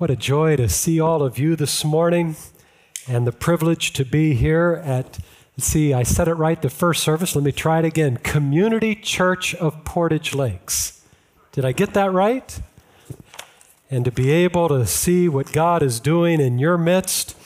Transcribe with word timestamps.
What 0.00 0.08
a 0.08 0.16
joy 0.16 0.56
to 0.56 0.66
see 0.66 0.98
all 0.98 1.22
of 1.22 1.38
you 1.38 1.56
this 1.56 1.84
morning 1.84 2.34
and 3.06 3.26
the 3.26 3.32
privilege 3.32 3.92
to 3.92 4.04
be 4.06 4.32
here 4.32 4.80
at, 4.82 5.18
see, 5.58 5.92
I 5.92 6.04
said 6.04 6.26
it 6.26 6.36
right 6.36 6.62
the 6.62 6.70
first 6.70 7.02
service. 7.02 7.36
Let 7.36 7.44
me 7.44 7.52
try 7.52 7.80
it 7.80 7.84
again 7.84 8.16
Community 8.16 8.94
Church 8.94 9.54
of 9.56 9.84
Portage 9.84 10.34
Lakes. 10.34 11.04
Did 11.52 11.66
I 11.66 11.72
get 11.72 11.92
that 11.92 12.12
right? 12.12 12.62
And 13.90 14.06
to 14.06 14.10
be 14.10 14.30
able 14.30 14.70
to 14.70 14.86
see 14.86 15.28
what 15.28 15.52
God 15.52 15.82
is 15.82 16.00
doing 16.00 16.40
in 16.40 16.58
your 16.58 16.78
midst. 16.78 17.36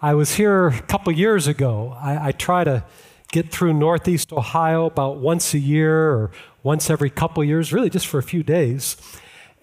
I 0.00 0.14
was 0.14 0.36
here 0.36 0.68
a 0.68 0.82
couple 0.82 1.12
years 1.12 1.48
ago. 1.48 1.98
I, 2.00 2.28
I 2.28 2.30
try 2.30 2.62
to 2.62 2.84
get 3.32 3.50
through 3.50 3.72
Northeast 3.72 4.32
Ohio 4.32 4.86
about 4.86 5.16
once 5.16 5.52
a 5.52 5.58
year 5.58 6.12
or 6.12 6.30
once 6.62 6.90
every 6.90 7.10
couple 7.10 7.42
years, 7.42 7.72
really 7.72 7.90
just 7.90 8.06
for 8.06 8.18
a 8.18 8.22
few 8.22 8.44
days. 8.44 8.96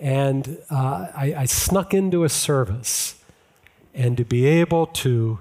And 0.01 0.57
uh, 0.71 1.07
I, 1.15 1.35
I 1.37 1.45
snuck 1.45 1.93
into 1.93 2.23
a 2.23 2.29
service. 2.29 3.23
And 3.93 4.17
to 4.17 4.25
be 4.25 4.45
able 4.45 4.87
to 4.87 5.39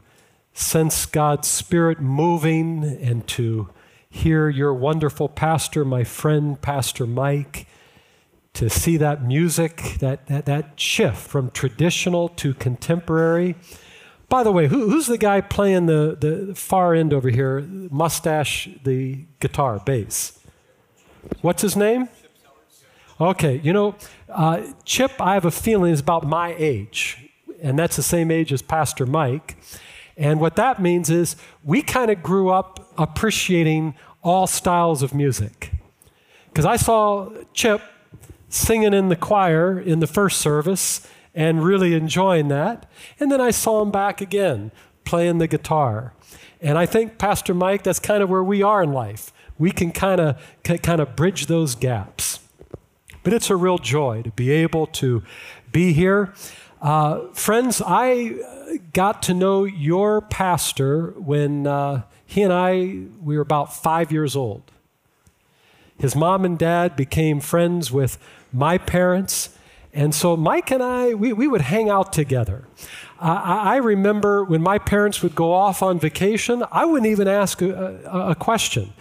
sense 0.53 1.07
God's 1.07 1.49
Spirit 1.49 2.01
moving 2.01 2.85
and 2.85 3.27
to 3.29 3.71
hear 4.11 4.49
your 4.49 4.75
wonderful 4.75 5.29
pastor, 5.29 5.85
my 5.85 6.05
friend, 6.05 6.61
Pastor 6.61 7.07
Mike, 7.07 7.67
to 8.53 8.69
see 8.69 8.97
that 8.99 9.25
music, 9.25 9.97
that, 10.01 10.27
that, 10.27 10.45
that 10.47 10.79
shift 10.79 11.17
from 11.17 11.51
traditional 11.51 12.29
to 12.29 12.53
contemporary. 12.53 13.55
By 14.29 14.43
the 14.43 14.53
way, 14.53 14.67
who, 14.67 14.91
who's 14.91 15.07
the 15.07 15.19
guy 15.19 15.41
playing 15.41 15.87
the, 15.87 16.17
the 16.21 16.55
far 16.55 16.95
end 16.95 17.15
over 17.15 17.31
here, 17.31 17.61
mustache, 17.63 18.69
the 18.85 19.25
guitar, 19.39 19.81
bass? 19.85 20.39
What's 21.41 21.63
his 21.63 21.77
name? 21.77 22.09
Okay, 23.21 23.61
you 23.63 23.75
know, 23.75 23.97
uh, 24.31 24.63
Chip, 24.87 25.13
I 25.21 25.35
have 25.35 25.45
a 25.45 25.51
feeling, 25.51 25.93
is 25.93 26.01
about 26.01 26.27
my 26.27 26.55
age, 26.57 27.31
and 27.61 27.79
that's 27.79 27.97
the 27.97 28.03
same 28.03 28.31
age 28.31 28.51
as 28.51 28.63
Pastor 28.63 29.05
Mike. 29.05 29.59
And 30.17 30.41
what 30.41 30.57
that 30.57 30.81
means 30.81 31.11
is 31.11 31.37
we 31.63 31.83
kind 31.83 32.11
of 32.11 32.23
grew 32.23 32.49
up 32.49 32.91
appreciating 32.97 33.95
all 34.23 34.47
styles 34.47 35.03
of 35.03 35.15
music. 35.15 35.71
Because 36.49 36.65
I 36.65 36.77
saw 36.77 37.31
Chip 37.53 37.83
singing 38.49 38.95
in 38.95 39.11
the 39.11 39.17
choir 39.17 39.79
in 39.79 40.01
the 40.01 40.07
first 40.07 40.41
service 40.41 41.07
and 41.35 41.63
really 41.63 41.93
enjoying 41.93 42.49
that. 42.49 42.91
And 43.19 43.31
then 43.31 43.41
I 43.41 43.51
saw 43.51 43.83
him 43.83 43.91
back 43.91 44.23
again 44.23 44.73
playing 45.05 45.39
the 45.39 45.47
guitar. 45.47 46.15
And 46.61 46.79
I 46.79 46.87
think, 46.87 47.19
Pastor 47.19 47.53
Mike, 47.53 47.83
that's 47.83 48.01
kind 48.01 48.23
of 48.23 48.31
where 48.31 48.43
we 48.43 48.63
are 48.63 48.83
in 48.83 48.93
life. 48.93 49.31
We 49.59 49.73
can 49.73 49.93
kind 49.93 50.21
of, 50.21 50.43
kind 50.65 51.01
of 51.01 51.17
bridge 51.17 51.47
those 51.47 51.75
gaps. 51.75 52.40
But 53.23 53.33
it's 53.33 53.51
a 53.51 53.57
real 53.57 53.79
joy 53.79 54.23
to 54.23 54.31
be 54.31 54.51
able 54.51 54.87
to 54.87 55.23
be 55.73 55.93
here. 55.93 56.35
Uh, 56.81 57.27
friends, 57.33 57.83
I 57.85 58.37
got 58.93 59.23
to 59.25 59.35
know 59.35 59.65
your 59.65 60.23
pastor 60.23 61.09
when 61.17 61.67
uh, 61.67 62.03
he 62.25 62.43
and 62.43 62.53
I, 62.53 63.07
we 63.23 63.37
were 63.37 63.43
about 63.43 63.75
five 63.75 64.11
years 64.11 64.35
old. 64.35 64.63
His 65.99 66.17
mom 66.17 66.47
and 66.47 66.59
dad 66.59 66.97
became 66.97 67.41
friends 67.41 67.93
with 67.93 68.17
my 68.53 68.79
parents. 68.79 69.51
And 69.93 70.15
so 70.15 70.37
Mike 70.37 70.71
and 70.71 70.83
I, 70.83 71.13
we, 71.13 71.35
we 71.35 71.47
would 71.47 71.61
hang 71.61 71.91
out 71.91 72.13
together. 72.13 72.65
Uh, 73.21 73.43
I 73.45 73.77
remember 73.77 74.45
when 74.45 74.63
my 74.63 74.79
parents 74.79 75.23
would 75.23 75.35
go 75.35 75.53
off 75.53 75.83
on 75.83 75.99
vacation, 75.99 76.65
I 76.73 76.87
wouldn't 76.87 77.11
even 77.11 77.29
ask 77.29 77.61
a, 77.61 78.01
a, 78.07 78.31
a 78.31 78.35
question. 78.35 78.95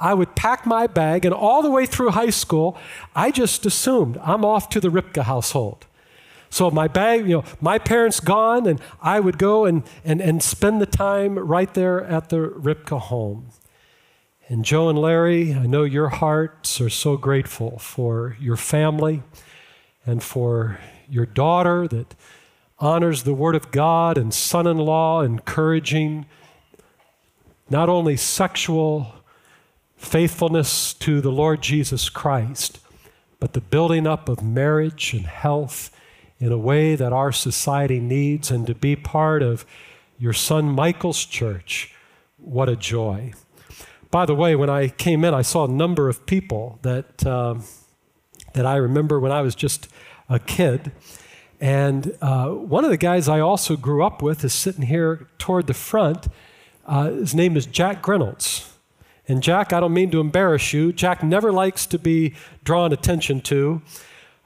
I 0.00 0.14
would 0.14 0.34
pack 0.34 0.64
my 0.64 0.86
bag, 0.86 1.24
and 1.24 1.34
all 1.34 1.62
the 1.62 1.70
way 1.70 1.84
through 1.86 2.10
high 2.10 2.30
school, 2.30 2.76
I 3.14 3.30
just 3.30 3.66
assumed 3.66 4.18
I'm 4.22 4.44
off 4.44 4.68
to 4.70 4.80
the 4.80 4.88
Ripka 4.88 5.24
household. 5.24 5.86
So 6.48 6.70
my 6.70 6.88
bag, 6.88 7.28
you 7.28 7.36
know, 7.36 7.44
my 7.60 7.78
parents 7.78 8.18
gone, 8.18 8.66
and 8.66 8.80
I 9.00 9.20
would 9.20 9.38
go 9.38 9.66
and, 9.66 9.84
and, 10.04 10.20
and 10.20 10.42
spend 10.42 10.80
the 10.80 10.86
time 10.86 11.38
right 11.38 11.72
there 11.74 12.02
at 12.02 12.30
the 12.30 12.38
Ripka 12.38 12.98
home. 12.98 13.50
And 14.48 14.64
Joe 14.64 14.88
and 14.88 14.98
Larry, 14.98 15.54
I 15.54 15.66
know 15.66 15.84
your 15.84 16.08
hearts 16.08 16.80
are 16.80 16.90
so 16.90 17.16
grateful 17.16 17.78
for 17.78 18.36
your 18.40 18.56
family 18.56 19.22
and 20.04 20.22
for 20.22 20.80
your 21.08 21.24
daughter 21.26 21.86
that 21.86 22.16
honors 22.80 23.22
the 23.22 23.34
Word 23.34 23.54
of 23.54 23.70
God 23.70 24.18
and 24.18 24.34
son 24.34 24.66
in 24.66 24.78
law, 24.78 25.20
encouraging 25.20 26.26
not 27.68 27.88
only 27.88 28.16
sexual 28.16 29.14
faithfulness 30.00 30.94
to 30.94 31.20
the 31.20 31.30
Lord 31.30 31.60
Jesus 31.60 32.08
Christ, 32.08 32.80
but 33.38 33.52
the 33.52 33.60
building 33.60 34.06
up 34.06 34.28
of 34.30 34.42
marriage 34.42 35.12
and 35.12 35.26
health 35.26 35.94
in 36.38 36.50
a 36.50 36.58
way 36.58 36.96
that 36.96 37.12
our 37.12 37.30
society 37.30 38.00
needs, 38.00 38.50
and 38.50 38.66
to 38.66 38.74
be 38.74 38.96
part 38.96 39.42
of 39.42 39.66
your 40.18 40.32
son 40.32 40.70
Michael's 40.70 41.26
church. 41.26 41.94
What 42.38 42.70
a 42.70 42.76
joy. 42.76 43.34
By 44.10 44.24
the 44.24 44.34
way, 44.34 44.56
when 44.56 44.70
I 44.70 44.88
came 44.88 45.22
in, 45.22 45.34
I 45.34 45.42
saw 45.42 45.66
a 45.66 45.70
number 45.70 46.08
of 46.08 46.24
people 46.24 46.78
that, 46.80 47.24
uh, 47.26 47.56
that 48.54 48.64
I 48.64 48.76
remember 48.76 49.20
when 49.20 49.32
I 49.32 49.42
was 49.42 49.54
just 49.54 49.86
a 50.30 50.38
kid. 50.38 50.92
And 51.60 52.16
uh, 52.22 52.48
one 52.48 52.84
of 52.84 52.90
the 52.90 52.96
guys 52.96 53.28
I 53.28 53.40
also 53.40 53.76
grew 53.76 54.02
up 54.02 54.22
with 54.22 54.42
is 54.44 54.54
sitting 54.54 54.86
here 54.86 55.28
toward 55.36 55.66
the 55.66 55.74
front. 55.74 56.26
Uh, 56.86 57.10
his 57.10 57.34
name 57.34 57.54
is 57.54 57.66
Jack 57.66 58.08
Reynolds. 58.08 58.69
And 59.30 59.44
Jack, 59.44 59.72
I 59.72 59.78
don't 59.78 59.94
mean 59.94 60.10
to 60.10 60.18
embarrass 60.18 60.72
you, 60.72 60.92
Jack 60.92 61.22
never 61.22 61.52
likes 61.52 61.86
to 61.86 62.00
be 62.00 62.34
drawn 62.64 62.92
attention 62.92 63.40
to. 63.42 63.80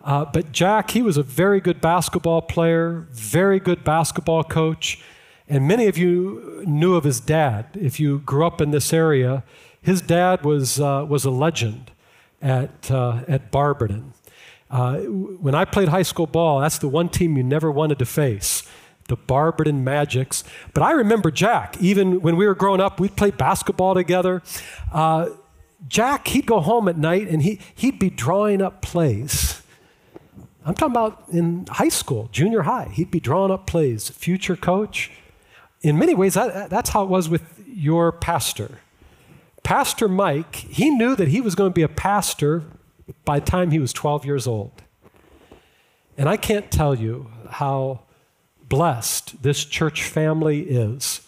Uh, 0.04 0.26
but 0.26 0.52
Jack, 0.52 0.90
he 0.90 1.00
was 1.00 1.16
a 1.16 1.22
very 1.22 1.58
good 1.58 1.80
basketball 1.80 2.42
player, 2.42 3.06
very 3.10 3.58
good 3.58 3.82
basketball 3.82 4.44
coach. 4.44 5.02
And 5.48 5.66
many 5.66 5.86
of 5.86 5.96
you 5.96 6.62
knew 6.66 6.96
of 6.96 7.04
his 7.04 7.18
dad. 7.18 7.64
If 7.80 7.98
you 7.98 8.18
grew 8.18 8.46
up 8.46 8.60
in 8.60 8.72
this 8.72 8.92
area, 8.92 9.42
his 9.80 10.02
dad 10.02 10.44
was, 10.44 10.78
uh, 10.78 11.06
was 11.08 11.24
a 11.24 11.30
legend 11.30 11.90
at, 12.42 12.90
uh, 12.90 13.22
at 13.26 13.50
Barberton. 13.50 14.12
Uh, 14.70 14.96
when 14.98 15.54
I 15.54 15.64
played 15.64 15.88
high 15.88 16.02
school 16.02 16.26
ball, 16.26 16.60
that's 16.60 16.76
the 16.76 16.88
one 16.88 17.08
team 17.08 17.38
you 17.38 17.42
never 17.42 17.70
wanted 17.70 17.98
to 18.00 18.04
face 18.04 18.64
the 19.08 19.16
Barberton 19.16 19.84
Magics. 19.84 20.44
But 20.72 20.82
I 20.82 20.92
remember 20.92 21.30
Jack, 21.30 21.76
even 21.80 22.20
when 22.20 22.36
we 22.36 22.46
were 22.46 22.54
growing 22.54 22.80
up, 22.80 23.00
we'd 23.00 23.16
play 23.16 23.30
basketball 23.30 23.94
together. 23.94 24.42
Uh, 24.92 25.30
Jack, 25.88 26.28
he'd 26.28 26.46
go 26.46 26.60
home 26.60 26.88
at 26.88 26.96
night 26.96 27.28
and 27.28 27.42
he, 27.42 27.60
he'd 27.74 27.98
be 27.98 28.10
drawing 28.10 28.62
up 28.62 28.80
plays. 28.80 29.62
I'm 30.64 30.74
talking 30.74 30.92
about 30.92 31.24
in 31.30 31.66
high 31.68 31.90
school, 31.90 32.30
junior 32.32 32.62
high. 32.62 32.88
He'd 32.92 33.10
be 33.10 33.20
drawing 33.20 33.50
up 33.50 33.66
plays, 33.66 34.08
future 34.08 34.56
coach. 34.56 35.10
In 35.82 35.98
many 35.98 36.14
ways, 36.14 36.34
that, 36.34 36.70
that's 36.70 36.90
how 36.90 37.02
it 37.02 37.10
was 37.10 37.28
with 37.28 37.62
your 37.68 38.12
pastor. 38.12 38.78
Pastor 39.62 40.08
Mike, 40.08 40.56
he 40.56 40.88
knew 40.88 41.14
that 41.16 41.28
he 41.28 41.42
was 41.42 41.54
going 41.54 41.70
to 41.70 41.74
be 41.74 41.82
a 41.82 41.88
pastor 41.88 42.64
by 43.26 43.40
the 43.40 43.46
time 43.46 43.70
he 43.70 43.78
was 43.78 43.92
12 43.92 44.24
years 44.24 44.46
old. 44.46 44.82
And 46.16 46.28
I 46.28 46.36
can't 46.36 46.70
tell 46.70 46.94
you 46.94 47.30
how 47.50 48.00
blessed 48.74 49.40
this 49.40 49.64
church 49.64 50.02
family 50.02 50.62
is 50.62 51.20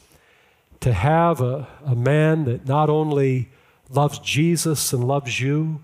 to 0.80 0.92
have 0.92 1.40
a, 1.40 1.68
a 1.84 1.94
man 1.94 2.44
that 2.44 2.66
not 2.66 2.90
only 2.90 3.48
loves 3.88 4.18
Jesus 4.18 4.92
and 4.92 5.06
loves 5.06 5.40
you, 5.40 5.80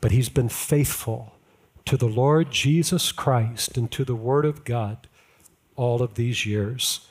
but 0.00 0.10
he's 0.10 0.28
been 0.28 0.48
faithful 0.48 1.36
to 1.84 1.96
the 1.96 2.08
Lord 2.08 2.50
Jesus 2.50 3.12
Christ 3.12 3.76
and 3.76 3.88
to 3.92 4.04
the 4.04 4.16
Word 4.16 4.44
of 4.44 4.64
God 4.64 5.06
all 5.76 6.02
of 6.02 6.14
these 6.14 6.44
years. 6.44 7.06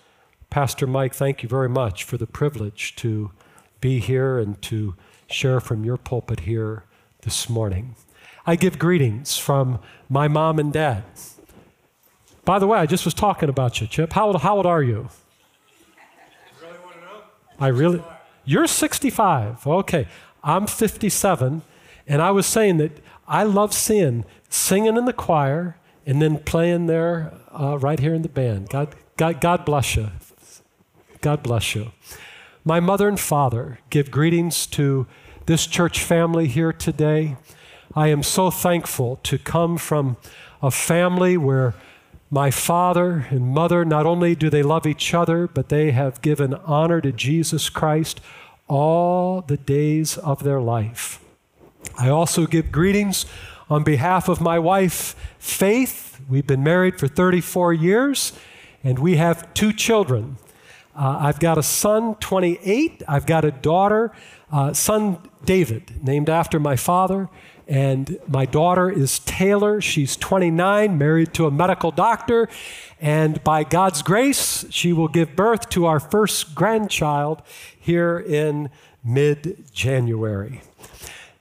Pastor 0.50 0.86
Mike, 0.86 1.14
thank 1.14 1.42
you 1.42 1.48
very 1.48 1.70
much 1.70 2.04
for 2.04 2.18
the 2.18 2.28
privilege 2.28 2.94
to 2.98 3.32
be 3.80 4.02
here 4.02 4.38
and 4.38 4.62
to 4.64 4.96
share 5.28 5.62
from 5.62 5.86
your 5.86 5.96
pulpit 5.96 6.42
here 6.42 6.84
this 7.22 7.48
morning. 7.48 7.96
I 8.46 8.58
give 8.58 8.80
greetings 8.80 9.38
from 9.38 9.80
my 10.10 10.28
mom 10.28 10.60
and 10.60 10.74
dad. 10.74 11.06
By 12.48 12.60
the 12.60 12.66
way, 12.66 12.80
I 12.80 12.86
just 12.86 13.04
was 13.04 13.14
talking 13.14 13.50
about 13.50 13.82
you, 13.82 13.88
Chip. 13.88 14.14
How 14.14 14.28
old, 14.28 14.42
how 14.42 14.56
old 14.56 14.66
are 14.66 14.82
you? 14.82 15.10
Really 16.62 16.78
want 16.82 16.94
to 16.94 17.02
know? 17.02 17.22
I 17.60 17.68
really. 17.68 18.02
You're 18.46 18.68
65. 18.68 19.68
Okay. 19.68 20.08
I'm 20.46 20.66
57. 20.66 21.62
And 22.08 22.22
I 22.22 22.32
was 22.32 22.46
saying 22.46 22.78
that 22.78 23.04
I 23.28 23.44
love 23.44 23.74
seeing 23.74 24.24
singing 24.48 24.96
in 24.96 25.04
the 25.04 25.12
choir 25.12 25.76
and 26.06 26.22
then 26.22 26.38
playing 26.38 26.86
there 26.86 27.34
uh, 27.52 27.78
right 27.80 28.00
here 28.00 28.14
in 28.14 28.22
the 28.22 28.30
band. 28.30 28.70
God, 28.70 28.96
God, 29.18 29.42
God 29.42 29.66
bless 29.66 29.98
you. 29.98 30.10
God 31.20 31.44
bless 31.44 31.76
you. 31.76 31.92
My 32.64 32.80
mother 32.80 33.10
and 33.10 33.20
father 33.20 33.80
give 33.90 34.10
greetings 34.10 34.66
to 34.68 35.06
this 35.48 35.68
church 35.68 36.02
family 36.02 36.48
here 36.48 36.72
today. 36.72 37.36
I 37.94 38.08
am 38.08 38.24
so 38.24 38.50
thankful 38.50 39.18
to 39.24 39.38
come 39.38 39.78
from 39.78 40.16
a 40.62 40.72
family 40.72 41.36
where 41.36 41.76
my 42.30 42.52
father 42.52 43.28
and 43.30 43.48
mother, 43.48 43.86
not 43.86 44.06
only 44.06 44.36
do 44.36 44.50
they 44.50 44.64
love 44.64 44.86
each 44.86 45.14
other, 45.14 45.48
but 45.48 45.70
they 45.70 45.92
have 45.92 46.22
given 46.22 46.54
honor 46.54 47.02
to 47.02 47.12
Jesus 47.12 47.70
Christ 47.70 48.20
all 48.68 49.42
the 49.42 49.58
days 49.58 50.18
of 50.18 50.44
their 50.44 50.60
life. 50.60 51.24
I 51.98 52.10
also 52.10 52.46
give 52.46 52.72
greetings 52.72 53.26
on 53.70 53.84
behalf 53.84 54.28
of 54.28 54.42
my 54.42 54.60
wife, 54.60 55.16
Faith, 55.40 56.08
We've 56.30 56.46
been 56.46 56.64
married 56.64 57.00
for 57.00 57.08
34 57.08 57.74
years, 57.74 58.34
and 58.84 59.00
we 59.00 59.16
have 59.16 59.54
two 59.54 59.72
children. 59.72 60.36
Uh, 60.94 61.20
I've 61.22 61.40
got 61.40 61.58
a 61.58 61.64
son, 61.64 62.16
28. 62.16 63.02
I've 63.08 63.26
got 63.26 63.46
a 63.46 63.52
daughter, 63.52 64.12
uh, 64.52 64.74
son 64.74 65.20
David, 65.46 66.04
named 66.04 66.30
after 66.30 66.60
my 66.60 66.76
father. 66.76 67.30
And 67.68 68.18
my 68.28 68.46
daughter 68.46 68.90
is 68.90 69.20
Taylor. 69.20 69.82
She's 69.82 70.16
29, 70.16 70.98
married 70.98 71.34
to 71.34 71.48
a 71.48 71.52
medical 71.52 71.92
doctor. 71.92 72.48
And 73.02 73.44
by 73.44 73.64
God's 73.64 74.02
grace, 74.02 74.66
she 74.70 74.94
will 74.94 75.10
give 75.10 75.36
birth 75.36 75.70
to 75.70 75.86
our 75.86 76.00
first 76.00 76.56
grandchild 76.56 77.42
here 77.78 78.18
in 78.20 78.70
mid 79.04 79.66
January. 79.74 80.62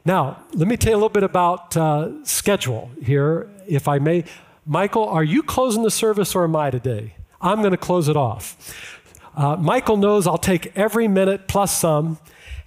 Now, 0.04 0.44
let 0.52 0.68
me 0.68 0.76
tell 0.76 0.90
you 0.90 0.96
a 0.96 0.98
little 0.98 1.08
bit 1.08 1.24
about 1.24 1.76
uh, 1.76 2.24
schedule 2.24 2.90
here, 3.02 3.48
if 3.66 3.88
I 3.88 3.98
may. 3.98 4.24
Michael, 4.64 5.08
are 5.08 5.24
you 5.24 5.42
closing 5.42 5.82
the 5.82 5.90
service 5.90 6.34
or 6.34 6.44
am 6.44 6.56
I 6.56 6.70
today? 6.70 7.14
I'm 7.40 7.60
going 7.60 7.72
to 7.72 7.76
close 7.76 8.08
it 8.08 8.16
off. 8.16 8.74
Uh, 9.36 9.56
Michael 9.56 9.96
knows 9.96 10.26
I'll 10.26 10.38
take 10.38 10.72
every 10.76 11.08
minute 11.08 11.46
plus 11.46 11.76
some, 11.76 12.18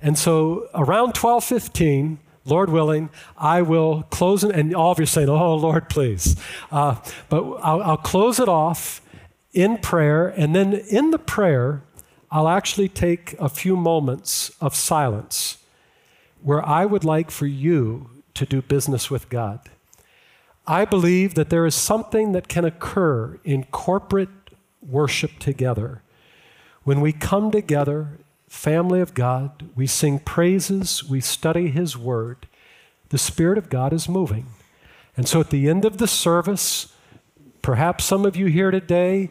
and 0.01 0.17
so 0.17 0.69
around 0.75 1.13
12:15, 1.13 2.17
Lord 2.49 2.69
willing, 2.69 3.09
I 3.37 3.61
will 3.61 4.03
close 4.09 4.43
it. 4.43 4.55
And 4.55 4.75
all 4.75 4.91
of 4.91 4.99
you 4.99 5.03
are 5.03 5.07
saying, 5.07 5.29
"Oh, 5.29 5.55
Lord, 5.55 5.89
please," 5.89 6.35
uh, 6.71 6.95
but 7.29 7.43
I'll, 7.61 7.81
I'll 7.81 7.97
close 7.97 8.39
it 8.39 8.49
off 8.49 9.01
in 9.53 9.77
prayer, 9.77 10.27
and 10.27 10.55
then 10.55 10.73
in 10.73 11.11
the 11.11 11.19
prayer, 11.19 11.81
I'll 12.31 12.47
actually 12.47 12.89
take 12.89 13.33
a 13.39 13.49
few 13.49 13.75
moments 13.75 14.51
of 14.61 14.75
silence 14.75 15.57
where 16.41 16.65
I 16.67 16.85
would 16.85 17.03
like 17.03 17.31
for 17.31 17.47
you 17.47 18.09
to 18.35 18.45
do 18.45 18.61
business 18.61 19.09
with 19.09 19.29
God. 19.29 19.59
I 20.67 20.85
believe 20.85 21.33
that 21.33 21.49
there 21.49 21.65
is 21.65 21.73
something 21.73 22.31
that 22.33 22.47
can 22.47 22.63
occur 22.63 23.39
in 23.43 23.63
corporate 23.65 24.29
worship 24.81 25.39
together. 25.39 26.01
When 26.83 27.01
we 27.01 27.11
come 27.11 27.49
together, 27.51 28.19
family 28.49 28.99
of 28.99 29.13
God, 29.13 29.69
we 29.75 29.87
sing 29.87 30.19
praises, 30.19 31.03
we 31.03 31.21
study 31.21 31.69
His 31.69 31.97
Word, 31.97 32.47
the 33.09 33.17
Spirit 33.17 33.57
of 33.57 33.69
God 33.69 33.93
is 33.93 34.09
moving. 34.09 34.47
And 35.15 35.27
so 35.27 35.39
at 35.39 35.49
the 35.49 35.69
end 35.69 35.85
of 35.85 35.97
the 35.97 36.07
service, 36.07 36.93
perhaps 37.61 38.05
some 38.05 38.25
of 38.25 38.35
you 38.35 38.47
here 38.47 38.71
today, 38.71 39.29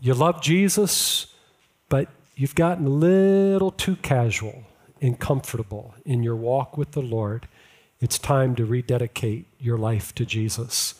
you 0.00 0.14
love 0.14 0.42
Jesus, 0.42 1.26
but 1.88 2.08
you've 2.36 2.54
gotten 2.54 2.86
a 2.86 2.90
little 2.90 3.70
too 3.70 3.96
casual 3.96 4.64
and 5.00 5.18
comfortable 5.18 5.94
in 6.04 6.22
your 6.22 6.36
walk 6.36 6.76
with 6.76 6.92
the 6.92 7.02
Lord, 7.02 7.46
it's 8.00 8.18
time 8.18 8.54
to 8.56 8.64
rededicate 8.64 9.46
your 9.58 9.78
life 9.78 10.14
to 10.14 10.24
Jesus. 10.24 10.94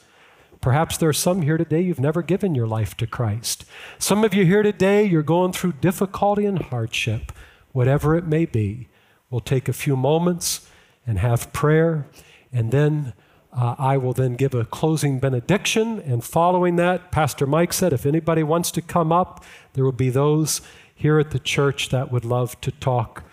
Perhaps 0.60 0.96
there 0.96 1.10
are 1.10 1.12
some 1.12 1.42
here 1.42 1.58
today 1.58 1.82
you've 1.82 2.00
never 2.00 2.22
given 2.22 2.54
your 2.54 2.66
life 2.66 2.96
to 2.96 3.06
Christ. 3.06 3.64
Some 3.98 4.24
of 4.24 4.32
you 4.32 4.46
here 4.46 4.62
today, 4.62 5.04
you're 5.04 5.22
going 5.22 5.52
through 5.52 5.72
difficulty 5.72 6.46
and 6.46 6.58
hardship, 6.58 7.32
whatever 7.74 8.16
it 8.16 8.26
may 8.26 8.46
be. 8.46 8.88
We'll 9.28 9.40
take 9.40 9.68
a 9.68 9.74
few 9.74 9.96
moments 9.96 10.70
and 11.06 11.18
have 11.18 11.52
prayer, 11.52 12.06
and 12.50 12.70
then 12.70 13.12
uh, 13.52 13.74
I 13.78 13.98
will 13.98 14.14
then 14.14 14.36
give 14.36 14.54
a 14.54 14.64
closing 14.64 15.18
benediction. 15.18 16.00
And 16.00 16.24
following 16.24 16.76
that, 16.76 17.12
Pastor 17.12 17.46
Mike 17.46 17.72
said 17.72 17.92
if 17.92 18.06
anybody 18.06 18.42
wants 18.42 18.70
to 18.70 18.80
come 18.80 19.12
up, 19.12 19.44
there 19.74 19.84
will 19.84 19.92
be 19.92 20.08
those 20.08 20.62
here 20.94 21.18
at 21.18 21.32
the 21.32 21.38
church 21.38 21.88
that 21.90 22.10
would 22.10 22.24
love 22.24 22.58
to 22.62 22.70
talk 22.70 23.24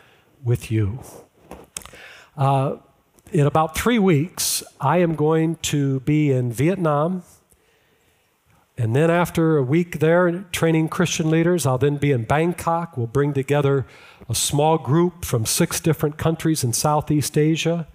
with 0.44 0.72
you. 0.72 1.00
Uh, 2.36 2.78
in 3.32 3.46
about 3.46 3.78
three 3.78 4.00
weeks, 4.00 4.64
I 4.82 4.98
am 4.98 5.16
going 5.16 5.56
to 5.58 6.00
be 6.02 6.32
in 6.32 6.52
Vietnam. 6.52 7.24
And 8.82 8.96
then, 8.96 9.12
after 9.12 9.58
a 9.58 9.62
week 9.62 10.00
there 10.00 10.44
training 10.52 10.90
Christian 10.90 11.30
leaders, 11.30 11.68
I'll 11.68 11.78
then 11.78 11.98
be 11.98 12.12
in 12.12 12.24
Bangkok. 12.24 12.98
We'll 12.98 13.06
bring 13.06 13.32
together 13.32 13.86
a 14.28 14.34
small 14.34 14.80
group 14.80 15.24
from 15.24 15.46
six 15.46 15.80
different 15.80 16.18
countries 16.18 16.64
in 16.64 16.74
Southeast 16.74 17.38
Asia. 17.38 17.88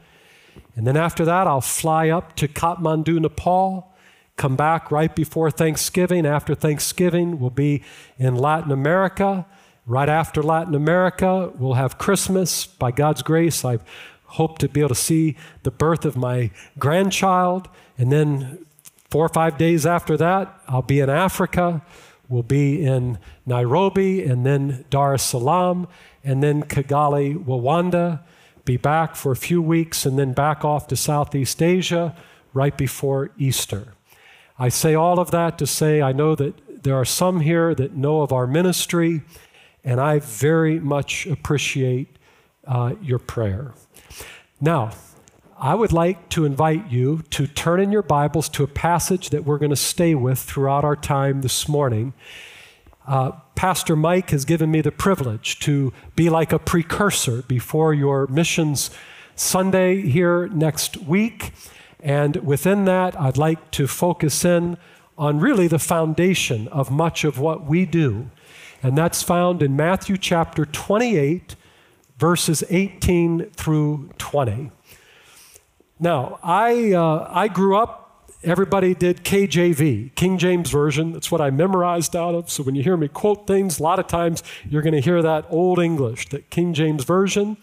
And 0.76 0.86
then, 0.86 0.96
after 0.96 1.24
that, 1.24 1.48
I'll 1.48 1.60
fly 1.60 2.08
up 2.08 2.36
to 2.36 2.46
Kathmandu, 2.46 3.18
Nepal, 3.18 3.92
come 4.36 4.54
back 4.54 4.92
right 4.92 5.12
before 5.12 5.50
Thanksgiving. 5.50 6.24
After 6.24 6.54
Thanksgiving, 6.54 7.40
we'll 7.40 7.50
be 7.50 7.82
in 8.16 8.36
Latin 8.36 8.70
America. 8.70 9.44
Right 9.86 10.08
after 10.08 10.40
Latin 10.40 10.76
America, 10.76 11.50
we'll 11.58 11.74
have 11.74 11.98
Christmas. 11.98 12.64
By 12.64 12.92
God's 12.92 13.22
grace, 13.22 13.64
I 13.64 13.80
hope 14.26 14.58
to 14.58 14.68
be 14.68 14.82
able 14.82 14.90
to 14.90 14.94
see 14.94 15.36
the 15.64 15.72
birth 15.72 16.04
of 16.04 16.16
my 16.16 16.52
grandchild. 16.78 17.68
And 17.98 18.12
then 18.12 18.66
four 19.10 19.24
or 19.24 19.28
five 19.28 19.58
days 19.58 19.86
after 19.86 20.16
that, 20.16 20.60
I'll 20.68 20.82
be 20.82 21.00
in 21.00 21.10
Africa. 21.10 21.82
We'll 22.28 22.42
be 22.42 22.84
in 22.84 23.18
Nairobi 23.44 24.24
and 24.24 24.44
then 24.44 24.84
Dar 24.90 25.14
es 25.14 25.22
Salaam 25.22 25.86
and 26.24 26.42
then 26.42 26.64
Kigali, 26.64 27.36
Rwanda. 27.36 28.20
Be 28.64 28.76
back 28.76 29.14
for 29.14 29.30
a 29.30 29.36
few 29.36 29.62
weeks 29.62 30.04
and 30.04 30.18
then 30.18 30.32
back 30.32 30.64
off 30.64 30.88
to 30.88 30.96
Southeast 30.96 31.62
Asia 31.62 32.16
right 32.52 32.76
before 32.76 33.30
Easter. 33.38 33.92
I 34.58 34.70
say 34.70 34.94
all 34.94 35.20
of 35.20 35.30
that 35.30 35.56
to 35.58 35.66
say 35.66 36.02
I 36.02 36.12
know 36.12 36.34
that 36.34 36.82
there 36.82 36.96
are 36.96 37.04
some 37.04 37.40
here 37.40 37.74
that 37.74 37.94
know 37.94 38.22
of 38.22 38.32
our 38.32 38.46
ministry 38.46 39.22
and 39.84 40.00
I 40.00 40.18
very 40.18 40.80
much 40.80 41.26
appreciate 41.26 42.18
uh, 42.66 42.94
your 43.00 43.20
prayer. 43.20 43.72
Now, 44.60 44.90
I 45.58 45.74
would 45.74 45.92
like 45.92 46.28
to 46.30 46.44
invite 46.44 46.90
you 46.90 47.22
to 47.30 47.46
turn 47.46 47.80
in 47.80 47.90
your 47.90 48.02
Bibles 48.02 48.48
to 48.50 48.64
a 48.64 48.66
passage 48.66 49.30
that 49.30 49.44
we're 49.44 49.58
going 49.58 49.70
to 49.70 49.76
stay 49.76 50.14
with 50.14 50.38
throughout 50.38 50.84
our 50.84 50.96
time 50.96 51.40
this 51.40 51.68
morning. 51.68 52.12
Uh, 53.06 53.32
Pastor 53.54 53.96
Mike 53.96 54.30
has 54.30 54.44
given 54.44 54.70
me 54.70 54.80
the 54.80 54.92
privilege 54.92 55.58
to 55.60 55.92
be 56.14 56.28
like 56.28 56.52
a 56.52 56.58
precursor 56.58 57.42
before 57.42 57.94
your 57.94 58.26
missions 58.26 58.90
Sunday 59.34 60.02
here 60.02 60.48
next 60.48 60.98
week. 60.98 61.52
And 62.00 62.36
within 62.36 62.84
that, 62.84 63.18
I'd 63.18 63.38
like 63.38 63.70
to 63.72 63.86
focus 63.86 64.44
in 64.44 64.76
on 65.16 65.40
really 65.40 65.68
the 65.68 65.78
foundation 65.78 66.68
of 66.68 66.90
much 66.90 67.24
of 67.24 67.38
what 67.38 67.64
we 67.64 67.86
do 67.86 68.30
and 68.82 68.96
that's 68.96 69.22
found 69.22 69.62
in 69.62 69.74
Matthew 69.74 70.16
chapter 70.16 70.64
28, 70.64 71.56
verses 72.18 72.62
18 72.70 73.50
through 73.50 74.10
20. 74.18 74.70
Now, 75.98 76.38
I, 76.42 76.92
uh, 76.92 77.26
I 77.30 77.48
grew 77.48 77.78
up, 77.78 78.30
everybody 78.44 78.94
did 78.94 79.24
KJV, 79.24 80.14
King 80.14 80.36
James 80.36 80.70
Version. 80.70 81.12
That's 81.12 81.30
what 81.30 81.40
I 81.40 81.48
memorized 81.48 82.14
out 82.14 82.34
of. 82.34 82.50
So 82.50 82.62
when 82.62 82.74
you 82.74 82.82
hear 82.82 82.98
me 82.98 83.08
quote 83.08 83.46
things, 83.46 83.80
a 83.80 83.82
lot 83.82 83.98
of 83.98 84.06
times 84.06 84.42
you're 84.68 84.82
going 84.82 84.94
to 84.94 85.00
hear 85.00 85.22
that 85.22 85.46
Old 85.48 85.78
English, 85.78 86.28
that 86.28 86.50
King 86.50 86.74
James 86.74 87.04
Version. 87.04 87.56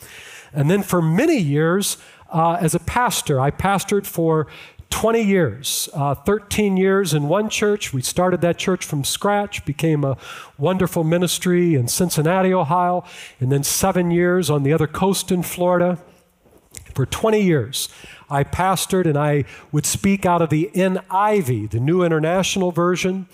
And 0.51 0.67
then 0.67 0.81
for 0.81 0.99
many 0.99 1.37
years, 1.37 1.97
uh, 2.31 2.57
as 2.59 2.73
a 2.73 2.79
pastor, 2.79 3.39
I 3.39 3.51
pastored 3.51 4.07
for 4.07 4.47
20 4.89 5.21
years, 5.21 5.89
uh, 5.93 6.15
13 6.15 6.75
years 6.75 7.13
in 7.13 7.27
one 7.27 7.49
church. 7.49 7.93
We 7.93 8.01
started 8.01 8.41
that 8.41 8.57
church 8.57 8.83
from 8.83 9.03
scratch, 9.03 9.63
became 9.63 10.03
a 10.03 10.17
wonderful 10.57 11.03
ministry 11.03 11.75
in 11.75 11.87
Cincinnati, 11.87 12.51
Ohio, 12.51 13.03
and 13.39 13.51
then 13.51 13.63
seven 13.63 14.09
years 14.09 14.49
on 14.49 14.63
the 14.63 14.73
other 14.73 14.87
coast 14.87 15.31
in 15.31 15.43
Florida. 15.43 15.99
For 16.93 17.05
20 17.05 17.41
years, 17.41 17.89
I 18.29 18.43
pastored 18.43 19.05
and 19.05 19.17
I 19.17 19.45
would 19.71 19.85
speak 19.85 20.25
out 20.25 20.41
of 20.41 20.49
the 20.49 20.69
NIV, 20.73 21.71
the 21.71 21.79
New 21.79 22.03
International 22.03 22.71
Version. 22.71 23.27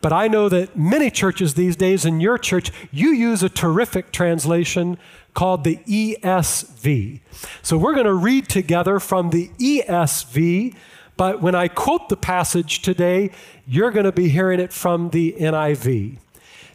But 0.00 0.12
I 0.12 0.28
know 0.28 0.48
that 0.48 0.76
many 0.76 1.10
churches 1.10 1.54
these 1.54 1.74
days, 1.74 2.04
in 2.04 2.20
your 2.20 2.38
church, 2.38 2.70
you 2.92 3.10
use 3.10 3.42
a 3.42 3.48
terrific 3.48 4.12
translation 4.12 4.96
called 5.34 5.64
the 5.64 5.76
ESV. 5.88 7.20
So 7.62 7.76
we're 7.76 7.94
going 7.94 8.06
to 8.06 8.14
read 8.14 8.48
together 8.48 9.00
from 9.00 9.30
the 9.30 9.48
ESV 9.58 10.76
but 11.18 11.42
when 11.42 11.56
I 11.56 11.66
quote 11.66 12.08
the 12.08 12.16
passage 12.16 12.80
today, 12.80 13.32
you're 13.66 13.90
going 13.90 14.06
to 14.06 14.12
be 14.12 14.28
hearing 14.28 14.60
it 14.60 14.72
from 14.72 15.10
the 15.10 15.34
NIV. 15.38 16.18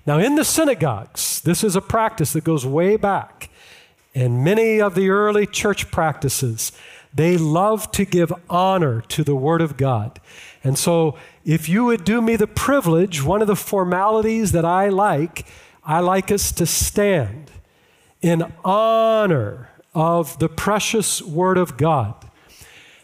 Now, 0.06 0.20
in 0.20 0.36
the 0.36 0.44
synagogues, 0.44 1.40
this 1.40 1.64
is 1.64 1.78
a 1.78 1.82
practice 1.82 2.34
that 2.34 2.44
goes 2.44 2.66
way 2.66 2.98
back. 2.98 3.50
And 4.16 4.44
many 4.44 4.80
of 4.80 4.96
the 4.96 5.10
early 5.10 5.46
church 5.46 5.90
practices, 5.90 6.72
they 7.14 7.38
love 7.38 7.92
to 7.92 8.06
give 8.06 8.32
honor 8.50 9.02
to 9.02 9.24
the 9.24 9.36
Word 9.36 9.62
of 9.62 9.78
God. 9.78 10.20
And 10.64 10.78
so, 10.78 11.18
if 11.46 11.68
you 11.68 11.86
would 11.86 12.06
do 12.06 12.22
me 12.22 12.36
the 12.36 12.48
privilege, 12.48 13.24
one 13.24 13.42
of 13.42 13.48
the 13.48 13.56
formalities 13.56 14.52
that 14.52 14.66
I 14.66 14.90
like, 14.90 15.46
I 15.84 16.00
like 16.00 16.32
us 16.32 16.52
to 16.54 16.66
stand 16.66 17.52
in 18.22 18.52
honor 18.64 19.70
of 19.94 20.40
the 20.40 20.50
precious 20.50 21.22
Word 21.22 21.58
of 21.58 21.76
God. 21.76 22.16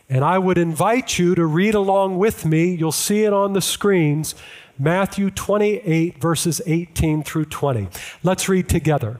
And 0.08 0.24
I 0.24 0.40
would 0.40 0.58
invite 0.58 1.20
you 1.20 1.36
to 1.36 1.46
read 1.46 1.76
along 1.76 2.18
with 2.18 2.46
me. 2.46 2.74
You'll 2.74 2.92
see 2.92 3.26
it 3.26 3.34
on 3.34 3.54
the 3.54 3.62
screens 3.62 4.36
Matthew 4.82 5.30
28, 5.30 6.22
verses 6.22 6.62
18 6.66 7.24
through 7.24 7.46
20. 7.46 7.90
Let's 8.24 8.48
read 8.48 8.70
together. 8.70 9.20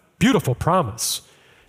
beautiful 0.21 0.53
promise. 0.53 1.23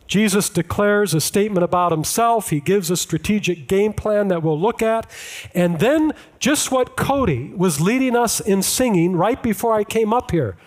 Jesus 0.06 0.50
declares 0.50 1.14
a 1.14 1.22
statement 1.22 1.64
about 1.64 1.90
himself. 1.90 2.50
He 2.50 2.60
gives 2.60 2.90
a 2.90 2.98
strategic 2.98 3.66
game 3.66 3.94
plan 3.94 4.28
that 4.28 4.42
we'll 4.42 4.60
look 4.60 4.82
at. 4.82 5.10
And 5.54 5.80
then, 5.80 6.12
just 6.38 6.70
what 6.70 6.94
Cody 6.94 7.54
was 7.56 7.80
leading 7.80 8.14
us 8.14 8.40
in 8.40 8.62
singing 8.62 9.16
right 9.16 9.42
before 9.42 9.72
I 9.72 9.84
came 9.84 10.12
up 10.12 10.32
here. 10.32 10.58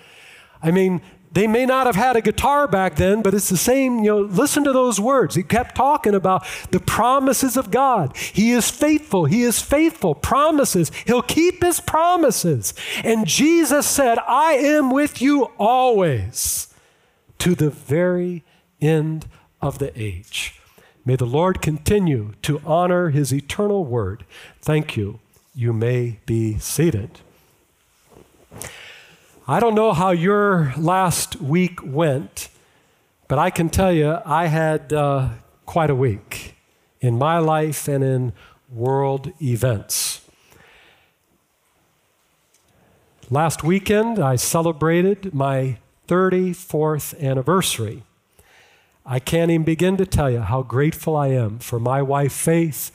I 0.63 0.71
mean, 0.71 0.99
they 1.31 1.45
may 1.45 1.67
not 1.67 1.85
have 1.85 1.95
had 1.95 2.15
a 2.15 2.21
guitar 2.21 2.67
back 2.67 2.95
then, 2.95 3.21
but 3.21 3.35
it's 3.35 3.49
the 3.49 3.57
same, 3.57 3.99
you 3.99 4.09
know, 4.09 4.21
listen 4.21 4.63
to 4.63 4.73
those 4.73 4.99
words. 4.99 5.35
He 5.35 5.43
kept 5.43 5.75
talking 5.75 6.15
about 6.15 6.43
the 6.71 6.79
promises 6.79 7.55
of 7.55 7.69
God. 7.69 8.17
He 8.17 8.51
is 8.51 8.71
faithful. 8.71 9.25
He 9.25 9.43
is 9.43 9.61
faithful. 9.61 10.15
Promises. 10.15 10.91
He'll 11.05 11.21
keep 11.21 11.61
his 11.61 11.79
promises. 11.79 12.73
And 13.03 13.27
Jesus 13.27 13.85
said, 13.85 14.17
I 14.27 14.53
am 14.53 14.89
with 14.89 15.21
you 15.21 15.51
always 15.59 16.69
to 17.39 17.55
the 17.55 17.69
very 17.69 18.43
end 18.81 19.27
of 19.61 19.79
the 19.79 19.91
age. 19.99 20.59
May 21.05 21.15
the 21.15 21.25
Lord 21.25 21.61
continue 21.61 22.33
to 22.41 22.61
honor 22.65 23.09
his 23.09 23.31
eternal 23.31 23.85
word. 23.85 24.25
Thank 24.61 24.97
you. 24.97 25.19
You 25.53 25.71
may 25.71 26.19
be 26.25 26.57
seated. 26.57 27.19
I 29.47 29.59
don't 29.59 29.75
know 29.75 29.93
how 29.93 30.09
your 30.09 30.73
last 30.75 31.39
week 31.39 31.79
went, 31.83 32.49
but 33.27 33.37
I 33.37 33.51
can 33.51 33.69
tell 33.69 33.91
you 33.91 34.17
I 34.25 34.47
had 34.47 34.91
uh, 34.91 35.29
quite 35.67 35.91
a 35.91 35.95
week 35.95 36.55
in 36.99 37.17
my 37.17 37.37
life 37.37 37.87
and 37.87 38.03
in 38.03 38.33
world 38.71 39.31
events. 39.39 40.21
Last 43.29 43.63
weekend, 43.63 44.19
I 44.19 44.35
celebrated 44.35 45.33
my 45.33 45.77
34th 46.07 47.19
anniversary. 47.21 48.03
I 49.05 49.19
can't 49.19 49.51
even 49.51 49.63
begin 49.63 49.97
to 49.97 50.05
tell 50.05 50.31
you 50.31 50.39
how 50.39 50.63
grateful 50.63 51.15
I 51.15 51.27
am 51.27 51.59
for 51.59 51.79
my 51.79 52.01
wife, 52.01 52.33
Faith. 52.33 52.91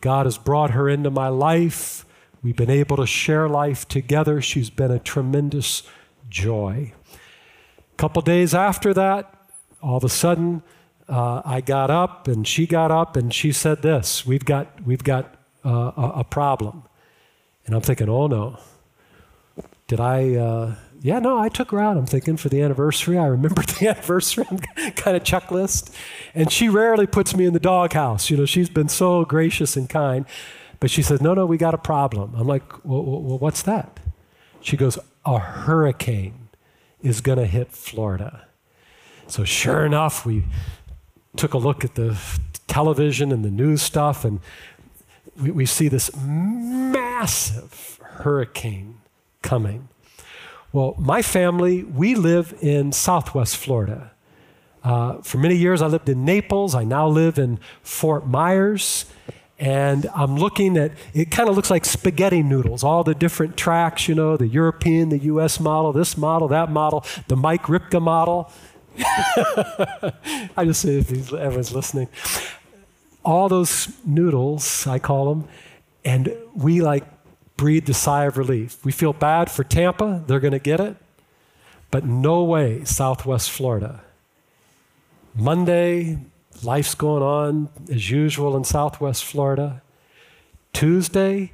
God 0.00 0.26
has 0.26 0.38
brought 0.38 0.70
her 0.70 0.88
into 0.88 1.10
my 1.10 1.28
life. 1.28 2.06
We've 2.42 2.56
been 2.56 2.70
able 2.70 2.96
to 2.96 3.06
share 3.06 3.48
life 3.48 3.86
together. 3.86 4.40
She's 4.40 4.70
been 4.70 4.90
a 4.90 4.98
tremendous 4.98 5.82
joy. 6.28 6.92
A 7.12 7.96
couple 7.96 8.22
days 8.22 8.54
after 8.54 8.94
that, 8.94 9.34
all 9.82 9.96
of 9.96 10.04
a 10.04 10.08
sudden, 10.08 10.62
uh, 11.08 11.42
I 11.44 11.60
got 11.60 11.90
up 11.90 12.28
and 12.28 12.46
she 12.46 12.66
got 12.66 12.90
up 12.92 13.16
and 13.16 13.34
she 13.34 13.50
said 13.50 13.82
this 13.82 14.24
We've 14.24 14.44
got, 14.44 14.84
we've 14.86 15.02
got 15.02 15.34
uh, 15.64 15.92
a, 15.96 16.12
a, 16.20 16.24
problem. 16.24 16.84
And 17.66 17.74
I'm 17.74 17.82
thinking, 17.82 18.08
oh 18.08 18.28
no. 18.28 18.58
Did 19.88 19.98
I. 19.98 20.36
Uh, 20.36 20.74
yeah, 21.02 21.18
no, 21.18 21.38
I 21.38 21.48
took 21.48 21.70
her 21.70 21.80
out. 21.80 21.96
I'm 21.96 22.06
thinking 22.06 22.36
for 22.36 22.48
the 22.48 22.60
anniversary. 22.60 23.16
I 23.16 23.26
remembered 23.26 23.68
the 23.80 23.88
anniversary 23.88 24.44
kind 24.96 25.16
of 25.16 25.24
checklist. 25.24 25.94
And 26.34 26.52
she 26.52 26.68
rarely 26.68 27.06
puts 27.06 27.34
me 27.34 27.46
in 27.46 27.54
the 27.54 27.60
doghouse. 27.60 28.28
You 28.30 28.36
know, 28.36 28.46
she's 28.46 28.68
been 28.68 28.88
so 28.88 29.24
gracious 29.24 29.76
and 29.76 29.88
kind. 29.88 30.26
But 30.78 30.90
she 30.90 31.02
says, 31.02 31.20
no, 31.20 31.34
no, 31.34 31.46
we 31.46 31.58
got 31.58 31.74
a 31.74 31.78
problem. 31.78 32.34
I'm 32.36 32.46
like, 32.46 32.84
well, 32.84 33.02
well 33.02 33.38
what's 33.38 33.62
that? 33.62 34.00
She 34.60 34.76
goes, 34.76 34.98
a 35.24 35.38
hurricane 35.38 36.48
is 37.02 37.20
going 37.20 37.38
to 37.38 37.46
hit 37.46 37.72
Florida. 37.72 38.46
So 39.26 39.44
sure 39.44 39.86
enough, 39.86 40.26
we 40.26 40.44
took 41.36 41.54
a 41.54 41.58
look 41.58 41.84
at 41.84 41.94
the 41.94 42.18
television 42.66 43.32
and 43.32 43.44
the 43.44 43.50
news 43.50 43.82
stuff, 43.82 44.24
and 44.24 44.40
we, 45.40 45.50
we 45.50 45.66
see 45.66 45.88
this 45.88 46.10
massive 46.16 48.00
hurricane 48.02 48.98
coming. 49.42 49.88
Well, 50.72 50.94
my 50.98 51.20
family, 51.20 51.82
we 51.82 52.14
live 52.14 52.56
in 52.60 52.92
southwest 52.92 53.56
Florida. 53.56 54.12
Uh, 54.84 55.20
for 55.20 55.38
many 55.38 55.56
years, 55.56 55.82
I 55.82 55.88
lived 55.88 56.08
in 56.08 56.24
Naples. 56.24 56.76
I 56.76 56.84
now 56.84 57.08
live 57.08 57.40
in 57.40 57.58
Fort 57.82 58.28
Myers. 58.28 59.06
And 59.58 60.08
I'm 60.14 60.36
looking 60.36 60.76
at 60.76 60.92
it, 61.12 61.32
kind 61.32 61.48
of 61.48 61.56
looks 61.56 61.70
like 61.70 61.84
spaghetti 61.84 62.44
noodles, 62.44 62.84
all 62.84 63.02
the 63.02 63.16
different 63.16 63.56
tracks, 63.56 64.06
you 64.06 64.14
know, 64.14 64.36
the 64.36 64.46
European, 64.46 65.08
the 65.08 65.18
US 65.18 65.58
model, 65.58 65.92
this 65.92 66.16
model, 66.16 66.46
that 66.48 66.70
model, 66.70 67.04
the 67.26 67.36
Mike 67.36 67.64
Ripka 67.64 68.00
model. 68.00 68.50
I 70.56 70.64
just 70.64 70.82
say 70.82 70.98
if 70.98 71.32
everyone's 71.32 71.74
listening. 71.74 72.08
All 73.24 73.48
those 73.48 73.92
noodles, 74.06 74.86
I 74.86 75.00
call 75.00 75.34
them, 75.34 75.48
and 76.04 76.34
we 76.54 76.80
like 76.80 77.04
breathe 77.60 77.86
a 77.90 77.92
sigh 77.92 78.24
of 78.24 78.38
relief. 78.38 78.82
We 78.86 78.90
feel 78.90 79.12
bad 79.12 79.50
for 79.50 79.64
Tampa, 79.64 80.24
they're 80.26 80.40
going 80.40 80.52
to 80.52 80.58
get 80.58 80.80
it, 80.80 80.96
but 81.90 82.06
no 82.06 82.42
way 82.42 82.84
Southwest 82.84 83.50
Florida. 83.50 84.00
Monday, 85.34 86.20
life's 86.62 86.94
going 86.94 87.22
on 87.22 87.68
as 87.90 88.10
usual 88.10 88.56
in 88.56 88.64
Southwest 88.64 89.26
Florida. 89.26 89.82
Tuesday, 90.72 91.52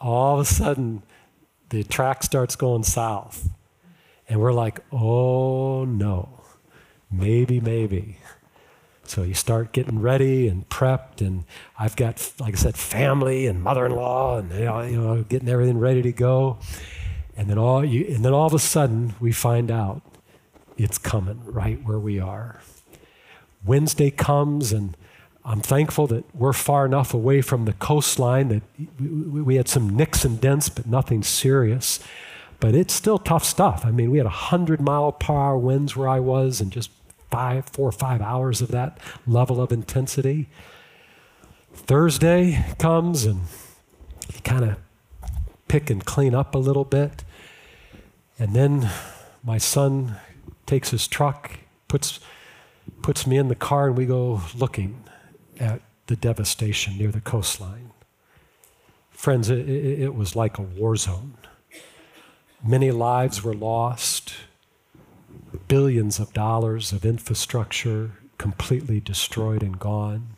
all 0.00 0.34
of 0.38 0.40
a 0.42 0.44
sudden, 0.44 1.02
the 1.70 1.82
track 1.82 2.22
starts 2.22 2.54
going 2.54 2.84
south. 2.84 3.48
And 4.28 4.38
we're 4.38 4.52
like, 4.52 4.78
oh 4.92 5.84
no, 5.84 6.28
maybe, 7.10 7.58
maybe. 7.58 8.18
So 9.08 9.22
you 9.22 9.34
start 9.34 9.72
getting 9.72 10.00
ready 10.00 10.48
and 10.48 10.68
prepped, 10.68 11.20
and 11.20 11.44
I've 11.78 11.96
got, 11.96 12.32
like 12.38 12.54
I 12.54 12.56
said, 12.58 12.76
family 12.76 13.46
and 13.46 13.62
mother-in-law, 13.62 14.38
and 14.38 14.52
you 14.90 15.00
know, 15.00 15.22
getting 15.22 15.48
everything 15.48 15.78
ready 15.78 16.02
to 16.02 16.12
go. 16.12 16.58
And 17.36 17.48
then 17.48 17.56
all 17.56 17.84
you, 17.84 18.04
and 18.14 18.24
then 18.24 18.32
all 18.32 18.46
of 18.46 18.54
a 18.54 18.58
sudden 18.58 19.14
we 19.18 19.32
find 19.32 19.70
out 19.70 20.02
it's 20.76 20.98
coming 20.98 21.42
right 21.44 21.82
where 21.84 21.98
we 21.98 22.20
are. 22.20 22.60
Wednesday 23.64 24.10
comes, 24.10 24.72
and 24.72 24.96
I'm 25.44 25.60
thankful 25.60 26.06
that 26.08 26.24
we're 26.34 26.52
far 26.52 26.84
enough 26.84 27.14
away 27.14 27.40
from 27.40 27.64
the 27.64 27.72
coastline 27.72 28.48
that 28.48 28.62
we, 29.00 29.40
we 29.42 29.54
had 29.56 29.68
some 29.68 29.96
nicks 29.96 30.24
and 30.24 30.40
dents, 30.40 30.68
but 30.68 30.86
nothing 30.86 31.22
serious. 31.22 32.00
But 32.60 32.74
it's 32.74 32.92
still 32.92 33.18
tough 33.18 33.44
stuff. 33.44 33.86
I 33.86 33.90
mean, 33.90 34.10
we 34.10 34.18
had 34.18 34.26
100 34.26 34.80
mile 34.80 35.12
per 35.12 35.32
hour 35.32 35.56
winds 35.56 35.96
where 35.96 36.08
I 36.08 36.20
was, 36.20 36.60
and 36.60 36.70
just 36.72 36.90
five, 37.30 37.66
four 37.66 37.88
or 37.88 37.92
five 37.92 38.20
hours 38.20 38.60
of 38.60 38.68
that 38.68 38.98
level 39.26 39.60
of 39.60 39.72
intensity. 39.72 40.48
Thursday 41.72 42.64
comes 42.78 43.24
and 43.24 43.42
you 44.32 44.40
kind 44.42 44.64
of 44.64 44.76
pick 45.68 45.90
and 45.90 46.04
clean 46.04 46.34
up 46.34 46.54
a 46.54 46.58
little 46.58 46.84
bit. 46.84 47.24
And 48.38 48.54
then 48.54 48.90
my 49.42 49.58
son 49.58 50.16
takes 50.66 50.90
his 50.90 51.06
truck, 51.06 51.58
puts, 51.88 52.20
puts 53.02 53.26
me 53.26 53.36
in 53.36 53.48
the 53.48 53.54
car, 53.54 53.88
and 53.88 53.96
we 53.96 54.06
go 54.06 54.42
looking 54.54 55.04
at 55.58 55.80
the 56.06 56.16
devastation 56.16 56.96
near 56.96 57.10
the 57.10 57.20
coastline. 57.20 57.90
Friends, 59.10 59.50
it, 59.50 59.68
it, 59.68 60.00
it 60.02 60.14
was 60.14 60.36
like 60.36 60.58
a 60.58 60.62
war 60.62 60.96
zone. 60.96 61.34
Many 62.64 62.90
lives 62.90 63.42
were 63.42 63.54
lost 63.54 64.34
billions 65.68 66.18
of 66.18 66.32
dollars 66.32 66.92
of 66.92 67.04
infrastructure 67.04 68.12
completely 68.38 69.00
destroyed 69.00 69.62
and 69.62 69.78
gone, 69.78 70.36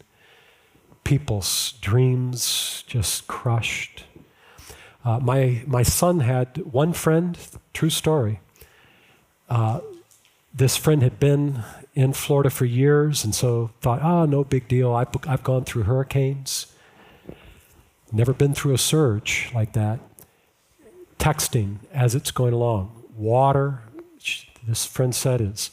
people's 1.04 1.72
dreams 1.80 2.84
just 2.86 3.26
crushed. 3.26 4.04
Uh, 5.04 5.18
my, 5.20 5.62
my 5.66 5.82
son 5.82 6.20
had 6.20 6.58
one 6.58 6.92
friend, 6.92 7.38
true 7.72 7.90
story. 7.90 8.40
Uh, 9.48 9.80
this 10.52 10.76
friend 10.76 11.02
had 11.02 11.18
been 11.18 11.62
in 11.94 12.12
Florida 12.12 12.50
for 12.50 12.64
years 12.64 13.24
and 13.24 13.34
so 13.34 13.70
thought, 13.80 14.02
oh, 14.02 14.24
no 14.26 14.44
big 14.44 14.68
deal. 14.68 14.94
I've, 14.94 15.08
I've 15.26 15.42
gone 15.42 15.64
through 15.64 15.84
hurricanes, 15.84 16.66
never 18.12 18.32
been 18.32 18.54
through 18.54 18.74
a 18.74 18.78
surge 18.78 19.50
like 19.54 19.72
that. 19.72 20.00
Texting 21.18 21.78
as 21.92 22.14
it's 22.14 22.30
going 22.30 22.54
along, 22.54 23.04
water, 23.16 23.82
this 24.66 24.84
friend 24.86 25.14
said 25.14 25.40
is 25.40 25.70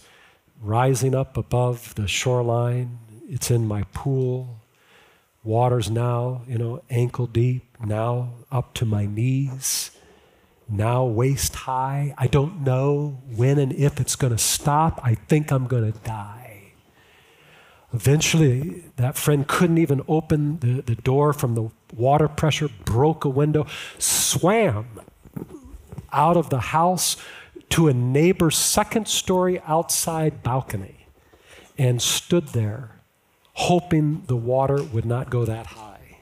rising 0.62 1.14
up 1.14 1.38
above 1.38 1.96
the 1.96 2.08
shoreline. 2.08 3.00
It's 3.30 3.52
in 3.52 3.68
my 3.68 3.84
pool. 3.94 4.60
Water's 5.44 5.90
now, 5.90 6.42
you 6.48 6.58
know, 6.58 6.82
ankle 6.90 7.28
deep, 7.28 7.64
now 7.86 8.34
up 8.52 8.74
to 8.76 8.86
my 8.86 9.06
knees, 9.06 9.92
now 10.68 11.06
waist 11.06 11.56
high. 11.56 12.14
I 12.18 12.28
don't 12.28 12.62
know 12.64 13.22
when 13.34 13.58
and 13.58 13.72
if 13.72 14.00
it's 14.00 14.16
going 14.16 14.34
to 14.34 14.38
stop. 14.38 15.00
I 15.04 15.16
think 15.16 15.52
I'm 15.52 15.68
going 15.68 15.92
to 15.92 15.98
die. 16.00 16.74
Eventually, 17.94 18.84
that 18.98 19.18
friend 19.18 19.48
couldn't 19.48 19.78
even 19.78 20.02
open 20.10 20.60
the, 20.60 20.82
the 20.82 20.96
door 20.96 21.32
from 21.32 21.56
the 21.56 21.70
water 21.96 22.28
pressure, 22.28 22.70
broke 22.84 23.24
a 23.24 23.30
window, 23.30 23.66
swam 23.98 24.88
out 26.12 26.36
of 26.36 26.50
the 26.50 26.60
house 26.60 27.16
to 27.70 27.88
a 27.88 27.94
neighbor's 27.94 28.58
second 28.58 29.08
story 29.08 29.62
outside 29.68 30.44
balcony 30.44 31.08
and 31.78 32.02
stood 32.02 32.50
there 32.50 32.98
hoping 33.58 34.22
the 34.28 34.36
water 34.36 34.84
would 34.84 35.06
not 35.06 35.32
go 35.32 35.44
that 35.44 35.66
high. 35.66 36.20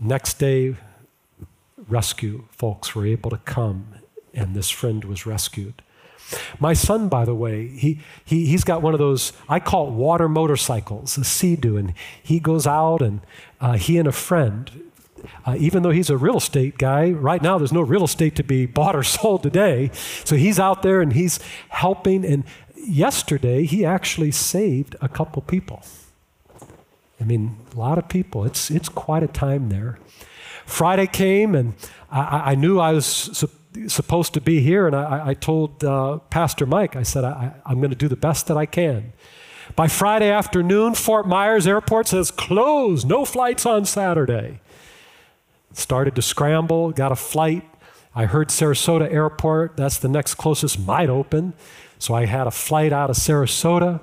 Next 0.00 0.38
day, 0.38 0.74
rescue 1.86 2.44
folks 2.50 2.94
were 2.94 3.06
able 3.06 3.28
to 3.30 3.36
come, 3.38 3.88
and 4.32 4.54
this 4.54 4.70
friend 4.70 5.04
was 5.04 5.26
rescued. 5.26 5.82
My 6.58 6.72
son, 6.72 7.08
by 7.08 7.26
the 7.26 7.34
way, 7.34 7.68
he, 7.68 8.00
he, 8.24 8.46
he's 8.46 8.64
got 8.64 8.80
one 8.80 8.94
of 8.94 8.98
those, 8.98 9.34
I 9.50 9.60
call 9.60 9.88
it 9.88 9.92
water 9.92 10.28
motorcycles, 10.28 11.18
a 11.18 11.24
Sea-Doo, 11.24 11.76
and 11.76 11.92
he 12.22 12.40
goes 12.40 12.66
out 12.66 13.02
and 13.02 13.20
uh, 13.60 13.74
he 13.74 13.98
and 13.98 14.08
a 14.08 14.12
friend, 14.12 14.87
uh, 15.46 15.56
even 15.58 15.82
though 15.82 15.90
he's 15.90 16.10
a 16.10 16.16
real 16.16 16.36
estate 16.36 16.78
guy, 16.78 17.10
right 17.10 17.42
now 17.42 17.58
there's 17.58 17.72
no 17.72 17.80
real 17.80 18.04
estate 18.04 18.36
to 18.36 18.44
be 18.44 18.66
bought 18.66 18.96
or 18.96 19.02
sold 19.16 19.42
today. 19.42 19.90
So 20.24 20.36
he's 20.36 20.58
out 20.58 20.82
there 20.82 21.00
and 21.00 21.12
he's 21.12 21.40
helping. 21.68 22.24
And 22.24 22.44
yesterday, 22.76 23.64
he 23.64 23.84
actually 23.84 24.30
saved 24.30 24.96
a 25.00 25.08
couple 25.08 25.42
people. 25.42 25.82
I 27.20 27.24
mean, 27.24 27.56
a 27.74 27.78
lot 27.78 27.98
of 27.98 28.08
people. 28.08 28.44
It's, 28.44 28.70
it's 28.70 28.88
quite 28.88 29.22
a 29.22 29.28
time 29.28 29.68
there. 29.68 29.98
Friday 30.64 31.06
came, 31.06 31.54
and 31.54 31.74
I, 32.10 32.52
I 32.52 32.54
knew 32.54 32.78
I 32.78 32.92
was 32.92 33.06
su- 33.06 33.88
supposed 33.88 34.34
to 34.34 34.40
be 34.40 34.60
here, 34.60 34.86
and 34.86 34.94
I, 34.94 35.28
I 35.28 35.34
told 35.34 35.82
uh, 35.82 36.18
Pastor 36.30 36.66
Mike, 36.66 36.94
I 36.94 37.02
said, 37.02 37.24
I, 37.24 37.54
I'm 37.64 37.78
going 37.78 37.90
to 37.90 37.96
do 37.96 38.08
the 38.08 38.16
best 38.16 38.46
that 38.48 38.56
I 38.56 38.66
can. 38.66 39.12
By 39.76 39.88
Friday 39.88 40.30
afternoon, 40.30 40.94
Fort 40.94 41.26
Myers 41.26 41.66
Airport 41.66 42.08
says 42.08 42.30
closed, 42.30 43.06
no 43.06 43.24
flights 43.24 43.66
on 43.66 43.84
Saturday. 43.84 44.60
Started 45.72 46.14
to 46.16 46.22
scramble, 46.22 46.90
got 46.90 47.12
a 47.12 47.16
flight. 47.16 47.64
I 48.14 48.24
heard 48.24 48.48
Sarasota 48.48 49.12
Airport, 49.12 49.76
that's 49.76 49.98
the 49.98 50.08
next 50.08 50.34
closest, 50.34 50.78
might 50.78 51.08
open. 51.08 51.52
So 51.98 52.14
I 52.14 52.26
had 52.26 52.46
a 52.46 52.50
flight 52.50 52.92
out 52.92 53.10
of 53.10 53.16
Sarasota, 53.16 54.00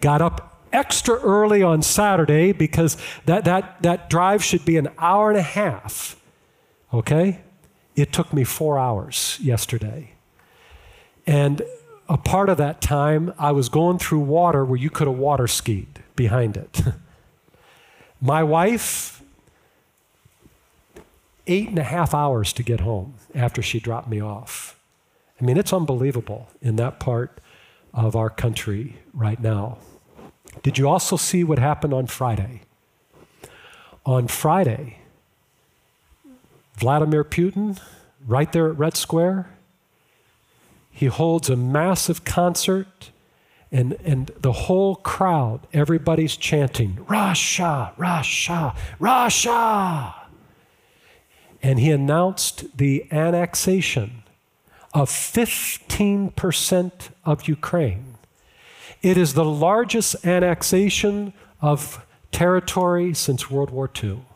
got 0.00 0.20
up 0.20 0.54
extra 0.72 1.14
early 1.20 1.62
on 1.62 1.82
Saturday 1.82 2.52
because 2.52 2.96
that, 3.26 3.44
that, 3.44 3.82
that 3.82 4.10
drive 4.10 4.42
should 4.42 4.64
be 4.64 4.76
an 4.76 4.88
hour 4.98 5.30
and 5.30 5.38
a 5.38 5.42
half. 5.42 6.20
Okay? 6.92 7.40
It 7.96 8.12
took 8.12 8.32
me 8.32 8.44
four 8.44 8.78
hours 8.78 9.38
yesterday. 9.40 10.12
And 11.26 11.62
a 12.08 12.18
part 12.18 12.48
of 12.48 12.58
that 12.58 12.80
time, 12.80 13.32
I 13.38 13.52
was 13.52 13.68
going 13.68 13.98
through 13.98 14.20
water 14.20 14.64
where 14.64 14.78
you 14.78 14.90
could 14.90 15.06
have 15.06 15.16
water 15.16 15.46
skied 15.46 16.02
behind 16.16 16.56
it. 16.56 16.82
My 18.20 18.42
wife, 18.42 19.13
eight 21.46 21.68
and 21.68 21.78
a 21.78 21.84
half 21.84 22.14
hours 22.14 22.52
to 22.54 22.62
get 22.62 22.80
home 22.80 23.14
after 23.34 23.62
she 23.62 23.80
dropped 23.80 24.08
me 24.08 24.20
off. 24.20 24.78
I 25.40 25.44
mean, 25.44 25.56
it's 25.56 25.72
unbelievable 25.72 26.48
in 26.62 26.76
that 26.76 27.00
part 27.00 27.40
of 27.92 28.16
our 28.16 28.30
country 28.30 28.96
right 29.12 29.40
now. 29.40 29.78
Did 30.62 30.78
you 30.78 30.88
also 30.88 31.16
see 31.16 31.44
what 31.44 31.58
happened 31.58 31.92
on 31.92 32.06
Friday? 32.06 32.62
On 34.06 34.28
Friday, 34.28 34.98
Vladimir 36.76 37.24
Putin, 37.24 37.80
right 38.26 38.50
there 38.52 38.68
at 38.68 38.78
Red 38.78 38.96
Square, 38.96 39.50
he 40.90 41.06
holds 41.06 41.50
a 41.50 41.56
massive 41.56 42.24
concert, 42.24 43.10
and, 43.72 43.94
and 44.04 44.30
the 44.40 44.52
whole 44.52 44.94
crowd, 44.96 45.66
everybody's 45.72 46.36
chanting, 46.36 47.04
Russia, 47.08 47.92
Russia, 47.96 48.74
Russia. 49.00 50.14
And 51.64 51.80
he 51.80 51.90
announced 51.90 52.76
the 52.76 53.06
annexation 53.10 54.22
of 54.92 55.08
15% 55.08 56.92
of 57.24 57.48
Ukraine. 57.48 58.04
It 59.00 59.16
is 59.16 59.32
the 59.32 59.46
largest 59.46 60.26
annexation 60.26 61.32
of 61.62 62.04
territory 62.30 63.14
since 63.14 63.50
World 63.50 63.70
War 63.70 63.90
II. 64.02 64.26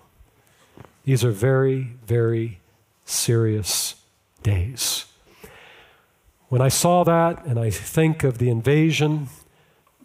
These 1.04 1.22
are 1.22 1.30
very, 1.30 1.96
very 2.06 2.60
serious 3.04 3.96
days. 4.42 5.04
When 6.48 6.62
I 6.62 6.68
saw 6.68 7.04
that 7.04 7.44
and 7.44 7.58
I 7.58 7.68
think 7.68 8.24
of 8.24 8.38
the 8.38 8.48
invasion, 8.48 9.28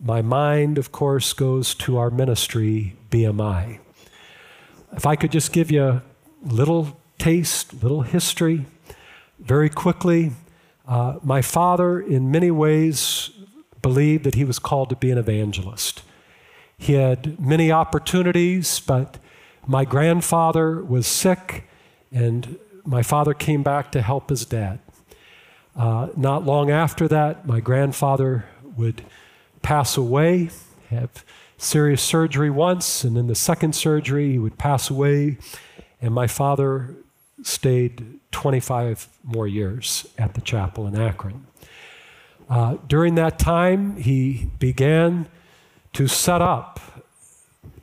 my 0.03 0.21
mind, 0.21 0.77
of 0.77 0.91
course, 0.91 1.31
goes 1.31 1.73
to 1.75 1.97
our 1.97 2.09
ministry, 2.09 2.97
BMI. 3.09 3.79
If 4.91 5.05
I 5.05 5.15
could 5.15 5.31
just 5.31 5.53
give 5.53 5.71
you 5.71 5.83
a 5.83 6.03
little 6.45 6.99
taste, 7.17 7.81
little 7.81 8.01
history, 8.01 8.65
very 9.39 9.69
quickly, 9.69 10.31
uh, 10.87 11.19
my 11.23 11.41
father, 11.41 11.99
in 11.99 12.31
many 12.31 12.51
ways, 12.51 13.31
believed 13.81 14.23
that 14.23 14.35
he 14.35 14.43
was 14.43 14.59
called 14.59 14.89
to 14.89 14.95
be 14.95 15.11
an 15.11 15.17
evangelist. 15.17 16.01
He 16.77 16.93
had 16.93 17.39
many 17.39 17.71
opportunities, 17.71 18.79
but 18.79 19.17
my 19.65 19.85
grandfather 19.85 20.83
was 20.83 21.07
sick, 21.07 21.69
and 22.11 22.57
my 22.85 23.01
father 23.01 23.33
came 23.33 23.63
back 23.63 23.91
to 23.93 24.01
help 24.01 24.29
his 24.29 24.45
dad. 24.45 24.79
Uh, 25.75 26.09
not 26.17 26.43
long 26.43 26.69
after 26.69 27.07
that, 27.07 27.47
my 27.47 27.59
grandfather 27.59 28.45
would 28.75 29.03
pass 29.61 29.95
away, 29.95 30.49
have 30.89 31.23
serious 31.57 32.01
surgery 32.01 32.49
once, 32.49 33.03
and 33.03 33.17
in 33.17 33.27
the 33.27 33.35
second 33.35 33.73
surgery, 33.73 34.33
he 34.33 34.37
would 34.37 34.57
pass 34.57 34.89
away, 34.89 35.37
and 36.01 36.13
my 36.13 36.27
father 36.27 36.95
stayed 37.43 38.19
25 38.31 39.07
more 39.23 39.47
years 39.47 40.07
at 40.17 40.33
the 40.33 40.41
chapel 40.41 40.87
in 40.87 40.99
Akron. 40.99 41.45
Uh, 42.49 42.77
during 42.87 43.15
that 43.15 43.39
time, 43.39 43.95
he 43.97 44.49
began 44.59 45.27
to 45.93 46.07
set 46.07 46.41
up 46.41 46.79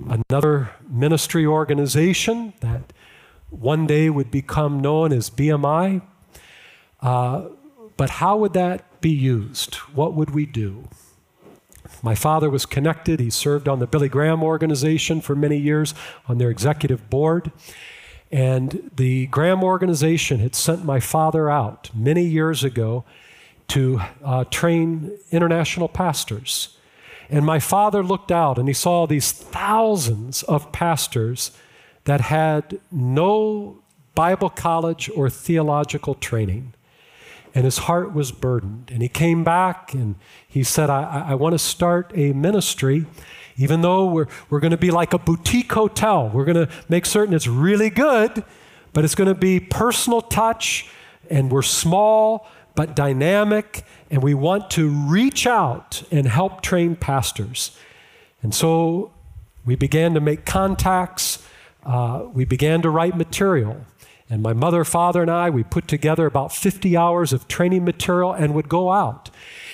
another 0.09 0.71
ministry 0.89 1.47
organization 1.47 2.53
that 2.61 2.93
one 3.51 3.87
day 3.87 4.11
would 4.11 4.31
become 4.31 4.81
known 4.81 5.13
as 5.13 5.31
BMI. 5.31 6.03
Uh, 7.01 7.49
but 7.97 8.11
how 8.11 8.37
would 8.37 8.53
that 8.53 9.01
be 9.01 9.11
used? 9.11 9.77
What 9.95 10.15
would 10.15 10.31
we 10.31 10.47
do? 10.47 10.89
My 12.03 12.15
father 12.15 12.49
was 12.49 12.67
connected. 12.67 13.21
He 13.21 13.31
served 13.31 13.69
on 13.69 13.79
the 13.79 13.87
Billy 13.87 14.09
Graham 14.09 14.43
organization 14.43 15.21
for 15.21 15.35
many 15.35 15.57
years 15.57 15.95
on 16.29 16.39
their 16.39 16.51
executive 16.51 17.11
board. 17.11 17.51
And 18.33 18.91
the 18.95 19.27
Graham 19.27 19.65
organization 19.65 20.39
had 20.41 20.55
sent 20.55 20.85
my 20.85 21.01
father 21.01 21.51
out 21.51 21.91
many 21.95 22.25
years 22.25 22.63
ago 22.63 23.05
to 23.69 24.01
uh, 24.25 24.45
train 24.45 25.17
international 25.31 25.89
pastors. 25.89 26.77
And 27.29 27.45
my 27.45 27.59
father 27.61 28.03
looked 28.03 28.33
out 28.33 28.59
and 28.59 28.69
he 28.69 28.75
saw 28.75 29.07
these 29.07 29.33
thousands 29.33 30.43
of 30.45 30.73
pastors 30.73 31.53
that 32.05 32.21
had 32.21 32.81
no 32.91 33.83
Bible 34.15 34.51
college 34.51 35.09
or 35.15 35.31
theological 35.31 36.15
training. 36.15 36.75
And 37.55 37.65
his 37.65 37.79
heart 37.79 38.13
was 38.13 38.31
burdened. 38.33 38.91
And 38.93 39.03
he 39.03 39.09
came 39.09 39.43
back 39.43 39.93
and 39.93 40.17
he 40.47 40.63
said, 40.63 40.91
I, 40.91 41.27
I 41.31 41.35
want 41.35 41.55
to 41.55 41.59
start 41.59 42.13
a 42.15 42.33
ministry 42.33 43.07
even 43.61 43.83
though 43.83 44.07
we're, 44.07 44.27
we're 44.49 44.59
going 44.59 44.71
to 44.71 44.79
be 44.79 44.91
like 44.91 45.13
a 45.13 45.19
boutique 45.19 45.71
hotel, 45.71 46.31
we're 46.33 46.47
going 46.47 46.67
to 46.67 46.73
make 46.89 47.05
certain 47.05 47.35
it's 47.35 47.47
really 47.47 47.91
good, 47.91 48.43
but 48.95 49.05
it's 49.05 49.15
going 49.15 49.29
to 49.29 49.39
be 49.39 49.61
personal 49.61 50.23
touch, 50.23 50.89
and 51.29 51.53
we're 51.53 51.61
small 51.61 52.47
but 52.75 52.97
dynamic, 52.97 53.85
and 54.11 54.23
we 54.23 54.33
want 54.33 54.71
to 54.71 54.89
reach 54.89 55.47
out 55.47 56.03
and 56.11 56.27
help 56.27 56.63
train 56.63 56.97
pastors. 56.97 57.77
And 58.43 58.55
so 58.55 59.13
we 59.67 59.77
began 59.77 60.15
to 60.15 60.21
make 60.21 60.47
contacts, 60.47 61.47
uh, 61.85 62.25
we 62.33 62.47
began 62.47 62.81
to 62.81 62.89
write 62.89 63.15
material. 63.15 63.85
And 64.31 64.45
my 64.45 64.53
mother, 64.53 64.85
father, 64.85 65.23
and 65.23 65.31
I, 65.31 65.51
we 65.51 65.65
put 65.65 65.89
together 65.89 66.25
about 66.25 66.53
50 66.53 66.97
hours 66.97 67.33
of 67.33 67.49
training 67.49 67.85
material 67.85 68.33
and 68.33 68.55
would 68.55 68.69
go 68.69 68.93
out. 68.93 69.29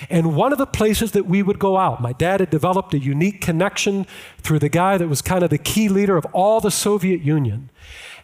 And 0.09 0.35
one 0.35 0.51
of 0.51 0.57
the 0.57 0.65
places 0.65 1.11
that 1.11 1.27
we 1.27 1.43
would 1.43 1.59
go 1.59 1.77
out, 1.77 2.01
my 2.01 2.11
dad 2.11 2.39
had 2.39 2.49
developed 2.49 2.95
a 2.95 2.99
unique 2.99 3.39
connection 3.39 4.07
through 4.39 4.57
the 4.57 4.67
guy 4.67 4.97
that 4.97 5.07
was 5.07 5.21
kind 5.21 5.43
of 5.43 5.51
the 5.51 5.59
key 5.59 5.89
leader 5.89 6.17
of 6.17 6.25
all 6.33 6.59
the 6.59 6.71
Soviet 6.71 7.21
Union. 7.21 7.69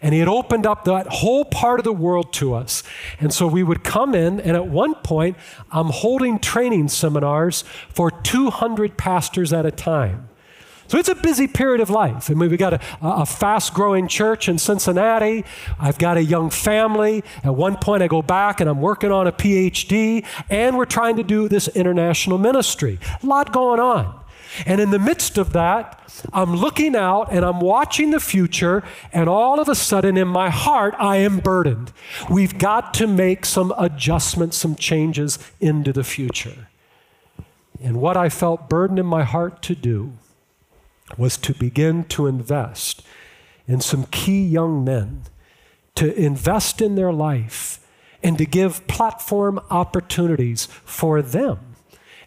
And 0.02 0.12
he 0.13 0.19
had 0.19 0.28
opened 0.28 0.65
up 0.65 0.86
that 0.86 1.06
whole 1.08 1.46
part 1.46 1.80
of 1.80 1.84
the 1.84 1.93
world 1.93 2.34
to 2.34 2.56
us. 2.56 2.82
And 3.19 3.32
so 3.32 3.46
we 3.46 3.62
would 3.62 3.84
come 3.84 4.15
in, 4.15 4.39
and 4.39 4.58
at 4.58 4.67
one 4.67 4.96
point, 4.96 5.38
I'm 5.72 5.91
holding 5.91 6.39
training 6.39 6.89
seminars 6.89 7.63
for 7.89 8.10
200 8.10 8.98
pastors 8.98 9.54
at 9.54 9.67
a 9.67 9.72
time. 9.72 10.30
So 10.93 10.99
it's 10.99 11.10
a 11.10 11.15
busy 11.15 11.47
period 11.47 11.82
of 11.82 11.89
life. 11.89 12.29
I 12.29 12.36
mean, 12.36 12.51
we've 12.51 12.60
got 12.60 12.73
a, 12.73 12.79
a 13.01 13.25
fast 13.25 13.73
growing 13.73 14.08
church 14.08 14.47
in 14.47 14.60
Cincinnati. 14.60 15.43
I've 15.79 15.97
got 15.97 16.17
a 16.17 16.23
young 16.23 16.51
family. 16.51 17.23
At 17.43 17.56
one 17.56 17.77
point, 17.77 18.03
I 18.03 18.08
go 18.08 18.21
back 18.21 18.62
and 18.62 18.69
I'm 18.69 18.79
working 18.79 19.12
on 19.12 19.25
a 19.25 19.32
PhD, 19.32 20.23
and 20.51 20.77
we're 20.77 20.86
trying 20.86 21.15
to 21.15 21.23
do 21.23 21.49
this 21.49 21.67
international 21.69 22.38
ministry. 22.38 22.99
A 23.23 23.25
lot 23.25 23.51
going 23.51 23.79
on. 23.79 24.23
And 24.67 24.79
in 24.79 24.91
the 24.91 24.99
midst 24.99 25.39
of 25.39 25.53
that, 25.53 25.99
I'm 26.32 26.56
looking 26.56 26.95
out 26.95 27.32
and 27.32 27.43
I'm 27.43 27.60
watching 27.60 28.12
the 28.12 28.19
future, 28.19 28.84
and 29.12 29.27
all 29.27 29.60
of 29.60 29.67
a 29.67 29.73
sudden 29.73 30.15
in 30.15 30.27
my 30.27 30.51
heart, 30.51 30.93
I 30.99 31.17
am 31.17 31.39
burdened. 31.39 31.91
We've 32.29 32.60
got 32.60 32.93
to 32.93 33.08
make 33.08 33.47
some 33.47 33.73
adjustments, 33.79 34.58
some 34.58 34.75
changes 34.75 35.39
into 35.60 35.91
the 35.91 36.03
future. 36.03 36.67
And 37.82 37.99
what 37.99 38.15
I 38.15 38.29
felt 38.29 38.69
burdened 38.69 38.99
in 38.99 39.08
my 39.08 39.23
heart 39.23 39.63
to 39.63 39.73
do 39.73 40.13
was 41.17 41.38
to 41.38 41.54
begin 41.54 42.04
to 42.06 42.28
invest 42.28 43.02
in 43.67 43.80
some 43.80 44.06
key 44.06 44.43
young 44.43 44.84
men, 44.84 45.23
to 45.95 46.13
invest 46.15 46.82
in 46.82 46.95
their 46.95 47.13
life, 47.13 47.80
and 48.21 48.38
to 48.38 48.45
give 48.45 48.88
platform 48.88 49.60
opportunities 49.69 50.65
for 50.65 51.21
them 51.21 51.73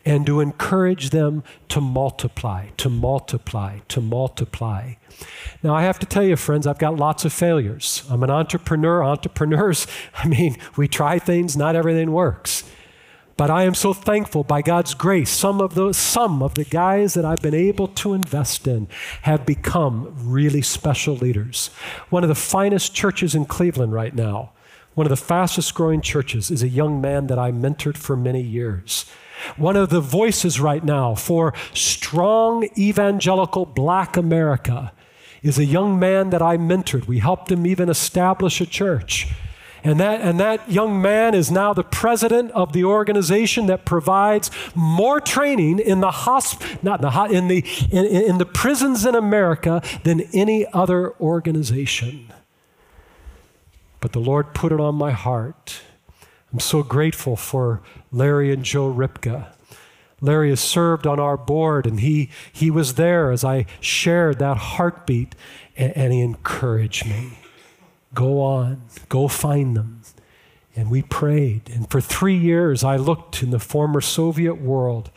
and 0.07 0.25
to 0.25 0.41
encourage 0.41 1.11
them 1.11 1.43
to 1.69 1.81
multiply, 1.81 2.69
to 2.77 2.89
multiply, 2.89 3.81
to 3.89 4.01
multiply. 4.01 4.95
Now, 5.65 5.75
I 5.75 5.83
have 5.83 5.99
to 5.99 6.07
tell 6.07 6.23
you, 6.23 6.37
friends, 6.37 6.65
I've 6.65 6.79
got 6.79 6.97
lots 6.97 7.25
of 7.25 7.33
failures. 7.33 8.05
I'm 8.09 8.23
an 8.23 8.31
entrepreneur. 8.31 9.03
Entrepreneurs, 9.03 9.89
I 10.17 10.29
mean, 10.29 10.57
we 10.77 10.87
try 10.87 11.19
things, 11.19 11.57
not 11.57 11.75
everything 11.75 12.13
works. 12.13 12.63
But 13.37 13.51
I 13.51 13.65
am 13.65 13.75
so 13.75 13.93
thankful 13.93 14.45
by 14.45 14.63
God's 14.63 14.95
grace, 14.95 15.29
some 15.29 15.61
of 15.61 15.75
those, 15.75 15.99
some 15.99 16.43
of 16.43 16.55
the 16.55 16.65
guys 16.65 17.13
that 17.15 17.27
I've 17.27 17.43
been 17.43 17.55
able 17.55 17.89
to 17.89 18.15
invest 18.15 18.67
in 18.67 18.89
have 19.23 19.45
become 19.45 20.15
really 20.17 20.63
special 20.63 21.15
leaders. 21.15 21.69
One 22.09 22.23
of 22.23 22.29
the 22.29 22.35
finest 22.35 22.95
churches 22.95 23.35
in 23.35 23.45
Cleveland 23.45 23.93
right 23.93 24.15
now, 24.15 24.53
one 24.95 25.05
of 25.07 25.11
the 25.11 25.17
fastest 25.17 25.75
growing 25.75 26.01
churches, 26.01 26.51
is 26.51 26.63
a 26.63 26.69
young 26.69 27.03
man 27.03 27.27
that 27.27 27.39
I 27.39 27.53
mentored 27.53 27.99
for 27.99 28.17
many 28.17 28.41
years. 28.41 29.05
One 29.59 29.77
of 29.77 29.91
the 29.91 30.01
voices 30.01 30.59
right 30.59 30.83
now 30.83 31.15
for 31.15 31.53
strong 31.75 32.67
evangelical 32.79 33.67
black 33.67 34.17
America 34.17 34.93
is 35.43 35.59
a 35.59 35.65
young 35.67 35.99
man 35.99 36.31
that 36.31 36.41
I 36.41 36.57
mentored. 36.57 37.07
We 37.07 37.19
helped 37.19 37.53
him 37.53 37.67
even 37.67 37.91
establish 37.91 38.63
a 38.63 38.67
church. 38.67 39.29
And 39.87 40.01
that, 40.01 40.21
and 40.21 40.41
that 40.41 40.69
young 40.69 41.01
man 41.01 41.33
is 41.33 41.49
now 41.49 41.73
the 41.73 41.85
president 41.85 42.51
of 42.51 42.73
the 42.73 42.83
organization 42.83 43.67
that 43.67 43.85
provides 43.85 44.51
more 44.75 45.21
training 45.21 45.79
in 45.79 46.01
the 46.01 46.11
hosp- 46.11 46.83
not 46.83 47.05
in 47.31 47.47
the, 47.47 47.63
in 47.93 48.03
the, 48.03 48.07
in, 48.09 48.31
in 48.31 48.39
the 48.39 48.47
prisons 48.47 49.07
in 49.07 49.15
America 49.15 49.81
than 50.03 50.23
any 50.33 50.67
other 50.73 51.15
organization. 51.21 52.33
But 54.01 54.11
the 54.11 54.19
Lord 54.19 54.55
put 54.55 54.73
it 54.73 54.81
on 54.81 54.97
my 54.97 55.13
heart. 55.13 55.83
I'm 56.53 56.59
so 56.59 56.83
grateful 56.83 57.37
for 57.37 57.81
Larry 58.11 58.53
and 58.53 58.65
Joe 58.65 58.93
Ripka. 58.93 59.53
Larry 60.21 60.49
has 60.51 60.61
served 60.61 61.07
on 61.07 61.21
our 61.21 61.37
board, 61.37 61.87
and 61.87 62.01
he, 62.01 62.29
he 62.53 62.73
was 62.73 62.95
there 62.95 63.31
as 63.31 63.45
I 63.45 63.67
shared 63.79 64.41
that 64.41 64.57
heartbeat, 64.57 65.37
and, 65.77 65.97
and 65.97 66.13
he 66.13 66.23
encouraged 66.23 67.07
me. 67.07 67.39
Go 68.17 68.41
on, 68.41 68.81
go 69.11 69.29
find 69.29 69.77
them. 69.77 70.01
And 70.75 70.91
we 70.91 71.03
prayed. 71.03 71.71
And 71.71 71.89
for 71.91 72.01
three 72.01 72.37
years, 72.37 72.83
I 72.83 72.97
looked 72.97 73.43
in 73.43 73.51
the 73.51 73.59
former 73.59 74.01
Soviet 74.01 74.55
world. 74.55 75.11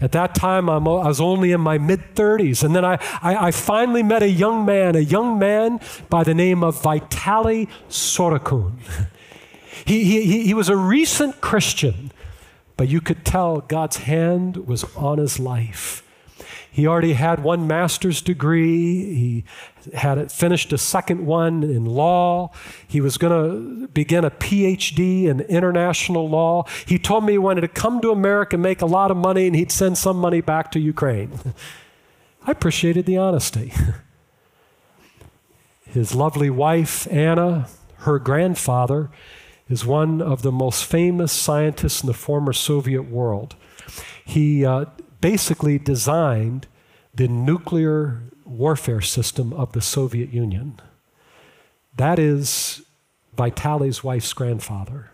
At 0.00 0.12
that 0.12 0.36
time, 0.36 0.68
I'm, 0.68 0.86
i 0.86 1.08
was 1.08 1.20
only 1.20 1.50
in 1.50 1.60
my 1.60 1.78
mid 1.78 2.14
30s. 2.14 2.62
And 2.62 2.74
then 2.74 2.84
I, 2.84 2.98
I, 3.20 3.48
I, 3.48 3.50
finally 3.50 4.04
met 4.04 4.22
a 4.22 4.28
young 4.28 4.64
man, 4.64 4.94
a 4.94 5.00
young 5.00 5.36
man 5.38 5.80
by 6.08 6.22
the 6.22 6.34
name 6.34 6.62
of 6.62 6.80
Vitaly 6.80 7.68
Sorokun. 7.88 8.74
he, 9.84 10.04
he, 10.04 10.44
he 10.44 10.54
was 10.54 10.68
a 10.68 10.76
recent 10.76 11.40
Christian, 11.40 12.12
but 12.76 12.88
you 12.88 13.00
could 13.00 13.24
tell 13.24 13.62
God's 13.62 13.96
hand 13.96 14.68
was 14.68 14.84
on 14.94 15.18
his 15.18 15.40
life. 15.40 16.03
He 16.74 16.88
already 16.88 17.12
had 17.12 17.44
one 17.44 17.68
master's 17.68 18.20
degree. 18.20 19.14
He 19.14 19.44
had 19.94 20.32
finished 20.32 20.72
a 20.72 20.76
second 20.76 21.24
one 21.24 21.62
in 21.62 21.84
law. 21.84 22.50
He 22.88 23.00
was 23.00 23.16
going 23.16 23.32
to 23.32 23.86
begin 23.86 24.24
a 24.24 24.30
PhD 24.32 25.26
in 25.26 25.42
international 25.42 26.28
law. 26.28 26.64
He 26.84 26.98
told 26.98 27.26
me 27.26 27.34
he 27.34 27.38
wanted 27.38 27.60
to 27.60 27.68
come 27.68 28.00
to 28.00 28.10
America, 28.10 28.58
make 28.58 28.82
a 28.82 28.86
lot 28.86 29.12
of 29.12 29.16
money, 29.16 29.46
and 29.46 29.54
he'd 29.54 29.70
send 29.70 29.96
some 29.98 30.16
money 30.16 30.40
back 30.40 30.72
to 30.72 30.80
Ukraine. 30.80 31.38
I 32.44 32.50
appreciated 32.50 33.06
the 33.06 33.18
honesty. 33.18 33.72
His 35.84 36.12
lovely 36.12 36.50
wife, 36.50 37.06
Anna, 37.08 37.68
her 37.98 38.18
grandfather, 38.18 39.10
is 39.68 39.86
one 39.86 40.20
of 40.20 40.42
the 40.42 40.50
most 40.50 40.84
famous 40.84 41.30
scientists 41.30 42.02
in 42.02 42.08
the 42.08 42.14
former 42.14 42.52
Soviet 42.52 43.04
world. 43.04 43.54
He 44.24 44.66
uh, 44.66 44.86
basically 45.24 45.78
designed 45.78 46.66
the 47.14 47.26
nuclear 47.26 48.20
warfare 48.44 49.00
system 49.00 49.54
of 49.54 49.72
the 49.72 49.80
Soviet 49.80 50.30
Union. 50.34 50.78
That 51.96 52.18
is 52.18 52.82
Vitaly's 53.34 54.04
wife's 54.04 54.34
grandfather. 54.34 55.08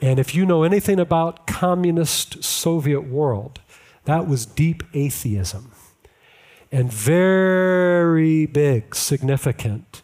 And 0.00 0.20
if 0.20 0.32
you 0.32 0.46
know 0.46 0.62
anything 0.62 1.00
about 1.00 1.44
communist 1.44 2.44
Soviet 2.44 3.00
world, 3.00 3.60
that 4.04 4.28
was 4.28 4.46
deep 4.46 4.84
atheism 4.94 5.72
and 6.70 6.92
very 6.92 8.46
big, 8.46 8.94
significant 8.94 10.02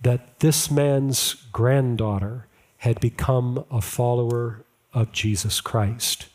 that 0.00 0.40
this 0.40 0.72
man's 0.72 1.34
granddaughter 1.52 2.48
had 2.78 2.98
become 2.98 3.64
a 3.70 3.80
follower 3.80 4.64
of 4.92 5.12
Jesus 5.12 5.60
Christ. 5.60 6.26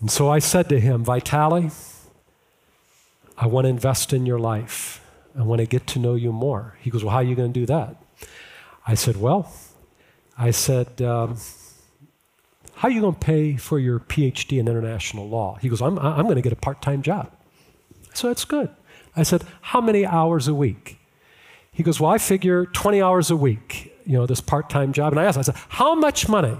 And 0.00 0.10
so 0.10 0.30
I 0.30 0.38
said 0.38 0.68
to 0.68 0.80
him, 0.80 1.04
Vitaly, 1.04 1.72
I 3.36 3.46
want 3.46 3.64
to 3.64 3.68
invest 3.68 4.12
in 4.12 4.26
your 4.26 4.38
life. 4.38 5.02
I 5.38 5.42
want 5.42 5.60
to 5.60 5.66
get 5.66 5.86
to 5.88 5.98
know 5.98 6.14
you 6.14 6.32
more. 6.32 6.76
He 6.80 6.90
goes, 6.90 7.04
Well, 7.04 7.12
how 7.12 7.18
are 7.18 7.24
you 7.24 7.34
going 7.34 7.52
to 7.52 7.60
do 7.60 7.66
that? 7.66 7.96
I 8.86 8.94
said, 8.94 9.16
Well, 9.16 9.52
I 10.38 10.50
said, 10.50 11.00
um, 11.02 11.36
How 12.74 12.88
are 12.88 12.90
you 12.90 13.00
going 13.00 13.14
to 13.14 13.20
pay 13.20 13.56
for 13.56 13.78
your 13.78 13.98
PhD 13.98 14.58
in 14.58 14.68
international 14.68 15.28
law? 15.28 15.58
He 15.60 15.68
goes, 15.68 15.82
I'm, 15.82 15.98
I'm 15.98 16.24
going 16.24 16.36
to 16.36 16.42
get 16.42 16.52
a 16.52 16.56
part 16.56 16.80
time 16.82 17.02
job. 17.02 17.30
So 18.14 18.28
that's 18.28 18.44
good. 18.44 18.70
I 19.14 19.22
said, 19.22 19.44
How 19.60 19.80
many 19.80 20.06
hours 20.06 20.48
a 20.48 20.54
week? 20.54 20.98
He 21.72 21.82
goes, 21.82 22.00
Well, 22.00 22.10
I 22.10 22.18
figure 22.18 22.64
20 22.66 23.02
hours 23.02 23.30
a 23.30 23.36
week, 23.36 23.94
you 24.06 24.16
know, 24.16 24.26
this 24.26 24.40
part 24.40 24.70
time 24.70 24.92
job. 24.92 25.12
And 25.12 25.20
I 25.20 25.24
asked, 25.24 25.38
I 25.38 25.42
said, 25.42 25.56
How 25.68 25.94
much 25.94 26.28
money? 26.28 26.56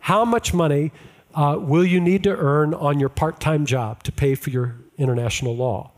How 0.00 0.24
much 0.24 0.52
money 0.54 0.92
uh, 1.38 1.56
will 1.56 1.84
you 1.84 2.00
need 2.00 2.24
to 2.24 2.36
earn 2.36 2.74
on 2.74 2.98
your 2.98 3.08
part 3.08 3.38
time 3.38 3.64
job 3.64 4.02
to 4.02 4.10
pay 4.10 4.34
for 4.34 4.50
your 4.50 4.74
international 4.96 5.54
law? 5.54 5.92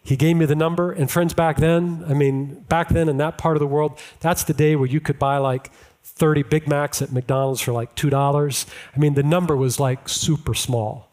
He 0.00 0.16
gave 0.16 0.36
me 0.36 0.46
the 0.46 0.54
number, 0.54 0.92
and 0.92 1.10
friends, 1.10 1.34
back 1.34 1.56
then, 1.56 2.04
I 2.08 2.14
mean, 2.14 2.60
back 2.68 2.88
then 2.88 3.08
in 3.08 3.16
that 3.16 3.36
part 3.36 3.56
of 3.56 3.60
the 3.60 3.66
world, 3.66 3.98
that's 4.20 4.44
the 4.44 4.54
day 4.54 4.76
where 4.76 4.86
you 4.86 5.00
could 5.00 5.18
buy 5.18 5.38
like 5.38 5.72
30 6.04 6.44
Big 6.44 6.68
Macs 6.68 7.02
at 7.02 7.10
McDonald's 7.10 7.60
for 7.60 7.72
like 7.72 7.96
$2. 7.96 8.66
I 8.94 8.98
mean, 8.98 9.14
the 9.14 9.24
number 9.24 9.56
was 9.56 9.80
like 9.80 10.08
super 10.08 10.54
small. 10.54 11.10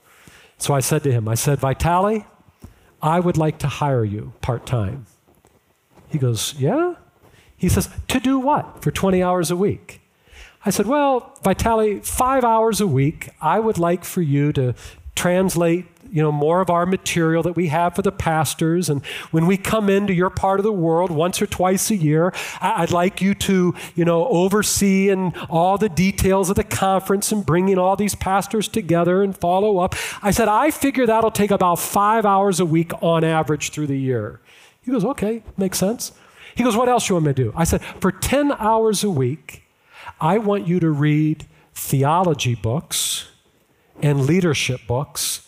So 0.59 0.75
I 0.75 0.79
said 0.79 1.01
to 1.03 1.11
him, 1.11 1.27
I 1.27 1.33
said, 1.33 1.59
Vitaly, 1.59 2.27
I 3.01 3.19
would 3.19 3.37
like 3.37 3.57
to 3.59 3.67
hire 3.67 4.05
you 4.05 4.33
part 4.41 4.67
time. 4.67 5.07
He 6.09 6.19
goes, 6.19 6.53
Yeah? 6.59 6.93
He 7.57 7.69
says, 7.69 7.89
To 8.09 8.19
do 8.19 8.37
what? 8.37 8.83
For 8.83 8.91
20 8.91 9.23
hours 9.23 9.49
a 9.49 9.55
week. 9.55 10.01
I 10.67 10.69
said, 10.69 10.85
Well, 10.85 11.33
Vitaly, 11.43 12.05
five 12.05 12.43
hours 12.43 12.81
a 12.81 12.87
week, 12.87 13.29
I 13.39 13.57
would 13.57 13.77
like 13.77 14.03
for 14.03 14.21
you 14.21 14.51
to 14.51 14.75
translate 15.15 15.85
you 16.11 16.21
know 16.21 16.31
more 16.31 16.59
of 16.59 16.69
our 16.69 16.85
material 16.85 17.41
that 17.43 17.53
we 17.53 17.67
have 17.67 17.95
for 17.95 18.01
the 18.01 18.11
pastors. 18.11 18.89
And 18.89 19.05
when 19.31 19.47
we 19.47 19.55
come 19.55 19.89
into 19.89 20.11
your 20.13 20.29
part 20.29 20.59
of 20.59 20.65
the 20.65 20.73
world 20.73 21.09
once 21.09 21.41
or 21.41 21.47
twice 21.47 21.89
a 21.89 21.95
year 21.95 22.33
i'd 22.61 22.91
like 22.91 23.21
you 23.21 23.33
to 23.33 23.75
you 23.95 24.05
know 24.05 24.27
oversee 24.27 25.09
and 25.09 25.35
all 25.49 25.77
the 25.77 25.89
details 25.89 26.49
of 26.49 26.57
the 26.57 26.63
conference 26.63 27.31
and 27.31 27.45
bringing 27.45 27.77
all 27.77 27.95
these 27.95 28.15
pastors 28.15 28.67
together 28.67 29.23
and 29.23 29.37
follow 29.37 29.77
up. 29.77 29.95
I 30.21 30.31
said 30.31 30.49
i 30.49 30.69
figure 30.69 31.05
that'll 31.05 31.31
take 31.31 31.51
about 31.51 31.79
five 31.79 32.25
hours 32.25 32.59
a 32.59 32.65
week 32.65 32.91
on 33.01 33.23
average 33.23 33.71
through 33.71 33.87
the 33.87 33.99
year. 33.99 34.41
He 34.81 34.91
goes 34.91 35.05
okay 35.05 35.43
makes 35.55 35.77
sense. 35.77 36.11
He 36.55 36.63
goes 36.63 36.75
what 36.75 36.89
else 36.89 37.07
you 37.07 37.15
want 37.15 37.27
me 37.27 37.33
to 37.33 37.43
do? 37.45 37.53
I 37.55 37.63
said 37.63 37.81
for 38.01 38.11
10 38.11 38.51
hours 38.51 39.05
a 39.05 39.09
week 39.09 39.63
I 40.19 40.37
want 40.37 40.67
you 40.67 40.79
to 40.79 40.89
read 40.89 41.45
theology 41.73 42.55
books 42.55 43.27
and 44.01 44.25
leadership 44.25 44.81
books, 44.87 45.47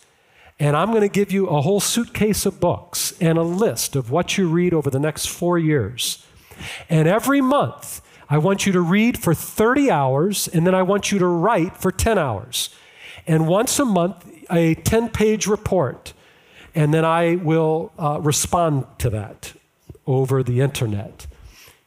and 0.58 0.76
I'm 0.76 0.90
going 0.90 1.02
to 1.02 1.08
give 1.08 1.32
you 1.32 1.46
a 1.46 1.60
whole 1.60 1.80
suitcase 1.80 2.46
of 2.46 2.60
books 2.60 3.14
and 3.20 3.38
a 3.38 3.42
list 3.42 3.96
of 3.96 4.10
what 4.10 4.36
you 4.36 4.48
read 4.48 4.74
over 4.74 4.90
the 4.90 4.98
next 4.98 5.26
four 5.26 5.58
years. 5.58 6.26
And 6.88 7.08
every 7.08 7.40
month, 7.40 8.02
I 8.28 8.38
want 8.38 8.66
you 8.66 8.72
to 8.72 8.80
read 8.80 9.18
for 9.18 9.34
30 9.34 9.90
hours, 9.90 10.46
and 10.48 10.66
then 10.66 10.74
I 10.74 10.82
want 10.82 11.10
you 11.10 11.18
to 11.18 11.26
write 11.26 11.76
for 11.76 11.90
10 11.90 12.18
hours. 12.18 12.70
And 13.26 13.48
once 13.48 13.78
a 13.78 13.84
month, 13.84 14.24
a 14.50 14.74
10 14.74 15.08
page 15.10 15.46
report. 15.46 16.12
And 16.74 16.94
then 16.94 17.04
I 17.04 17.36
will 17.36 17.92
uh, 17.98 18.20
respond 18.20 18.86
to 18.98 19.10
that 19.10 19.52
over 20.06 20.42
the 20.42 20.60
internet. 20.60 21.26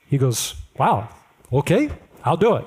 He 0.05 0.17
goes, 0.17 0.55
Wow, 0.77 1.09
okay, 1.51 1.91
I'll 2.23 2.37
do 2.37 2.55
it. 2.55 2.65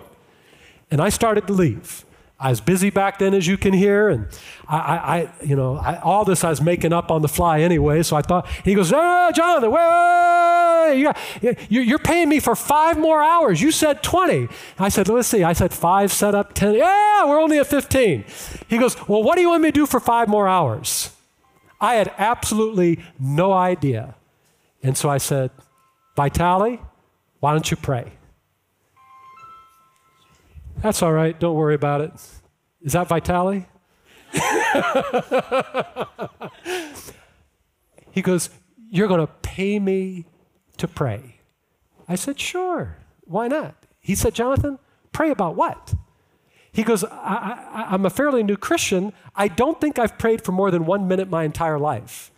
And 0.91 1.01
I 1.01 1.09
started 1.09 1.47
to 1.47 1.53
leave. 1.53 2.05
I 2.39 2.51
was 2.51 2.61
busy 2.61 2.91
back 2.91 3.19
then, 3.19 3.33
as 3.33 3.47
you 3.47 3.57
can 3.57 3.73
hear, 3.73 4.11
and 4.11 4.27
I, 4.69 4.77
I, 4.77 4.97
I 4.97 5.33
you 5.43 5.57
know, 5.57 5.77
I, 5.77 5.99
all 6.01 6.27
this 6.27 6.45
I 6.45 6.51
was 6.51 6.61
making 6.61 6.93
up 6.93 7.11
on 7.11 7.23
the 7.23 7.29
fly 7.29 7.61
anyway. 7.61 8.03
So 8.03 8.15
I 8.15 8.21
thought 8.21 8.47
he 8.63 8.75
goes, 8.75 8.93
"Oh, 8.95 9.31
Jonathan, 9.35 9.71
wait, 9.71 11.07
wait. 11.43 11.59
you're 11.71 11.99
paying 11.99 12.29
me 12.29 12.41
for 12.41 12.55
five 12.55 12.99
more 12.99 13.23
hours. 13.23 13.63
You 13.63 13.71
said 13.71 14.03
20." 14.03 14.49
I 14.79 14.91
said, 14.91 15.09
"Let's 15.09 15.29
see." 15.29 15.45
I 15.45 15.55
said 15.55 15.73
five, 15.73 16.13
set 16.13 16.35
up 16.35 16.53
ten. 16.53 16.75
Yeah, 16.75 17.25
we're 17.25 17.41
only 17.41 17.59
at 17.59 17.69
15. 17.69 18.25
He 18.69 18.77
goes, 18.77 18.97
"Well, 19.09 19.23
what 19.23 19.37
do 19.37 19.41
you 19.41 19.49
want 19.49 19.63
me 19.63 19.69
to 19.69 19.73
do 19.73 19.87
for 19.87 19.99
five 19.99 20.29
more 20.29 20.47
hours?" 20.47 21.11
I 21.81 21.95
had 21.95 22.13
absolutely 22.19 23.01
no 23.19 23.55
idea, 23.55 24.15
and 24.83 24.95
so 24.95 25.09
I 25.09 25.17
said, 25.17 25.51
"Vitali, 26.17 26.81
why 27.41 27.53
don't 27.53 27.71
you 27.71 27.79
pray?" 27.79 28.13
That's 30.77 31.03
all 31.03 31.13
right. 31.13 31.39
Don't 31.39 31.57
worry 31.57 31.75
about 31.75 32.01
it. 32.01 32.13
Is 32.83 32.93
that 32.93 33.09
Vitali? 33.09 33.67
he 38.11 38.23
goes, 38.23 38.51
You're 38.91 39.09
going 39.09 39.27
to 39.27 39.33
pay 39.43 39.79
me 39.79 40.27
to 40.77 40.89
pray. 40.89 41.41
I 42.09 42.15
said, 42.15 42.39
Sure. 42.39 42.99
Why 43.25 43.49
not? 43.49 43.75
He 44.01 44.15
said, 44.15 44.35
Jonathan, 44.35 44.79
pray 45.13 45.31
about 45.31 45.57
what? 45.57 45.95
He 46.71 46.85
goes, 46.85 47.05
I, 47.05 47.87
am 47.91 48.05
a 48.05 48.11
fairly 48.11 48.43
new 48.43 48.57
Christian. 48.57 49.13
I 49.35 49.49
don't 49.49 49.81
think 49.81 49.99
I've 49.99 50.19
prayed 50.19 50.45
for 50.45 50.53
more 50.53 50.71
than 50.71 50.85
one 50.85 51.09
minute 51.09 51.31
my 51.31 51.45
entire 51.45 51.79
life. 51.79 52.31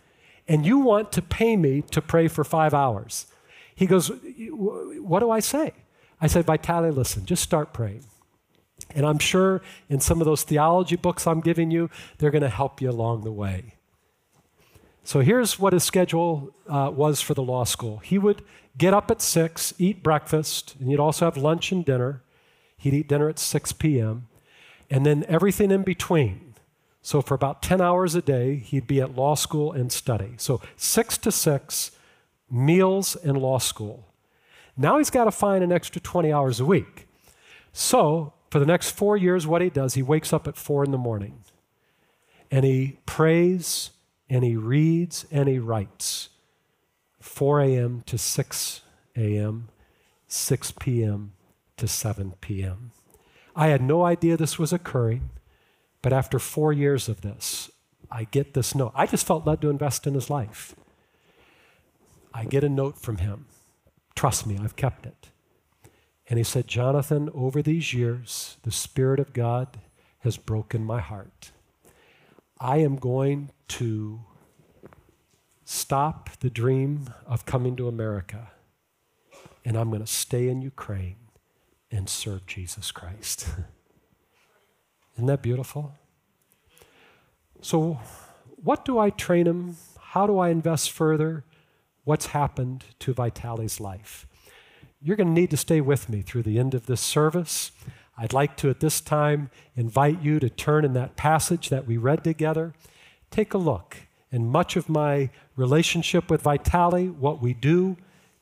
And 0.47 0.65
you 0.65 0.79
want 0.79 1.11
to 1.11 1.21
pay 1.21 1.57
me 1.57 1.83
to 1.91 2.01
pray 2.01 2.27
for 2.27 2.43
five 2.43 2.73
hours. 2.73 3.27
He 3.75 3.85
goes, 3.85 4.09
What 4.49 5.19
do 5.19 5.29
I 5.29 5.41
say? 5.41 5.73
I 6.21 6.27
said, 6.27 6.45
Vitali, 6.45 6.91
listen, 6.91 7.25
just 7.25 7.43
start 7.43 7.73
praying. 7.73 8.05
And 8.95 9.05
I'm 9.05 9.19
sure 9.19 9.61
in 9.87 9.99
some 9.99 10.21
of 10.21 10.25
those 10.25 10.43
theology 10.43 10.95
books 10.95 11.27
I'm 11.27 11.41
giving 11.41 11.71
you, 11.71 11.89
they're 12.17 12.31
going 12.31 12.41
to 12.41 12.49
help 12.49 12.81
you 12.81 12.89
along 12.89 13.21
the 13.21 13.31
way. 13.31 13.75
So 15.03 15.21
here's 15.21 15.57
what 15.57 15.73
his 15.73 15.83
schedule 15.83 16.53
uh, 16.67 16.91
was 16.93 17.21
for 17.21 17.33
the 17.33 17.41
law 17.41 17.63
school. 17.63 17.97
He 17.97 18.17
would 18.17 18.43
get 18.77 18.93
up 18.93 19.09
at 19.09 19.21
6, 19.21 19.73
eat 19.77 20.03
breakfast, 20.03 20.75
and 20.79 20.89
he'd 20.89 20.99
also 20.99 21.25
have 21.25 21.37
lunch 21.37 21.71
and 21.71 21.83
dinner. 21.83 22.21
He'd 22.77 22.93
eat 22.93 23.07
dinner 23.07 23.29
at 23.29 23.39
6 23.39 23.73
p.m., 23.73 24.27
and 24.89 25.05
then 25.05 25.25
everything 25.27 25.71
in 25.71 25.83
between. 25.83 26.55
So 27.01 27.21
for 27.21 27.33
about 27.33 27.61
10 27.61 27.81
hours 27.81 28.15
a 28.15 28.21
day, 28.21 28.57
he'd 28.57 28.87
be 28.87 29.01
at 29.01 29.15
law 29.15 29.35
school 29.35 29.71
and 29.71 29.91
study. 29.91 30.33
So 30.37 30.61
6 30.77 31.17
to 31.19 31.31
6, 31.31 31.91
meals 32.51 33.15
and 33.15 33.37
law 33.37 33.57
school. 33.57 34.07
Now 34.75 34.97
he's 34.97 35.09
got 35.09 35.25
to 35.25 35.31
find 35.31 35.63
an 35.63 35.71
extra 35.71 36.01
20 36.01 36.31
hours 36.31 36.59
a 36.59 36.65
week. 36.65 37.07
So 37.73 38.33
for 38.49 38.59
the 38.59 38.65
next 38.65 38.91
four 38.91 39.15
years, 39.15 39.45
what 39.45 39.61
he 39.61 39.69
does, 39.69 39.93
he 39.93 40.01
wakes 40.01 40.33
up 40.33 40.47
at 40.47 40.57
four 40.57 40.83
in 40.83 40.91
the 40.91 40.97
morning 40.97 41.43
and 42.51 42.65
he 42.65 42.99
prays 43.05 43.91
and 44.29 44.43
he 44.43 44.55
reads 44.55 45.25
and 45.31 45.47
he 45.47 45.59
writes 45.59 46.29
4 47.19 47.61
a.m. 47.61 48.03
to 48.05 48.17
6 48.17 48.81
a.m., 49.15 49.69
6 50.27 50.73
p.m. 50.79 51.33
to 51.77 51.87
7 51.87 52.33
p.m. 52.41 52.91
I 53.55 53.67
had 53.67 53.81
no 53.81 54.05
idea 54.05 54.37
this 54.37 54.57
was 54.57 54.71
occurring, 54.71 55.29
but 56.01 56.13
after 56.13 56.39
four 56.39 56.71
years 56.71 57.09
of 57.09 57.21
this, 57.21 57.69
I 58.11 58.23
get 58.25 58.53
this 58.53 58.73
note. 58.73 58.93
I 58.95 59.05
just 59.05 59.27
felt 59.27 59.45
led 59.45 59.61
to 59.61 59.69
invest 59.69 60.07
in 60.07 60.13
his 60.13 60.29
life. 60.29 60.75
I 62.33 62.45
get 62.45 62.63
a 62.63 62.69
note 62.69 62.97
from 62.97 63.17
him. 63.17 63.47
Trust 64.15 64.47
me, 64.47 64.57
I've 64.61 64.75
kept 64.75 65.05
it. 65.05 65.28
And 66.29 66.37
he 66.37 66.43
said, 66.43 66.67
Jonathan, 66.67 67.29
over 67.33 67.63
these 67.63 67.93
years, 67.93 68.57
the 68.61 68.71
Spirit 68.71 69.19
of 69.19 69.33
God 69.33 69.79
has 70.19 70.37
broken 70.37 70.85
my 70.85 70.99
heart. 70.99 71.51
I 72.59 72.77
am 72.77 72.97
going 72.97 73.49
to 73.69 74.19
stop 75.65 76.29
the 76.39 76.51
dream 76.51 77.13
of 77.25 77.47
coming 77.47 77.75
to 77.77 77.87
America, 77.87 78.51
and 79.65 79.75
I'm 79.75 79.89
going 79.89 80.01
to 80.01 80.07
stay 80.07 80.47
in 80.49 80.61
Ukraine 80.61 81.15
and 81.89 82.07
serve 82.07 82.45
Jesus 82.45 82.91
Christ. 82.91 83.47
Isn't 85.15 85.25
that 85.25 85.41
beautiful? 85.41 85.93
So, 87.61 87.99
what 88.63 88.85
do 88.85 88.99
I 88.99 89.09
train 89.09 89.47
him? 89.47 89.77
How 89.99 90.27
do 90.27 90.37
I 90.37 90.49
invest 90.49 90.91
further? 90.91 91.43
What's 92.03 92.27
happened 92.27 92.85
to 92.99 93.13
Vitali's 93.13 93.79
life? 93.79 94.27
You're 95.01 95.15
going 95.15 95.27
to 95.27 95.33
need 95.33 95.51
to 95.51 95.57
stay 95.57 95.79
with 95.79 96.09
me 96.09 96.21
through 96.21 96.43
the 96.43 96.59
end 96.59 96.73
of 96.73 96.85
this 96.85 96.99
service. 96.99 97.71
I'd 98.17 98.33
like 98.33 98.57
to, 98.57 98.69
at 98.69 98.81
this 98.81 98.99
time, 98.99 99.49
invite 99.75 100.21
you 100.21 100.39
to 100.39 100.49
turn 100.49 100.83
in 100.83 100.91
that 100.93 101.15
passage 101.15 101.69
that 101.69 101.87
we 101.87 101.95
read 101.95 102.21
together. 102.21 102.73
Take 103.31 103.53
a 103.53 103.57
look. 103.57 103.95
And 104.29 104.51
much 104.51 104.75
of 104.75 104.89
my 104.89 105.29
relationship 105.55 106.29
with 106.29 106.41
Vitali, 106.41 107.09
what 107.09 107.41
we 107.41 107.53
do, 107.53 107.95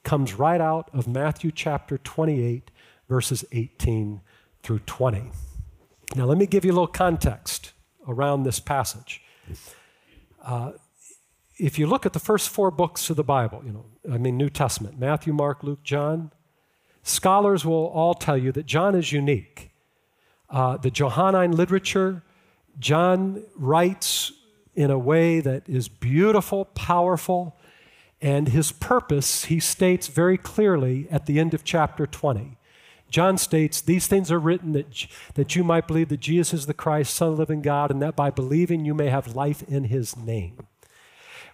comes 0.03 0.33
right 0.33 0.59
out 0.59 0.89
of 0.93 1.07
Matthew 1.07 1.51
chapter 1.51 1.99
28, 1.99 2.71
verses 3.07 3.45
18 3.51 4.21
through 4.63 4.79
20. 4.79 5.29
Now, 6.15 6.25
let 6.25 6.39
me 6.39 6.47
give 6.47 6.65
you 6.65 6.71
a 6.71 6.73
little 6.73 6.87
context 6.87 7.73
around 8.07 8.43
this 8.43 8.59
passage. 8.59 9.21
Uh, 10.41 10.71
if 11.59 11.77
you 11.77 11.85
look 11.85 12.05
at 12.05 12.13
the 12.13 12.19
first 12.19 12.49
four 12.49 12.71
books 12.71 13.09
of 13.11 13.15
the 13.15 13.23
Bible, 13.23 13.61
you 13.63 13.71
know, 13.71 13.85
I 14.11 14.17
mean, 14.17 14.37
New 14.37 14.49
Testament 14.49 14.97
Matthew, 14.97 15.33
Mark, 15.33 15.63
Luke, 15.63 15.83
John 15.83 16.31
Scholars 17.07 17.65
will 17.65 17.87
all 17.87 18.13
tell 18.13 18.37
you 18.37 18.51
that 18.51 18.65
John 18.65 18.93
is 18.93 19.13
unique. 19.13 19.71
Uh, 20.49 20.75
the 20.75 20.91
Johannine 20.91 21.53
literature, 21.53 22.21
John 22.79 23.45
writes 23.55 24.33
in 24.75 24.91
a 24.91 24.99
way 24.99 25.39
that 25.39 25.69
is 25.69 25.87
beautiful, 25.87 26.65
powerful, 26.65 27.55
and 28.21 28.49
his 28.49 28.73
purpose 28.73 29.45
he 29.45 29.61
states 29.61 30.07
very 30.07 30.37
clearly 30.37 31.07
at 31.09 31.27
the 31.27 31.39
end 31.39 31.53
of 31.53 31.63
chapter 31.63 32.05
20. 32.05 32.57
John 33.09 33.37
states, 33.37 33.79
These 33.79 34.07
things 34.07 34.29
are 34.29 34.39
written 34.39 34.73
that, 34.73 35.07
that 35.35 35.55
you 35.55 35.63
might 35.63 35.87
believe 35.87 36.09
that 36.09 36.19
Jesus 36.19 36.53
is 36.53 36.65
the 36.65 36.73
Christ, 36.73 37.15
Son 37.15 37.29
of 37.29 37.35
the 37.35 37.41
living 37.41 37.61
God, 37.61 37.89
and 37.89 38.01
that 38.01 38.17
by 38.17 38.31
believing 38.31 38.83
you 38.83 38.93
may 38.93 39.07
have 39.07 39.33
life 39.33 39.63
in 39.63 39.85
his 39.85 40.17
name. 40.17 40.67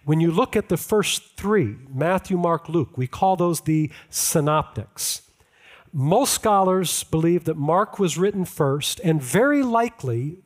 When 0.04 0.20
you 0.20 0.32
look 0.32 0.56
at 0.56 0.68
the 0.68 0.76
first 0.76 1.36
three, 1.36 1.76
Matthew, 1.88 2.36
Mark, 2.36 2.68
Luke, 2.68 2.98
we 2.98 3.06
call 3.06 3.36
those 3.36 3.60
the 3.60 3.92
synoptics. 4.10 5.20
Most 5.96 6.34
scholars 6.34 7.04
believe 7.04 7.44
that 7.44 7.56
Mark 7.56 8.00
was 8.00 8.18
written 8.18 8.44
first, 8.44 9.00
and 9.04 9.22
very 9.22 9.62
likely 9.62 10.42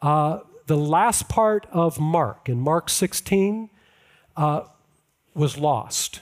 uh, 0.00 0.38
the 0.66 0.76
last 0.78 1.28
part 1.28 1.66
of 1.70 2.00
Mark, 2.00 2.48
in 2.48 2.58
Mark 2.58 2.88
16, 2.88 3.68
uh, 4.38 4.62
was 5.34 5.58
lost. 5.58 6.20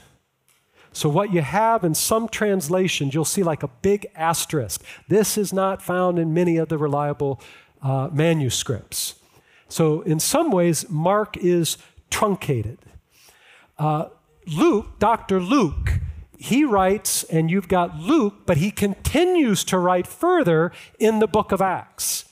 So, 0.92 1.08
what 1.08 1.32
you 1.32 1.40
have 1.40 1.84
in 1.84 1.94
some 1.94 2.28
translations, 2.28 3.14
you'll 3.14 3.24
see 3.24 3.44
like 3.44 3.62
a 3.62 3.68
big 3.68 4.08
asterisk. 4.16 4.82
This 5.06 5.38
is 5.38 5.52
not 5.52 5.80
found 5.80 6.18
in 6.18 6.34
many 6.34 6.56
of 6.56 6.68
the 6.68 6.76
reliable 6.76 7.40
uh, 7.80 8.08
manuscripts. 8.12 9.14
So, 9.68 10.00
in 10.00 10.18
some 10.18 10.50
ways, 10.50 10.90
Mark 10.90 11.37
is 11.37 11.78
truncated. 12.10 12.78
Uh, 13.78 14.06
Luke, 14.48 14.98
Dr. 14.98 15.38
Luke, 15.38 16.00
he 16.44 16.62
writes, 16.62 17.24
and 17.24 17.50
you've 17.50 17.68
got 17.68 17.98
Luke, 17.98 18.44
but 18.44 18.59
he 18.59 18.70
continues 18.70 19.64
to 19.64 19.78
write 19.78 20.07
further 20.07 20.72
in 20.98 21.18
the 21.18 21.26
book 21.26 21.52
of 21.52 21.62
Acts. 21.62 22.26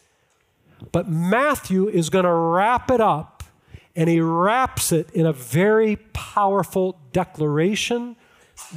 But 0.93 1.09
Matthew 1.09 1.89
is 1.89 2.11
going 2.11 2.27
to 2.27 2.33
wrap 2.33 2.91
it 2.91 3.01
up, 3.01 3.43
and 3.97 4.11
he 4.11 4.21
wraps 4.21 4.93
it 4.93 5.11
in 5.13 5.25
a 5.25 5.33
very 5.33 5.97
powerful 6.13 7.01
declaration 7.15 8.17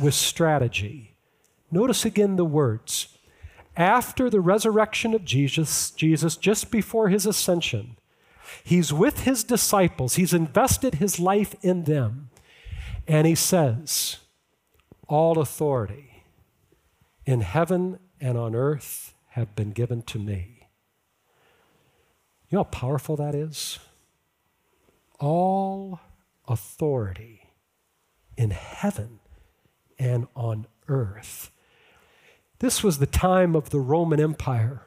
with 0.01 0.13
strategy. 0.13 1.15
Notice 1.69 2.05
again 2.05 2.37
the 2.37 2.45
words. 2.45 3.09
After 3.75 4.29
the 4.29 4.39
resurrection 4.39 5.13
of 5.13 5.25
Jesus, 5.25 5.91
Jesus, 5.91 6.37
just 6.37 6.71
before 6.71 7.09
his 7.09 7.25
ascension, 7.25 7.97
he's 8.63 8.93
with 8.93 9.21
his 9.23 9.43
disciples, 9.43 10.15
he's 10.15 10.33
invested 10.33 10.95
his 10.95 11.19
life 11.19 11.55
in 11.61 11.83
them, 11.83 12.29
and 13.05 13.27
he 13.27 13.35
says, 13.35 14.19
all 15.07 15.39
authority 15.39 16.23
in 17.25 17.41
heaven 17.41 17.99
and 18.19 18.37
on 18.37 18.55
earth 18.55 19.13
have 19.29 19.55
been 19.55 19.71
given 19.71 20.01
to 20.03 20.19
me. 20.19 20.67
You 22.49 22.57
know 22.57 22.63
how 22.63 22.69
powerful 22.69 23.15
that 23.17 23.35
is? 23.35 23.79
All 25.19 25.99
authority 26.47 27.49
in 28.37 28.51
heaven 28.51 29.19
and 29.97 30.27
on 30.35 30.67
earth. 30.87 31.51
This 32.59 32.83
was 32.83 32.99
the 32.99 33.05
time 33.05 33.55
of 33.55 33.69
the 33.69 33.79
Roman 33.79 34.19
Empire. 34.19 34.83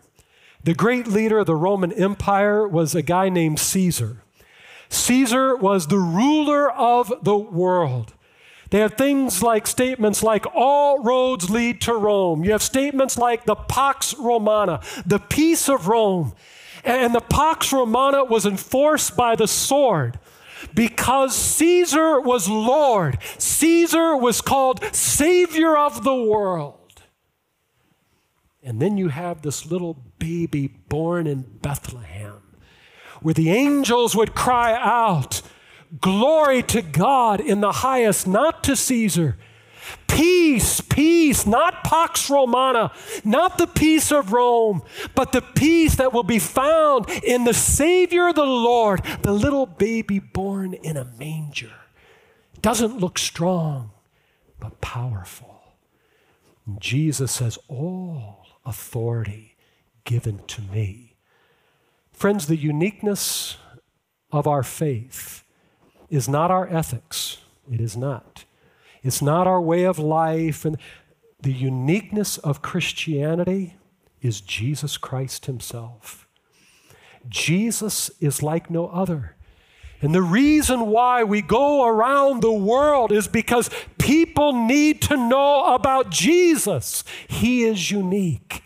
The 0.65 0.75
great 0.75 1.07
leader 1.07 1.39
of 1.39 1.47
the 1.47 1.55
Roman 1.55 1.93
Empire 1.93 2.67
was 2.67 2.95
a 2.95 3.03
guy 3.03 3.29
named 3.29 3.59
Caesar. 3.59 4.23
Caesar 4.89 5.57
was 5.57 5.87
the 5.87 5.99
ruler 5.99 6.71
of 6.71 7.13
the 7.23 7.37
world. 7.37 8.15
They 8.71 8.81
have 8.81 8.95
things 8.95 9.43
like 9.43 9.67
statements 9.67 10.23
like, 10.23 10.45
all 10.55 11.03
roads 11.03 11.49
lead 11.49 11.81
to 11.83 11.95
Rome. 11.95 12.45
You 12.45 12.53
have 12.53 12.63
statements 12.63 13.17
like 13.17 13.45
the 13.45 13.55
Pax 13.55 14.15
Romana, 14.19 14.81
the 15.07 15.19
peace 15.19 15.69
of 15.69 15.89
Rome. 15.89 16.35
And 16.85 17.15
the 17.15 17.21
Pax 17.21 17.73
Romana 17.73 18.25
was 18.25 18.47
enforced 18.47 19.17
by 19.17 19.37
the 19.37 19.49
sword 19.49 20.19
because 20.75 21.35
Caesar 21.35 22.21
was 22.21 22.49
Lord. 22.49 23.19
Caesar 23.39 24.17
was 24.17 24.41
called 24.41 24.85
Savior 24.95 25.77
of 25.77 26.05
the 26.05 26.15
world. 26.15 26.75
And 28.63 28.81
then 28.83 28.99
you 28.99 29.09
have 29.09 29.43
this 29.43 29.67
little 29.67 29.95
baby 30.19 30.67
born 30.67 31.27
in 31.27 31.43
Bethlehem 31.63 32.43
where 33.23 33.35
the 33.35 33.51
angels 33.51 34.15
would 34.15 34.35
cry 34.35 34.73
out, 34.75 35.43
Glory 36.01 36.63
to 36.65 36.83
God 36.83 37.41
in 37.41 37.61
the 37.61 37.73
highest, 37.73 38.27
not 38.27 38.63
to 38.65 38.77
Caesar. 38.77 39.37
Peace, 40.07 40.81
peace, 40.81 41.47
not 41.47 41.85
Pax 41.85 42.29
Romana, 42.29 42.93
not 43.25 43.57
the 43.57 43.67
peace 43.67 44.11
of 44.13 44.33
Rome, 44.33 44.83
but 45.15 45.33
the 45.33 45.41
peace 45.41 45.95
that 45.97 46.13
will 46.13 46.23
be 46.25 46.39
found 46.39 47.09
in 47.23 47.45
the 47.45 47.55
Savior, 47.55 48.33
the 48.33 48.45
Lord, 48.45 49.03
the 49.23 49.33
little 49.33 49.67
baby 49.67 50.19
born 50.19 50.75
in 50.75 50.97
a 50.97 51.05
manger. 51.05 51.73
Doesn't 52.61 52.99
look 52.99 53.19
strong, 53.19 53.93
but 54.59 54.81
powerful. 54.81 55.63
And 56.67 56.81
Jesus 56.81 57.33
says, 57.33 57.59
All 57.69 58.47
authority 58.67 59.57
given 60.05 60.41
to 60.49 60.63
me. 60.63 61.17
Friends, 62.13 62.47
the 62.47 62.57
uniqueness 62.57 63.57
of 64.33 64.47
our 64.47 64.63
faith 64.63 65.45
is 66.11 66.29
not 66.29 66.51
our 66.51 66.67
ethics. 66.69 67.39
It 67.71 67.81
is 67.81 67.97
not. 67.97 68.45
It's 69.03 69.23
not 69.23 69.47
our 69.47 69.61
way 69.61 69.85
of 69.85 69.99
life. 69.99 70.65
And 70.65 70.79
the 71.41 71.53
uniqueness 71.53 72.39
of 72.39 72.63
Christianity 72.63 73.77
is 74.21 74.41
Jesus 74.41 74.97
Christ 74.97 75.47
Himself. 75.47 76.27
Jesus 77.29 78.11
is 78.21 78.43
like 78.43 78.71
no 78.71 78.89
other. 78.89 79.37
And 80.01 80.15
the 80.15 80.23
reason 80.23 80.87
why 80.87 81.25
we 81.25 81.43
go 81.43 81.85
around 81.85 82.41
the 82.41 82.53
world 82.53 83.11
is 83.11 83.27
because 83.27 83.69
people 83.99 84.53
need 84.53 85.03
to 85.03 85.17
know 85.17 85.75
about 85.75 86.11
Jesus. 86.11 87.03
He 87.27 87.65
is 87.65 87.91
unique. 87.91 88.63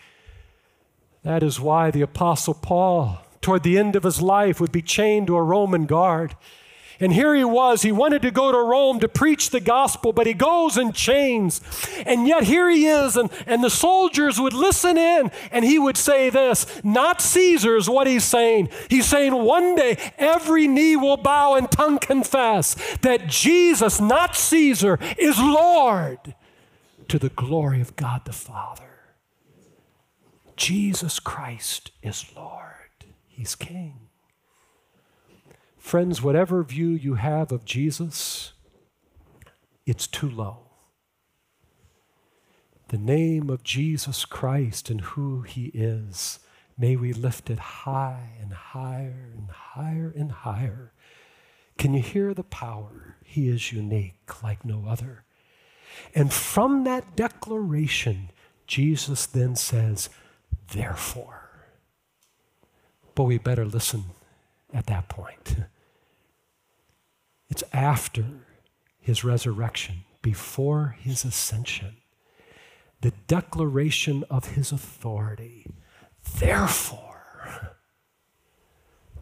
That 1.22 1.42
is 1.42 1.58
why 1.58 1.90
the 1.90 2.02
Apostle 2.02 2.54
Paul, 2.54 3.24
toward 3.40 3.62
the 3.62 3.78
end 3.78 3.96
of 3.96 4.02
his 4.02 4.20
life, 4.20 4.60
would 4.60 4.72
be 4.72 4.82
chained 4.82 5.28
to 5.28 5.36
a 5.36 5.42
Roman 5.42 5.86
guard. 5.86 6.36
And 7.02 7.12
here 7.12 7.34
he 7.34 7.42
was. 7.42 7.82
He 7.82 7.90
wanted 7.90 8.22
to 8.22 8.30
go 8.30 8.52
to 8.52 8.58
Rome 8.58 9.00
to 9.00 9.08
preach 9.08 9.50
the 9.50 9.58
gospel, 9.58 10.12
but 10.12 10.28
he 10.28 10.34
goes 10.34 10.78
in 10.78 10.92
chains. 10.92 11.60
And 12.06 12.28
yet 12.28 12.44
here 12.44 12.70
he 12.70 12.86
is, 12.86 13.16
and, 13.16 13.28
and 13.44 13.62
the 13.62 13.70
soldiers 13.70 14.40
would 14.40 14.52
listen 14.52 14.96
in, 14.96 15.32
and 15.50 15.64
he 15.64 15.80
would 15.80 15.96
say 15.96 16.30
this 16.30 16.64
Not 16.84 17.20
Caesar's 17.20 17.90
what 17.90 18.06
he's 18.06 18.24
saying. 18.24 18.68
He's 18.88 19.06
saying 19.06 19.34
one 19.34 19.74
day 19.74 19.98
every 20.16 20.68
knee 20.68 20.94
will 20.94 21.16
bow 21.16 21.56
and 21.56 21.68
tongue 21.70 21.98
confess 21.98 22.76
that 22.98 23.26
Jesus, 23.26 24.00
not 24.00 24.36
Caesar, 24.36 25.00
is 25.18 25.40
Lord 25.40 26.36
to 27.08 27.18
the 27.18 27.30
glory 27.30 27.80
of 27.80 27.96
God 27.96 28.24
the 28.24 28.32
Father. 28.32 28.84
Jesus 30.56 31.18
Christ 31.18 31.90
is 32.00 32.24
Lord, 32.36 33.06
He's 33.26 33.56
King. 33.56 34.01
Friends, 35.82 36.22
whatever 36.22 36.62
view 36.62 36.90
you 36.90 37.14
have 37.14 37.50
of 37.50 37.64
Jesus, 37.64 38.52
it's 39.84 40.06
too 40.06 40.30
low. 40.30 40.70
The 42.88 42.96
name 42.96 43.50
of 43.50 43.64
Jesus 43.64 44.24
Christ 44.24 44.90
and 44.90 45.00
who 45.00 45.42
he 45.42 45.66
is, 45.74 46.38
may 46.78 46.94
we 46.94 47.12
lift 47.12 47.50
it 47.50 47.58
high 47.58 48.30
and 48.40 48.52
higher 48.54 49.32
and 49.36 49.50
higher 49.50 50.14
and 50.16 50.30
higher. 50.30 50.92
Can 51.76 51.94
you 51.94 52.00
hear 52.00 52.32
the 52.32 52.44
power? 52.44 53.16
He 53.24 53.48
is 53.48 53.72
unique 53.72 54.42
like 54.42 54.64
no 54.64 54.86
other. 54.88 55.24
And 56.14 56.32
from 56.32 56.84
that 56.84 57.16
declaration, 57.16 58.30
Jesus 58.68 59.26
then 59.26 59.56
says, 59.56 60.08
Therefore. 60.70 61.50
But 63.16 63.24
we 63.24 63.36
better 63.36 63.66
listen 63.66 64.04
at 64.72 64.86
that 64.86 65.08
point. 65.08 65.56
It's 67.48 67.64
after 67.72 68.24
his 68.98 69.24
resurrection, 69.24 70.04
before 70.22 70.96
his 71.00 71.24
ascension, 71.24 71.96
the 73.00 73.12
declaration 73.26 74.24
of 74.30 74.52
his 74.52 74.72
authority. 74.72 75.66
Therefore, 76.38 77.76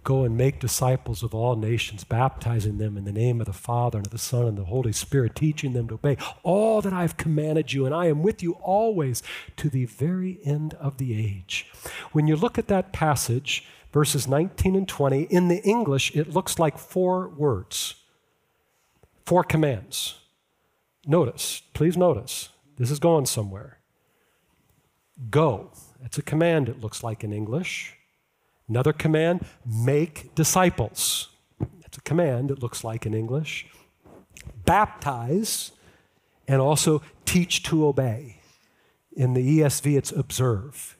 go 0.04 0.24
and 0.24 0.36
make 0.36 0.60
disciples 0.60 1.22
of 1.22 1.34
all 1.34 1.56
nations, 1.56 2.04
baptizing 2.04 2.78
them 2.78 2.96
in 2.96 3.04
the 3.04 3.12
name 3.12 3.40
of 3.40 3.46
the 3.46 3.52
Father 3.52 3.98
and 3.98 4.06
of 4.06 4.12
the 4.12 4.18
Son 4.18 4.46
and 4.46 4.56
the 4.56 4.64
Holy 4.64 4.92
Spirit, 4.92 5.34
teaching 5.34 5.72
them 5.72 5.88
to 5.88 5.94
obey 5.94 6.16
all 6.42 6.80
that 6.82 6.92
I've 6.92 7.16
commanded 7.16 7.72
you, 7.72 7.86
and 7.86 7.94
I 7.94 8.06
am 8.06 8.22
with 8.22 8.42
you 8.42 8.52
always 8.52 9.22
to 9.56 9.68
the 9.68 9.86
very 9.86 10.38
end 10.44 10.74
of 10.74 10.98
the 10.98 11.14
age. 11.14 11.66
When 12.12 12.26
you 12.26 12.36
look 12.36 12.58
at 12.58 12.68
that 12.68 12.92
passage, 12.92 13.66
verses 13.92 14.29
19 14.29 14.76
and 14.76 14.88
20, 14.88 15.22
in 15.22 15.48
the 15.48 15.62
English, 15.62 16.14
it 16.14 16.31
looks 16.31 16.59
like 16.59 16.79
four 16.79 17.29
words. 17.29 17.96
Four 19.24 19.44
commands. 19.44 20.18
Notice, 21.07 21.62
please 21.72 21.96
notice, 21.96 22.50
this 22.76 22.90
is 22.90 22.98
going 22.98 23.26
somewhere. 23.26 23.79
Go. 25.31 25.70
That's 26.00 26.18
a 26.18 26.22
command, 26.22 26.68
it 26.68 26.81
looks 26.81 27.03
like 27.03 27.24
in 27.24 27.33
English. 27.33 27.96
Another 28.68 28.92
command, 28.92 29.44
make 29.66 30.35
disciples. 30.35 31.29
That's 31.81 31.98
a 31.98 32.03
command, 32.03 32.50
it 32.50 32.62
looks 32.62 32.85
like 32.85 33.05
in 33.07 33.14
English. 33.14 33.66
Baptize, 34.64 35.72
and 36.46 36.61
also 36.61 37.03
teach 37.24 37.62
to 37.64 37.87
obey. 37.87 38.40
In 39.12 39.35
the 39.35 39.61
ESV, 39.61 39.96
it's 39.96 40.12
observe. 40.12 40.96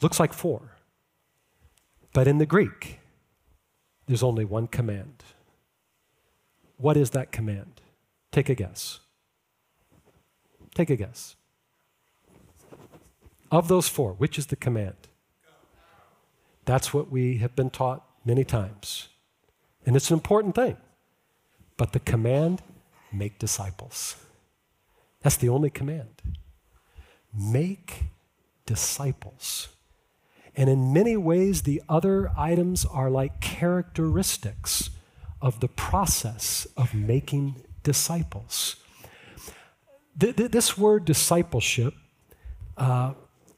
Looks 0.00 0.20
like 0.20 0.32
four. 0.32 0.77
But 2.18 2.26
in 2.26 2.38
the 2.38 2.46
Greek, 2.46 2.98
there's 4.08 4.24
only 4.24 4.44
one 4.44 4.66
command. 4.66 5.22
What 6.76 6.96
is 6.96 7.10
that 7.10 7.30
command? 7.30 7.80
Take 8.32 8.48
a 8.48 8.56
guess. 8.56 8.98
Take 10.74 10.90
a 10.90 10.96
guess. 10.96 11.36
Of 13.52 13.68
those 13.68 13.88
four, 13.88 14.14
which 14.14 14.36
is 14.36 14.46
the 14.46 14.56
command? 14.56 14.96
That's 16.64 16.92
what 16.92 17.08
we 17.08 17.38
have 17.38 17.54
been 17.54 17.70
taught 17.70 18.04
many 18.24 18.42
times. 18.42 19.10
And 19.86 19.94
it's 19.94 20.10
an 20.10 20.14
important 20.14 20.56
thing. 20.56 20.76
But 21.76 21.92
the 21.92 22.00
command, 22.00 22.62
make 23.12 23.38
disciples. 23.38 24.16
That's 25.22 25.36
the 25.36 25.50
only 25.50 25.70
command. 25.70 26.20
Make 27.32 28.06
disciples. 28.66 29.68
And 30.58 30.68
in 30.68 30.92
many 30.92 31.16
ways, 31.16 31.62
the 31.62 31.80
other 31.88 32.32
items 32.36 32.84
are 32.84 33.08
like 33.08 33.40
characteristics 33.40 34.90
of 35.40 35.60
the 35.60 35.68
process 35.68 36.66
of 36.76 36.92
making 36.92 37.62
disciples. 37.84 38.74
Th- 40.18 40.34
th- 40.34 40.50
this 40.50 40.76
word 40.76 41.04
discipleship, 41.04 41.94
uh, 42.76 43.12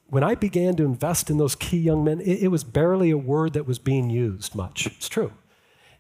when 0.08 0.22
I 0.22 0.34
began 0.34 0.76
to 0.76 0.84
invest 0.84 1.30
in 1.30 1.38
those 1.38 1.54
key 1.54 1.78
young 1.78 2.04
men, 2.04 2.20
it, 2.20 2.42
it 2.42 2.48
was 2.48 2.64
barely 2.64 3.10
a 3.10 3.16
word 3.16 3.54
that 3.54 3.66
was 3.66 3.78
being 3.78 4.10
used 4.10 4.54
much. 4.54 4.86
It's 4.86 5.08
true. 5.08 5.32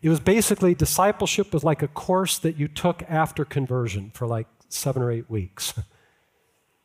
It 0.02 0.10
was 0.10 0.20
basically 0.20 0.74
discipleship 0.74 1.54
was 1.54 1.64
like 1.64 1.82
a 1.82 1.88
course 1.88 2.36
that 2.36 2.58
you 2.58 2.68
took 2.68 3.02
after 3.08 3.46
conversion 3.46 4.10
for 4.12 4.26
like 4.26 4.48
seven 4.68 5.00
or 5.00 5.10
eight 5.10 5.30
weeks. 5.30 5.72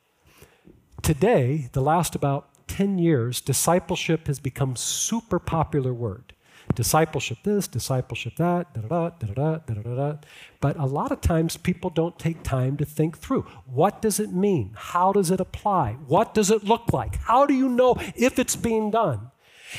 Today, 1.01 1.69
the 1.73 1.81
last 1.81 2.15
about 2.15 2.54
10 2.67 2.97
years, 2.97 3.41
discipleship 3.41 4.27
has 4.27 4.39
become 4.39 4.75
super 4.75 5.39
popular 5.39 5.93
word 5.93 6.33
discipleship 6.73 7.37
this, 7.43 7.67
discipleship 7.67 8.35
that, 8.37 8.73
da 8.73 8.81
da 8.81 9.09
da 9.09 9.33
da 9.33 9.57
da 9.57 9.73
da 9.73 9.95
da. 9.95 10.17
But 10.59 10.77
a 10.77 10.85
lot 10.85 11.11
of 11.11 11.21
times 11.21 11.57
people 11.57 11.89
don't 11.89 12.17
take 12.17 12.41
time 12.43 12.77
to 12.77 12.85
think 12.85 13.17
through 13.17 13.43
what 13.65 14.01
does 14.01 14.19
it 14.19 14.31
mean? 14.31 14.71
How 14.75 15.11
does 15.11 15.29
it 15.29 15.39
apply? 15.39 15.93
What 16.07 16.33
does 16.33 16.49
it 16.49 16.63
look 16.63 16.91
like? 16.91 17.17
How 17.17 17.45
do 17.45 17.53
you 17.53 17.69
know 17.69 17.95
if 18.15 18.39
it's 18.39 18.55
being 18.55 18.89
done? 18.89 19.31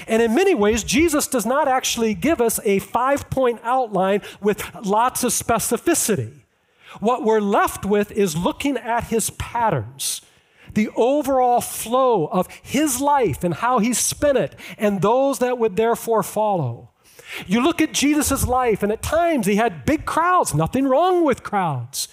And 0.07 0.23
in 0.23 0.35
many 0.35 0.55
ways, 0.55 0.85
Jesus 0.85 1.27
does 1.27 1.47
not 1.47 1.69
actually 1.69 2.15
give 2.15 2.41
us 2.41 2.61
a 2.65 2.81
five 2.81 3.31
point 3.31 3.61
outline 3.63 4.23
with 4.41 4.63
lots 4.85 5.25
of 5.25 5.33
specificity. 5.33 6.41
What 7.01 7.25
we're 7.25 7.41
left 7.41 7.85
with 7.85 8.11
is 8.13 8.37
looking 8.37 8.77
at 8.77 9.05
his 9.05 9.31
patterns 9.31 10.23
the 10.77 10.91
overall 10.95 11.61
flow 11.61 12.27
of 12.27 12.47
his 12.63 13.01
life 13.01 13.43
and 13.43 13.55
how 13.55 13.81
he 13.81 13.93
spent 13.93 14.39
it, 14.39 14.55
and 14.79 15.03
those 15.03 15.41
that 15.41 15.59
would 15.59 15.75
therefore 15.75 16.23
follow. 16.23 16.91
You 17.47 17.61
look 17.61 17.81
at 17.81 17.93
Jesus' 17.93 18.47
life, 18.47 18.85
and 18.85 18.93
at 18.93 19.03
times 19.03 19.47
he 19.47 19.57
had 19.57 19.85
big 19.85 20.05
crowds, 20.05 20.55
nothing 20.55 20.87
wrong 20.87 21.25
with 21.25 21.43
crowds. 21.43 22.07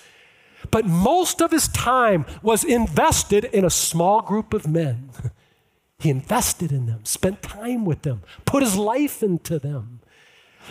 But 0.72 0.86
most 0.86 1.42
of 1.42 1.52
his 1.52 1.68
time 1.68 2.26
was 2.42 2.64
invested 2.64 3.46
in 3.46 3.64
a 3.64 3.70
small 3.70 4.22
group 4.22 4.54
of 4.54 4.68
men. 4.68 5.12
He 6.00 6.10
invested 6.10 6.74
in 6.74 6.86
them, 6.86 7.06
spent 7.06 7.42
time 7.42 7.86
with 7.86 8.02
them, 8.02 8.24
put 8.44 8.62
his 8.62 8.76
life 8.76 9.24
into 9.24 9.58
them. 9.58 10.02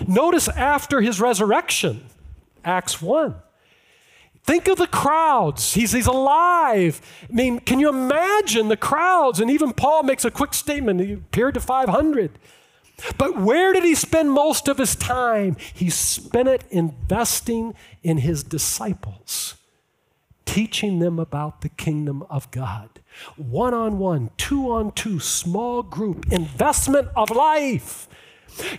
Notice 0.06 0.46
after 0.46 1.00
his 1.00 1.22
resurrection, 1.22 2.04
Acts 2.66 3.00
1. 3.00 3.36
Think 4.44 4.66
of 4.66 4.76
the 4.78 4.88
crowds. 4.88 5.74
He's, 5.74 5.92
he's 5.92 6.06
alive. 6.06 7.00
I 7.30 7.32
mean, 7.32 7.60
can 7.60 7.78
you 7.78 7.88
imagine 7.88 8.68
the 8.68 8.76
crowds? 8.76 9.38
And 9.38 9.50
even 9.50 9.72
Paul 9.72 10.02
makes 10.02 10.24
a 10.24 10.30
quick 10.30 10.52
statement. 10.52 11.00
He 11.00 11.12
appeared 11.12 11.54
to 11.54 11.60
500. 11.60 12.38
But 13.18 13.38
where 13.38 13.72
did 13.72 13.84
he 13.84 13.94
spend 13.94 14.32
most 14.32 14.68
of 14.68 14.78
his 14.78 14.96
time? 14.96 15.56
He 15.72 15.90
spent 15.90 16.48
it 16.48 16.64
investing 16.70 17.74
in 18.02 18.18
his 18.18 18.42
disciples, 18.42 19.54
teaching 20.44 20.98
them 20.98 21.18
about 21.18 21.60
the 21.60 21.68
kingdom 21.68 22.24
of 22.28 22.50
God. 22.50 23.00
One 23.36 23.74
on 23.74 23.98
one, 23.98 24.30
two 24.36 24.70
on 24.70 24.92
two, 24.92 25.20
small 25.20 25.82
group, 25.82 26.32
investment 26.32 27.08
of 27.16 27.30
life. 27.30 28.08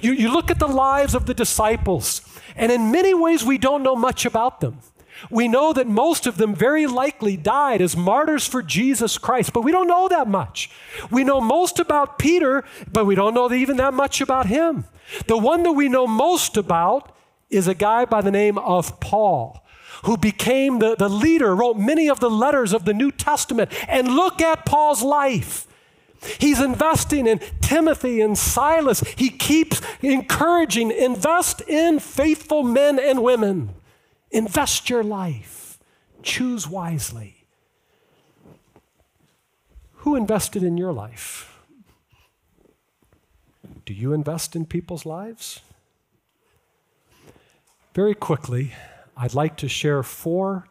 You, 0.01 0.13
you 0.13 0.31
look 0.31 0.51
at 0.51 0.59
the 0.59 0.67
lives 0.67 1.15
of 1.15 1.25
the 1.25 1.33
disciples, 1.33 2.21
and 2.55 2.71
in 2.71 2.91
many 2.91 3.13
ways, 3.13 3.43
we 3.43 3.57
don't 3.57 3.83
know 3.83 3.95
much 3.95 4.25
about 4.25 4.61
them. 4.61 4.79
We 5.29 5.47
know 5.47 5.73
that 5.73 5.87
most 5.87 6.27
of 6.27 6.37
them 6.37 6.55
very 6.55 6.87
likely 6.87 7.37
died 7.37 7.81
as 7.81 7.95
martyrs 7.95 8.47
for 8.47 8.61
Jesus 8.61 9.17
Christ, 9.17 9.53
but 9.53 9.61
we 9.61 9.71
don't 9.71 9.87
know 9.87 10.07
that 10.07 10.27
much. 10.27 10.69
We 11.11 11.23
know 11.23 11.39
most 11.41 11.79
about 11.79 12.19
Peter, 12.19 12.63
but 12.91 13.05
we 13.05 13.15
don't 13.15 13.33
know 13.33 13.51
even 13.51 13.77
that 13.77 13.93
much 13.93 14.21
about 14.21 14.47
him. 14.47 14.85
The 15.27 15.37
one 15.37 15.63
that 15.63 15.73
we 15.73 15.89
know 15.89 16.07
most 16.07 16.57
about 16.57 17.15
is 17.49 17.67
a 17.67 17.73
guy 17.73 18.05
by 18.05 18.21
the 18.21 18.31
name 18.31 18.57
of 18.57 18.99
Paul, 18.99 19.63
who 20.05 20.17
became 20.17 20.79
the, 20.79 20.95
the 20.95 21.09
leader, 21.09 21.55
wrote 21.55 21.77
many 21.77 22.09
of 22.09 22.19
the 22.19 22.29
letters 22.29 22.73
of 22.73 22.85
the 22.85 22.93
New 22.93 23.11
Testament. 23.11 23.71
And 23.87 24.15
look 24.15 24.41
at 24.41 24.65
Paul's 24.65 25.03
life. 25.03 25.67
He's 26.39 26.61
investing 26.61 27.27
in 27.27 27.39
Timothy 27.61 28.21
and 28.21 28.37
Silas. 28.37 29.01
He 29.17 29.29
keeps 29.29 29.81
encouraging, 30.01 30.91
invest 30.91 31.61
in 31.61 31.99
faithful 31.99 32.63
men 32.63 32.99
and 32.99 33.21
women. 33.21 33.73
Invest 34.33 34.89
your 34.89 35.03
life. 35.03 35.77
Choose 36.23 36.67
wisely. 36.67 37.45
Who 39.97 40.15
invested 40.15 40.63
in 40.63 40.75
your 40.75 40.91
life? 40.91 41.61
Do 43.85 43.93
you 43.93 44.11
invest 44.11 44.55
in 44.55 44.65
people's 44.65 45.05
lives? 45.05 45.61
Very 47.93 48.15
quickly, 48.15 48.73
I'd 49.15 49.35
like 49.35 49.55
to 49.57 49.69
share 49.69 50.01
four 50.01 50.67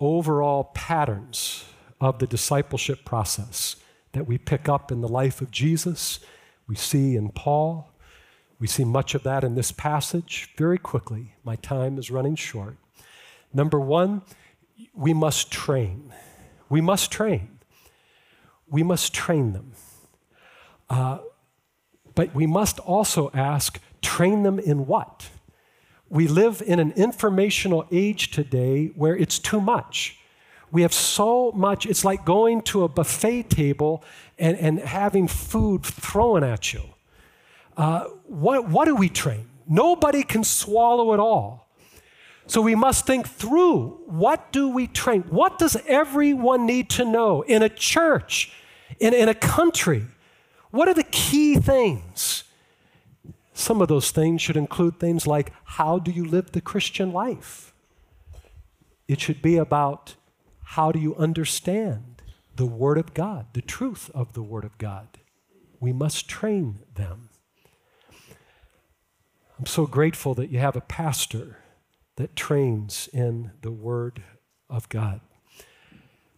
overall 0.00 0.64
patterns 0.74 1.64
of 2.00 2.18
the 2.18 2.26
discipleship 2.26 3.04
process 3.04 3.76
that 4.12 4.26
we 4.26 4.38
pick 4.38 4.70
up 4.70 4.90
in 4.90 5.02
the 5.02 5.08
life 5.08 5.42
of 5.42 5.50
Jesus, 5.50 6.18
we 6.66 6.74
see 6.74 7.14
in 7.14 7.28
Paul. 7.30 7.90
We 8.58 8.66
see 8.66 8.84
much 8.84 9.14
of 9.14 9.22
that 9.24 9.44
in 9.44 9.54
this 9.54 9.70
passage. 9.70 10.54
Very 10.56 10.78
quickly, 10.78 11.34
my 11.44 11.56
time 11.56 11.98
is 11.98 12.10
running 12.10 12.36
short. 12.36 12.78
Number 13.56 13.80
one, 13.80 14.20
we 14.92 15.14
must 15.14 15.50
train. 15.50 16.12
We 16.68 16.82
must 16.82 17.10
train. 17.10 17.58
We 18.68 18.82
must 18.82 19.14
train 19.14 19.54
them. 19.54 19.72
Uh, 20.90 21.20
but 22.14 22.34
we 22.34 22.46
must 22.46 22.78
also 22.80 23.30
ask 23.32 23.80
train 24.02 24.42
them 24.42 24.58
in 24.58 24.86
what? 24.86 25.30
We 26.10 26.28
live 26.28 26.62
in 26.66 26.78
an 26.80 26.92
informational 26.92 27.86
age 27.90 28.30
today 28.30 28.88
where 28.94 29.16
it's 29.16 29.38
too 29.38 29.62
much. 29.62 30.18
We 30.70 30.82
have 30.82 30.92
so 30.92 31.50
much, 31.52 31.86
it's 31.86 32.04
like 32.04 32.26
going 32.26 32.60
to 32.62 32.84
a 32.84 32.88
buffet 32.88 33.44
table 33.44 34.04
and, 34.38 34.58
and 34.58 34.80
having 34.80 35.28
food 35.28 35.82
thrown 35.82 36.44
at 36.44 36.74
you. 36.74 36.82
Uh, 37.74 38.04
what, 38.26 38.68
what 38.68 38.84
do 38.84 38.94
we 38.94 39.08
train? 39.08 39.48
Nobody 39.66 40.24
can 40.24 40.44
swallow 40.44 41.14
it 41.14 41.20
all. 41.20 41.65
So 42.46 42.60
we 42.60 42.74
must 42.74 43.06
think 43.06 43.28
through 43.28 44.00
what 44.06 44.52
do 44.52 44.68
we 44.68 44.86
train? 44.86 45.22
What 45.22 45.58
does 45.58 45.76
everyone 45.86 46.64
need 46.64 46.88
to 46.90 47.04
know 47.04 47.42
in 47.42 47.62
a 47.62 47.68
church, 47.68 48.52
in, 49.00 49.12
in 49.12 49.28
a 49.28 49.34
country? 49.34 50.06
What 50.70 50.88
are 50.88 50.94
the 50.94 51.04
key 51.04 51.56
things? 51.56 52.44
Some 53.52 53.82
of 53.82 53.88
those 53.88 54.10
things 54.10 54.42
should 54.42 54.56
include 54.56 55.00
things 55.00 55.26
like 55.26 55.52
how 55.64 55.98
do 55.98 56.10
you 56.10 56.24
live 56.24 56.52
the 56.52 56.60
Christian 56.60 57.12
life? 57.12 57.72
It 59.08 59.20
should 59.20 59.42
be 59.42 59.56
about 59.56 60.14
how 60.62 60.92
do 60.92 60.98
you 60.98 61.16
understand 61.16 62.22
the 62.54 62.66
Word 62.66 62.98
of 62.98 63.14
God, 63.14 63.46
the 63.54 63.62
truth 63.62 64.10
of 64.14 64.34
the 64.34 64.42
Word 64.42 64.64
of 64.64 64.76
God. 64.78 65.08
We 65.80 65.92
must 65.92 66.28
train 66.28 66.80
them. 66.94 67.28
I'm 69.58 69.66
so 69.66 69.86
grateful 69.86 70.34
that 70.34 70.50
you 70.50 70.58
have 70.58 70.76
a 70.76 70.80
pastor 70.80 71.58
that 72.16 72.34
trains 72.34 73.08
in 73.12 73.52
the 73.62 73.70
Word 73.70 74.22
of 74.68 74.88
God. 74.88 75.20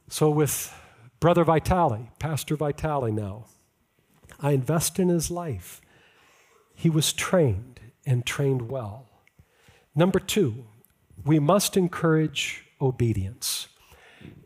So, 0.09 0.31
with 0.31 0.75
Brother 1.21 1.45
Vitali, 1.45 2.11
Pastor 2.19 2.57
Vitali 2.57 3.13
now, 3.13 3.47
I 4.41 4.53
invest 4.53 4.99
in 4.99 5.09
his 5.09 5.31
life. 5.31 5.81
He 6.75 6.89
was 6.89 7.13
trained 7.13 7.81
and 8.07 8.25
trained 8.25 8.71
well. 8.71 9.09
Number 9.95 10.21
two, 10.21 10.65
we 11.25 11.39
must 11.39 11.77
encourage 11.77 12.65
obedience. 12.81 13.69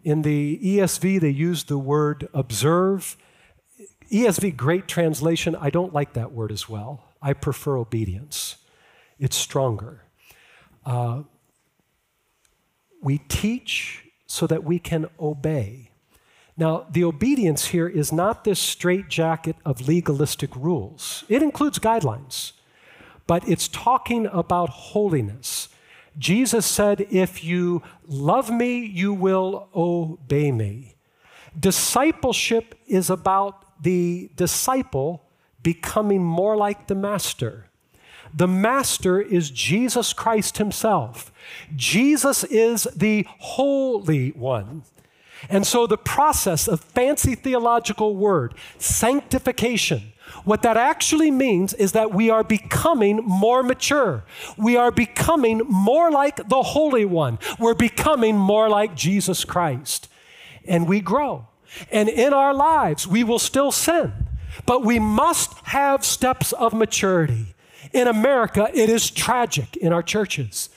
In 0.02 0.22
the 0.22 0.58
ESV, 0.62 1.20
they 1.20 1.30
use 1.30 1.64
the 1.64 1.78
word 1.78 2.28
observe. 2.32 3.16
ESV, 4.10 4.56
great 4.56 4.88
translation. 4.88 5.54
I 5.54 5.70
don't 5.70 5.92
like 5.92 6.14
that 6.14 6.32
word 6.32 6.50
as 6.50 6.68
well. 6.68 7.04
I 7.20 7.34
prefer 7.34 7.76
obedience, 7.76 8.56
it's 9.18 9.36
stronger. 9.36 10.04
Uh, 10.84 11.22
we 13.02 13.18
teach 13.18 14.04
so 14.26 14.46
that 14.46 14.64
we 14.64 14.78
can 14.78 15.06
obey. 15.20 15.90
Now, 16.56 16.86
the 16.90 17.04
obedience 17.04 17.66
here 17.66 17.88
is 17.88 18.12
not 18.12 18.44
this 18.44 18.60
straitjacket 18.60 19.56
of 19.64 19.88
legalistic 19.88 20.54
rules, 20.54 21.24
it 21.28 21.42
includes 21.42 21.78
guidelines, 21.78 22.52
but 23.26 23.48
it's 23.48 23.68
talking 23.68 24.26
about 24.26 24.68
holiness. 24.68 25.68
Jesus 26.18 26.66
said, 26.66 27.06
If 27.10 27.42
you 27.42 27.82
love 28.06 28.50
me, 28.50 28.84
you 28.84 29.14
will 29.14 29.68
obey 29.74 30.52
me. 30.52 30.96
Discipleship 31.58 32.74
is 32.86 33.08
about 33.08 33.82
the 33.82 34.30
disciple 34.36 35.24
becoming 35.62 36.22
more 36.22 36.56
like 36.56 36.86
the 36.86 36.94
master. 36.94 37.66
The 38.34 38.48
master 38.48 39.20
is 39.20 39.50
Jesus 39.50 40.12
Christ 40.12 40.58
himself. 40.58 41.32
Jesus 41.76 42.44
is 42.44 42.84
the 42.96 43.26
Holy 43.38 44.30
One. 44.30 44.82
And 45.48 45.66
so 45.66 45.86
the 45.86 45.98
process 45.98 46.68
of 46.68 46.80
fancy 46.80 47.34
theological 47.34 48.16
word, 48.16 48.54
sanctification, 48.78 50.12
what 50.44 50.62
that 50.62 50.76
actually 50.76 51.30
means 51.30 51.74
is 51.74 51.92
that 51.92 52.14
we 52.14 52.30
are 52.30 52.44
becoming 52.44 53.16
more 53.18 53.62
mature. 53.62 54.24
We 54.56 54.76
are 54.76 54.90
becoming 54.90 55.58
more 55.68 56.10
like 56.10 56.48
the 56.48 56.62
Holy 56.62 57.04
One. 57.04 57.38
We're 57.58 57.74
becoming 57.74 58.36
more 58.36 58.68
like 58.68 58.94
Jesus 58.94 59.44
Christ. 59.44 60.08
And 60.64 60.88
we 60.88 61.00
grow. 61.00 61.46
And 61.90 62.08
in 62.08 62.32
our 62.32 62.54
lives, 62.54 63.06
we 63.06 63.24
will 63.24 63.38
still 63.38 63.72
sin, 63.72 64.12
but 64.66 64.84
we 64.84 64.98
must 64.98 65.52
have 65.64 66.04
steps 66.04 66.52
of 66.52 66.72
maturity. 66.72 67.54
In 67.92 68.08
America, 68.08 68.70
it 68.72 68.88
is 68.88 69.10
tragic 69.10 69.76
in 69.76 69.92
our 69.92 70.02
churches. 70.02 70.70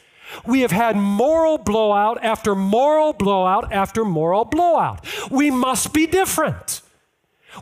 We 0.45 0.61
have 0.61 0.71
had 0.71 0.97
moral 0.97 1.57
blowout 1.57 2.23
after 2.23 2.55
moral 2.55 3.13
blowout 3.13 3.71
after 3.71 4.03
moral 4.03 4.45
blowout. 4.45 5.05
We 5.31 5.51
must 5.51 5.93
be 5.93 6.07
different. 6.07 6.81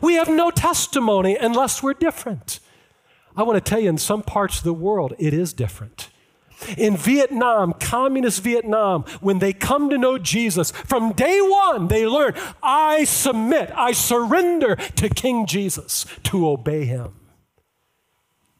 We 0.02 0.14
have 0.14 0.28
no 0.28 0.50
testimony 0.50 1.36
unless 1.36 1.82
we're 1.82 1.94
different. 1.94 2.58
I 3.36 3.42
want 3.42 3.62
to 3.62 3.68
tell 3.68 3.80
you, 3.80 3.88
in 3.88 3.98
some 3.98 4.22
parts 4.22 4.58
of 4.58 4.64
the 4.64 4.74
world, 4.74 5.14
it 5.18 5.34
is 5.34 5.52
different. 5.52 6.08
In 6.78 6.96
Vietnam, 6.96 7.74
communist 7.74 8.42
Vietnam, 8.42 9.02
when 9.20 9.38
they 9.38 9.52
come 9.52 9.90
to 9.90 9.98
know 9.98 10.18
Jesus, 10.18 10.70
from 10.70 11.12
day 11.12 11.40
one, 11.40 11.88
they 11.88 12.06
learn 12.06 12.34
I 12.62 13.04
submit, 13.04 13.70
I 13.74 13.92
surrender 13.92 14.76
to 14.76 15.08
King 15.08 15.46
Jesus 15.46 16.06
to 16.24 16.48
obey 16.48 16.84
him 16.84 17.12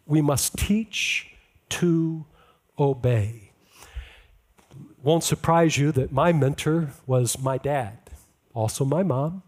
we 0.06 0.20
must 0.20 0.56
teach 0.56 1.34
to 1.70 2.24
obey. 2.78 3.50
Won't 5.02 5.24
surprise 5.24 5.76
you 5.76 5.92
that 5.92 6.12
my 6.12 6.32
mentor 6.32 6.90
was 7.06 7.38
my 7.38 7.58
dad, 7.58 7.98
also 8.54 8.84
my 8.84 9.02
mom. 9.02 9.42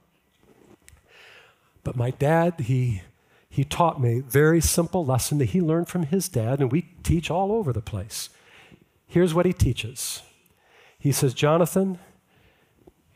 But 1.82 1.96
my 1.96 2.10
dad, 2.10 2.60
he, 2.60 3.02
he 3.48 3.64
taught 3.64 4.00
me 4.00 4.18
a 4.18 4.22
very 4.22 4.60
simple 4.60 5.04
lesson 5.04 5.38
that 5.38 5.46
he 5.46 5.60
learned 5.60 5.88
from 5.88 6.04
his 6.04 6.28
dad, 6.28 6.60
and 6.60 6.70
we 6.70 6.88
teach 7.02 7.30
all 7.30 7.52
over 7.52 7.72
the 7.72 7.80
place. 7.80 8.28
Here's 9.06 9.32
what 9.32 9.46
he 9.46 9.52
teaches 9.52 10.22
He 10.98 11.12
says, 11.12 11.32
Jonathan, 11.32 11.98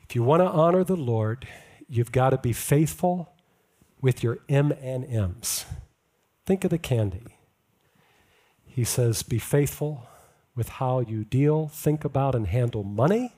if 0.09 0.15
you 0.15 0.23
want 0.23 0.41
to 0.41 0.47
honor 0.49 0.85
the 0.85 0.97
Lord, 0.97 1.47
you've 1.89 2.13
got 2.13 2.31
to 2.31 2.39
be 2.39 2.53
faithful 2.53 3.33
with 4.01 4.23
your 4.23 4.39
M 4.49 4.73
and 4.81 5.05
M's. 5.05 5.67
Think 6.51 6.65
of 6.65 6.71
the 6.71 6.79
candy. 6.79 7.37
He 8.67 8.83
says, 8.83 9.23
be 9.23 9.39
faithful 9.39 10.09
with 10.57 10.69
how 10.69 10.99
you 10.99 11.23
deal, 11.23 11.69
think 11.69 12.05
about, 12.05 12.35
and 12.35 12.49
handle 12.49 12.83
money, 12.83 13.35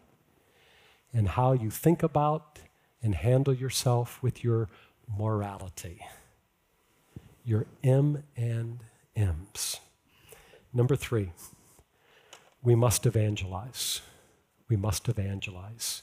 and 1.13 1.29
how 1.29 1.53
you 1.53 1.69
think 1.69 2.03
about 2.03 2.61
and 3.03 3.15
handle 3.15 3.53
yourself 3.53 4.23
with 4.23 4.43
your 4.43 4.71
morality. 5.07 6.01
Your 7.45 7.67
M 7.85 8.23
and 8.35 8.79
M's. 9.15 9.81
Number 10.73 10.97
three, 10.97 11.33
we 12.63 12.75
must 12.75 13.05
evangelize. 13.05 14.01
We 14.71 14.77
must 14.77 15.07
evangelize. 15.07 16.03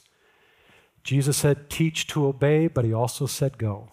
Jesus 1.02 1.38
said, 1.38 1.70
teach 1.70 2.06
to 2.06 2.28
obey, 2.28 2.68
but 2.68 2.84
he 2.84 2.92
also 2.92 3.26
said, 3.26 3.58
go. 3.58 3.88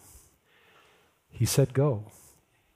He 1.32 1.46
said, 1.46 1.74
go. 1.74 2.12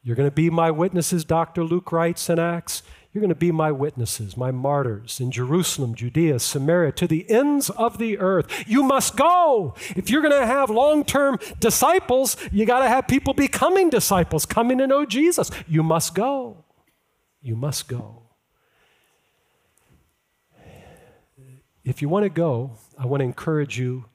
You're 0.04 0.16
going 0.16 0.30
to 0.30 0.36
be 0.36 0.50
my 0.50 0.72
witnesses, 0.72 1.24
Dr. 1.24 1.64
Luke 1.64 1.92
writes 1.92 2.30
in 2.30 2.40
Acts. 2.40 2.82
You're 3.14 3.22
going 3.22 3.30
to 3.30 3.36
be 3.36 3.52
my 3.52 3.72
witnesses, 3.72 4.38
my 4.38 4.52
martyrs 4.52 5.20
in 5.20 5.32
Jerusalem, 5.32 5.96
Judea, 5.96 6.40
Samaria, 6.40 6.94
to 6.94 7.08
the 7.08 7.30
ends 7.30 7.70
of 7.70 7.98
the 7.98 8.18
earth. 8.18 8.64
You 8.68 8.84
must 8.84 9.18
go. 9.18 9.76
If 9.96 10.10
you're 10.10 10.22
going 10.22 10.40
to 10.40 10.48
have 10.48 10.70
long 10.70 11.04
term 11.04 11.38
disciples, 11.60 12.38
you 12.52 12.66
got 12.66 12.80
to 12.80 12.88
have 12.88 13.08
people 13.08 13.34
becoming 13.34 13.90
disciples, 13.90 14.46
coming 14.46 14.78
to 14.78 14.88
know 14.88 15.06
Jesus. 15.06 15.52
You 15.68 15.84
must 15.84 16.16
go. 16.16 16.64
You 17.42 17.56
must 17.56 17.88
go. 17.88 18.24
If 21.84 22.02
you 22.02 22.08
want 22.08 22.24
to 22.24 22.30
go, 22.30 22.78
I 22.98 23.06
want 23.08 23.22
to 23.22 23.26
encourage 23.26 23.78
you 23.78 24.06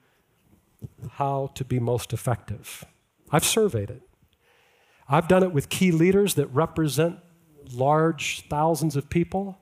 how 1.12 1.50
to 1.54 1.64
be 1.64 1.78
most 1.78 2.12
effective. 2.12 2.84
I've 3.30 3.44
surveyed 3.44 3.90
it. 3.90 4.05
I've 5.08 5.28
done 5.28 5.42
it 5.42 5.52
with 5.52 5.68
key 5.68 5.92
leaders 5.92 6.34
that 6.34 6.46
represent 6.48 7.18
large 7.72 8.46
thousands 8.48 8.96
of 8.96 9.08
people, 9.08 9.58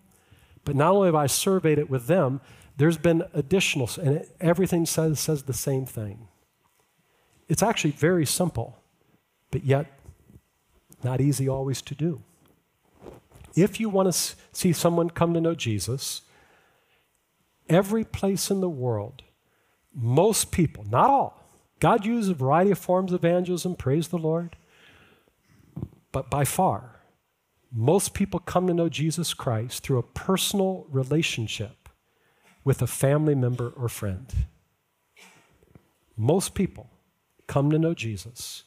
but 0.64 0.74
not 0.74 0.92
only 0.92 1.08
have 1.08 1.14
I 1.14 1.26
surveyed 1.26 1.78
it 1.78 1.90
with 1.90 2.06
them, 2.06 2.40
there's 2.76 2.98
been 2.98 3.24
additional, 3.32 3.88
and 4.00 4.16
it, 4.16 4.36
everything 4.40 4.86
says, 4.86 5.20
says 5.20 5.44
the 5.44 5.52
same 5.52 5.86
thing. 5.86 6.28
It's 7.48 7.62
actually 7.62 7.92
very 7.92 8.26
simple, 8.26 8.78
but 9.50 9.64
yet 9.64 9.86
not 11.02 11.20
easy 11.20 11.48
always 11.48 11.82
to 11.82 11.94
do. 11.94 12.22
If 13.54 13.78
you 13.78 13.88
want 13.88 14.12
to 14.12 14.34
see 14.52 14.72
someone 14.72 15.10
come 15.10 15.34
to 15.34 15.40
know 15.40 15.54
Jesus, 15.54 16.22
every 17.68 18.04
place 18.04 18.50
in 18.50 18.60
the 18.60 18.68
world, 18.68 19.22
most 19.94 20.50
people, 20.50 20.84
not 20.90 21.10
all, 21.10 21.40
God 21.78 22.04
uses 22.04 22.30
a 22.30 22.34
variety 22.34 22.70
of 22.70 22.78
forms 22.78 23.12
of 23.12 23.24
evangelism, 23.24 23.76
praise 23.76 24.08
the 24.08 24.18
Lord. 24.18 24.56
But 26.14 26.30
by 26.30 26.44
far, 26.44 27.00
most 27.72 28.14
people 28.14 28.38
come 28.38 28.68
to 28.68 28.72
know 28.72 28.88
Jesus 28.88 29.34
Christ 29.34 29.82
through 29.82 29.98
a 29.98 30.04
personal 30.04 30.86
relationship 30.88 31.88
with 32.62 32.80
a 32.80 32.86
family 32.86 33.34
member 33.34 33.70
or 33.70 33.88
friend. 33.88 34.32
Most 36.16 36.54
people 36.54 36.88
come 37.48 37.68
to 37.70 37.80
know 37.80 37.94
Jesus 37.94 38.62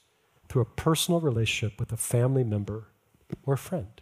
through 0.49 0.63
a 0.63 0.65
personal 0.65 1.21
relationship 1.21 1.79
with 1.79 1.93
a 1.93 1.97
family 1.97 2.43
member 2.43 2.89
or 3.45 3.55
friend. 3.55 4.01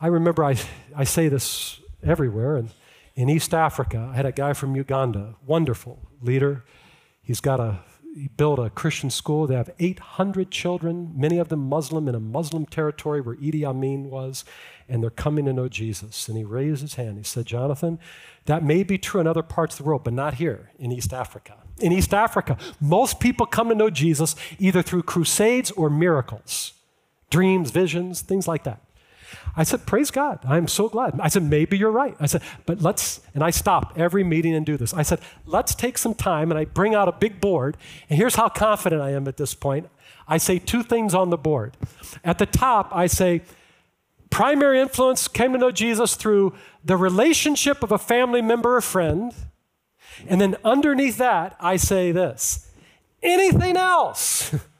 I 0.00 0.06
remember 0.06 0.44
I, 0.44 0.54
I 0.94 1.02
say 1.02 1.28
this 1.28 1.80
everywhere, 2.00 2.54
and 2.54 2.70
in 3.16 3.28
East 3.28 3.52
Africa, 3.52 4.10
I 4.12 4.14
had 4.14 4.24
a 4.24 4.30
guy 4.30 4.52
from 4.52 4.76
Uganda, 4.76 5.34
wonderful 5.44 5.98
leader. 6.22 6.64
He's 7.22 7.40
got 7.40 7.58
a 7.58 7.80
built 8.36 8.58
a 8.58 8.70
Christian 8.70 9.10
school. 9.10 9.46
They 9.46 9.54
have 9.54 9.70
800 9.78 10.50
children, 10.50 11.12
many 11.14 11.38
of 11.38 11.48
them 11.48 11.68
Muslim, 11.68 12.08
in 12.08 12.14
a 12.14 12.20
Muslim 12.20 12.66
territory 12.66 13.20
where 13.20 13.36
Idi 13.36 13.64
Amin 13.64 14.10
was, 14.10 14.44
and 14.88 15.02
they're 15.02 15.10
coming 15.10 15.44
to 15.44 15.52
know 15.52 15.68
Jesus. 15.68 16.28
And 16.28 16.36
he 16.36 16.44
raised 16.44 16.82
his 16.82 16.94
hand. 16.94 17.18
He 17.18 17.24
said, 17.24 17.46
Jonathan, 17.46 17.98
that 18.46 18.64
may 18.64 18.82
be 18.82 18.98
true 18.98 19.20
in 19.20 19.26
other 19.26 19.42
parts 19.42 19.74
of 19.74 19.78
the 19.78 19.84
world, 19.84 20.04
but 20.04 20.14
not 20.14 20.34
here 20.34 20.70
in 20.78 20.92
East 20.92 21.12
Africa. 21.12 21.56
In 21.80 21.92
East 21.92 22.14
Africa, 22.14 22.56
most 22.80 23.20
people 23.20 23.44
come 23.44 23.68
to 23.68 23.74
know 23.74 23.90
Jesus 23.90 24.34
either 24.58 24.82
through 24.82 25.02
crusades 25.02 25.70
or 25.72 25.90
miracles, 25.90 26.72
dreams, 27.30 27.70
visions, 27.70 28.22
things 28.22 28.48
like 28.48 28.64
that. 28.64 28.80
I 29.56 29.64
said, 29.64 29.86
Praise 29.86 30.10
God. 30.10 30.40
I'm 30.44 30.68
so 30.68 30.88
glad. 30.88 31.18
I 31.20 31.28
said, 31.28 31.42
Maybe 31.42 31.76
you're 31.78 31.90
right. 31.90 32.16
I 32.20 32.26
said, 32.26 32.42
But 32.66 32.80
let's, 32.80 33.20
and 33.34 33.42
I 33.42 33.50
stop 33.50 33.92
every 33.96 34.24
meeting 34.24 34.54
and 34.54 34.64
do 34.64 34.76
this. 34.76 34.92
I 34.94 35.02
said, 35.02 35.20
Let's 35.44 35.74
take 35.74 35.98
some 35.98 36.14
time, 36.14 36.50
and 36.50 36.58
I 36.58 36.64
bring 36.64 36.94
out 36.94 37.08
a 37.08 37.12
big 37.12 37.40
board. 37.40 37.76
And 38.08 38.18
here's 38.18 38.36
how 38.36 38.48
confident 38.48 39.02
I 39.02 39.10
am 39.10 39.26
at 39.28 39.36
this 39.36 39.54
point. 39.54 39.88
I 40.28 40.38
say 40.38 40.58
two 40.58 40.82
things 40.82 41.14
on 41.14 41.30
the 41.30 41.36
board. 41.36 41.76
At 42.24 42.38
the 42.38 42.46
top, 42.46 42.90
I 42.92 43.06
say, 43.06 43.42
Primary 44.30 44.80
influence 44.80 45.28
came 45.28 45.52
to 45.52 45.58
know 45.58 45.70
Jesus 45.70 46.16
through 46.16 46.54
the 46.84 46.96
relationship 46.96 47.82
of 47.82 47.92
a 47.92 47.98
family 47.98 48.42
member 48.42 48.76
or 48.76 48.80
friend. 48.80 49.32
And 50.26 50.40
then 50.40 50.56
underneath 50.64 51.18
that, 51.18 51.56
I 51.60 51.76
say 51.76 52.12
this 52.12 52.70
anything 53.22 53.76
else. 53.76 54.54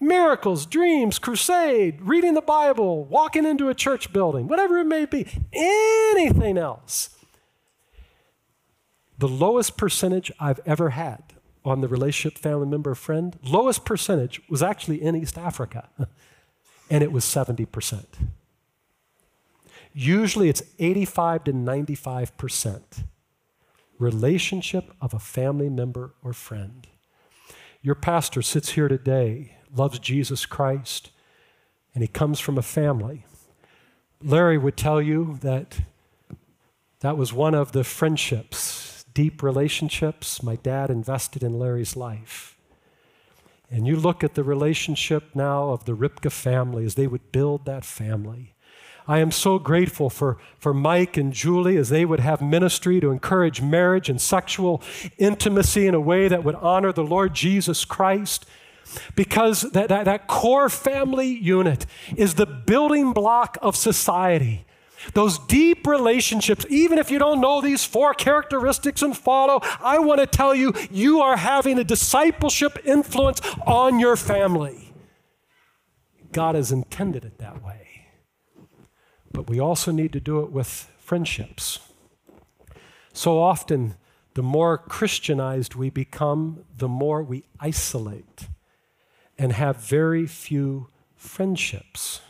miracles, 0.00 0.66
dreams, 0.66 1.18
crusade, 1.18 2.00
reading 2.02 2.34
the 2.34 2.42
Bible, 2.42 3.04
walking 3.04 3.44
into 3.44 3.68
a 3.68 3.74
church 3.74 4.12
building, 4.12 4.48
whatever 4.48 4.78
it 4.78 4.84
may 4.84 5.06
be, 5.06 5.26
anything 5.52 6.58
else. 6.58 7.10
The 9.18 9.28
lowest 9.28 9.76
percentage 9.76 10.30
I've 10.38 10.60
ever 10.66 10.90
had 10.90 11.22
on 11.64 11.80
the 11.80 11.88
relationship 11.88 12.38
family 12.38 12.66
member 12.66 12.94
friend, 12.94 13.38
lowest 13.42 13.84
percentage 13.84 14.40
was 14.48 14.62
actually 14.62 15.02
in 15.02 15.16
East 15.16 15.38
Africa, 15.38 15.88
and 16.90 17.02
it 17.02 17.10
was 17.10 17.24
70%. 17.24 18.04
Usually 19.92 20.50
it's 20.50 20.62
85 20.78 21.44
to 21.44 21.52
95% 21.52 23.04
relationship 23.98 24.92
of 25.00 25.14
a 25.14 25.18
family 25.18 25.70
member 25.70 26.14
or 26.22 26.34
friend. 26.34 26.86
Your 27.80 27.94
pastor 27.94 28.42
sits 28.42 28.72
here 28.72 28.88
today 28.88 29.55
loves 29.76 29.98
Jesus 29.98 30.46
Christ, 30.46 31.10
and 31.94 32.02
he 32.02 32.08
comes 32.08 32.40
from 32.40 32.58
a 32.58 32.62
family. 32.62 33.24
Larry 34.22 34.58
would 34.58 34.76
tell 34.76 35.00
you 35.00 35.38
that 35.42 35.80
that 37.00 37.16
was 37.16 37.32
one 37.32 37.54
of 37.54 37.72
the 37.72 37.84
friendships, 37.84 39.04
deep 39.12 39.42
relationships 39.42 40.42
my 40.42 40.56
dad 40.56 40.90
invested 40.90 41.42
in 41.42 41.58
Larry's 41.58 41.96
life. 41.96 42.56
And 43.70 43.86
you 43.86 43.96
look 43.96 44.22
at 44.22 44.34
the 44.34 44.44
relationship 44.44 45.34
now 45.34 45.70
of 45.70 45.84
the 45.84 45.96
Ripka 45.96 46.30
family 46.30 46.84
as 46.84 46.94
they 46.94 47.06
would 47.06 47.32
build 47.32 47.64
that 47.64 47.84
family. 47.84 48.54
I 49.08 49.18
am 49.20 49.30
so 49.30 49.58
grateful 49.58 50.10
for, 50.10 50.38
for 50.58 50.74
Mike 50.74 51.16
and 51.16 51.32
Julie 51.32 51.76
as 51.76 51.90
they 51.90 52.04
would 52.04 52.20
have 52.20 52.42
ministry 52.42 53.00
to 53.00 53.10
encourage 53.10 53.62
marriage 53.62 54.08
and 54.08 54.20
sexual 54.20 54.82
intimacy 55.18 55.86
in 55.86 55.94
a 55.94 56.00
way 56.00 56.26
that 56.28 56.42
would 56.42 56.56
honor 56.56 56.92
the 56.92 57.04
Lord 57.04 57.34
Jesus 57.34 57.84
Christ 57.84 58.46
because 59.14 59.62
that, 59.72 59.88
that, 59.88 60.04
that 60.04 60.26
core 60.26 60.68
family 60.68 61.28
unit 61.28 61.86
is 62.16 62.34
the 62.34 62.46
building 62.46 63.12
block 63.12 63.58
of 63.62 63.76
society. 63.76 64.64
Those 65.14 65.38
deep 65.38 65.86
relationships, 65.86 66.64
even 66.68 66.98
if 66.98 67.10
you 67.10 67.18
don't 67.18 67.40
know 67.40 67.60
these 67.60 67.84
four 67.84 68.14
characteristics 68.14 69.02
and 69.02 69.16
follow, 69.16 69.60
I 69.80 69.98
want 69.98 70.20
to 70.20 70.26
tell 70.26 70.54
you, 70.54 70.72
you 70.90 71.20
are 71.20 71.36
having 71.36 71.78
a 71.78 71.84
discipleship 71.84 72.78
influence 72.84 73.40
on 73.66 74.00
your 74.00 74.16
family. 74.16 74.92
God 76.32 76.54
has 76.54 76.72
intended 76.72 77.24
it 77.24 77.38
that 77.38 77.62
way. 77.62 78.06
But 79.32 79.48
we 79.48 79.60
also 79.60 79.92
need 79.92 80.12
to 80.14 80.20
do 80.20 80.40
it 80.40 80.50
with 80.50 80.90
friendships. 80.98 81.78
So 83.12 83.38
often, 83.38 83.96
the 84.34 84.42
more 84.42 84.76
Christianized 84.76 85.74
we 85.74 85.88
become, 85.88 86.64
the 86.76 86.88
more 86.88 87.22
we 87.22 87.44
isolate 87.60 88.48
and 89.38 89.52
have 89.52 89.76
very 89.76 90.26
few 90.26 90.88
friendships. 91.14 92.20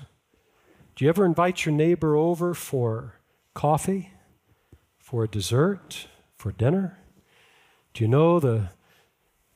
Do 0.94 1.04
you 1.04 1.08
ever 1.08 1.24
invite 1.24 1.64
your 1.64 1.74
neighbor 1.74 2.16
over 2.16 2.54
for 2.54 3.14
coffee, 3.54 4.12
for 4.98 5.24
a 5.24 5.28
dessert, 5.28 6.08
for 6.36 6.52
dinner? 6.52 6.98
Do 7.94 8.04
you 8.04 8.08
know 8.08 8.40
the 8.40 8.70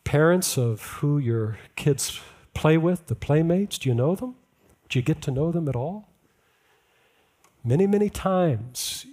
parents 0.05 0.57
of 0.57 0.83
who 0.83 1.19
your 1.19 1.59
kids 1.77 2.21
play 2.55 2.77
with, 2.77 3.07
the 3.07 3.15
playmates? 3.15 3.79
Do 3.79 3.89
you 3.89 3.95
know 3.95 4.15
them? 4.15 4.35
Do 4.89 4.99
you 4.99 5.03
get 5.03 5.23
to 5.23 5.31
know 5.31 5.53
them 5.53 5.69
at 5.69 5.77
all? 5.77 6.09
Many, 7.65 7.87
many 7.87 8.11
times 8.11 9.07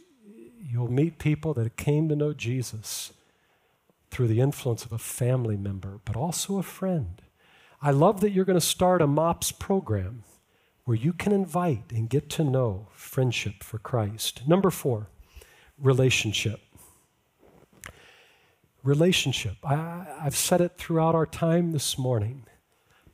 you'll 0.69 0.91
meet 0.91 1.19
people 1.19 1.53
that 1.53 1.77
came 1.77 2.09
to 2.09 2.15
know 2.15 2.33
Jesus 2.33 3.13
through 4.09 4.27
the 4.27 4.39
influence 4.39 4.85
of 4.85 4.91
a 4.91 4.97
family 4.97 5.57
member, 5.57 5.99
but 6.05 6.15
also 6.15 6.57
a 6.57 6.63
friend. 6.63 7.21
I 7.81 7.91
love 7.91 8.21
that 8.21 8.31
you're 8.31 8.45
going 8.45 8.59
to 8.59 8.65
start 8.65 9.01
a 9.01 9.07
MOPS 9.07 9.51
program 9.51 10.23
where 10.85 10.97
you 10.97 11.13
can 11.13 11.31
invite 11.31 11.91
and 11.91 12.09
get 12.09 12.29
to 12.31 12.43
know 12.43 12.87
friendship 12.93 13.61
for 13.61 13.77
Christ. 13.77 14.47
Number 14.47 14.71
four, 14.71 15.09
relationship. 15.77 16.59
Relationship. 18.83 19.57
I, 19.63 20.05
have 20.21 20.35
said 20.35 20.61
it 20.61 20.77
throughout 20.77 21.13
our 21.13 21.25
time 21.25 21.71
this 21.71 21.97
morning. 21.97 22.45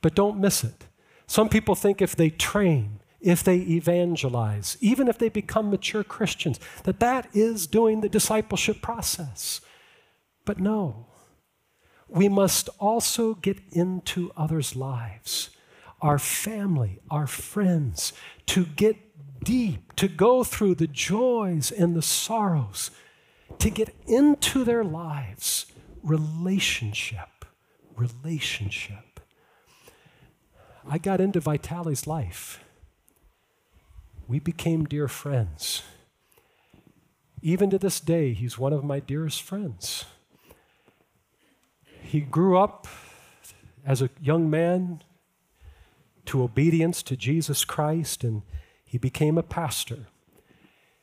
But 0.00 0.14
don't 0.14 0.40
miss 0.40 0.64
it. 0.64 0.86
Some 1.26 1.48
people 1.48 1.74
think 1.74 2.00
if 2.00 2.14
they 2.16 2.30
train, 2.30 3.00
if 3.20 3.42
they 3.42 3.56
evangelize, 3.56 4.76
even 4.80 5.08
if 5.08 5.18
they 5.18 5.28
become 5.28 5.70
mature 5.70 6.04
Christians, 6.04 6.60
that 6.84 7.00
that 7.00 7.28
is 7.34 7.66
doing 7.66 8.00
the 8.00 8.08
discipleship 8.08 8.80
process. 8.80 9.60
But 10.44 10.60
no, 10.60 11.06
we 12.08 12.28
must 12.28 12.68
also 12.78 13.34
get 13.34 13.58
into 13.72 14.30
others' 14.36 14.76
lives, 14.76 15.50
our 16.00 16.18
family, 16.18 17.00
our 17.10 17.26
friends, 17.26 18.12
to 18.46 18.66
get 18.66 18.96
deep, 19.44 19.94
to 19.96 20.08
go 20.08 20.44
through 20.44 20.74
the 20.74 20.86
joys 20.86 21.70
and 21.70 21.96
the 21.96 22.02
sorrows, 22.02 22.90
to 23.58 23.70
get 23.70 23.94
into 24.06 24.64
their 24.64 24.84
lives. 24.84 25.66
Relationship, 26.02 27.44
relationship. 27.96 29.20
I 30.86 30.98
got 30.98 31.20
into 31.20 31.40
Vitali's 31.40 32.06
life. 32.06 32.60
We 34.28 34.38
became 34.38 34.84
dear 34.84 35.08
friends. 35.08 35.82
Even 37.42 37.70
to 37.70 37.78
this 37.78 38.00
day, 38.00 38.32
he's 38.32 38.58
one 38.58 38.72
of 38.72 38.84
my 38.84 39.00
dearest 39.00 39.42
friends. 39.42 40.06
He 42.14 42.20
grew 42.20 42.56
up 42.56 42.86
as 43.84 44.00
a 44.00 44.08
young 44.22 44.48
man 44.48 45.02
to 46.26 46.44
obedience 46.44 47.02
to 47.02 47.16
Jesus 47.16 47.64
Christ, 47.64 48.22
and 48.22 48.42
he 48.84 48.98
became 48.98 49.36
a 49.36 49.42
pastor. 49.42 50.06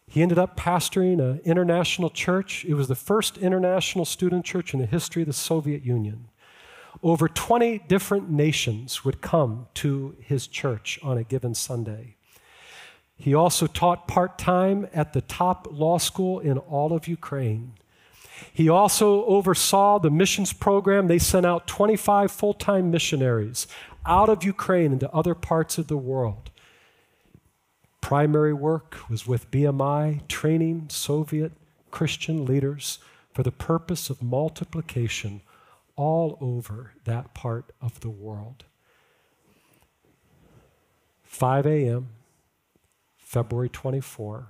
He 0.08 0.22
ended 0.22 0.40
up 0.40 0.56
pastoring 0.56 1.20
an 1.20 1.42
international 1.44 2.12
church. 2.12 2.64
It 2.64 2.76
was 2.76 2.88
the 2.88 2.96
first 2.96 3.38
international 3.38 4.06
student 4.06 4.46
church 4.46 4.74
in 4.74 4.80
the 4.80 4.86
history 4.86 5.24
of 5.24 5.28
the 5.28 5.34
Soviet 5.34 5.84
Union. 5.84 6.30
Over 7.04 7.28
20 7.28 7.80
different 7.90 8.30
nations 8.30 9.04
would 9.04 9.20
come 9.20 9.68
to 9.74 10.16
his 10.22 10.48
church 10.48 10.98
on 11.04 11.18
a 11.18 11.26
given 11.26 11.54
Sunday. 11.54 12.16
He 13.18 13.36
also 13.36 13.68
taught 13.68 14.08
part 14.08 14.38
time 14.38 14.88
at 14.94 15.12
the 15.12 15.20
top 15.20 15.68
law 15.70 15.98
school 15.98 16.40
in 16.40 16.58
all 16.58 16.94
of 16.94 17.06
Ukraine. 17.06 17.74
He 18.54 18.70
also 18.70 19.26
oversaw 19.26 20.00
the 20.00 20.10
missions 20.10 20.54
program. 20.54 21.08
They 21.08 21.20
sent 21.20 21.46
out 21.46 21.68
25 21.68 22.32
full 22.32 22.54
time 22.54 22.92
missionaries 22.92 23.68
out 24.06 24.30
of 24.30 24.44
Ukraine 24.44 24.94
into 24.94 25.12
other 25.12 25.36
parts 25.36 25.78
of 25.78 25.88
the 25.88 25.98
world. 25.98 26.50
Primary 28.02 28.54
work 28.54 28.98
was 29.10 29.28
with 29.28 29.52
BMI, 29.52 30.28
training 30.28 30.88
Soviet 30.90 31.52
Christian 31.92 32.46
leaders 32.46 33.00
for 33.34 33.44
the 33.44 33.52
purpose 33.52 34.10
of 34.10 34.22
multiplication 34.22 35.42
all 35.96 36.38
over 36.42 36.94
that 37.06 37.34
part 37.34 37.72
of 37.82 38.00
the 38.00 38.10
world. 38.10 38.66
5 41.24 41.66
a.m., 41.66 42.10
February 43.18 43.70
24, 43.70 44.48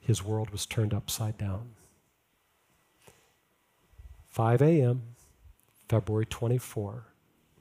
his 0.00 0.22
world 0.22 0.50
was 0.50 0.66
turned 0.66 0.92
upside 0.92 1.38
down. 1.38 1.73
5 4.34 4.62
a.m., 4.62 5.02
February 5.88 6.26
24, 6.26 7.06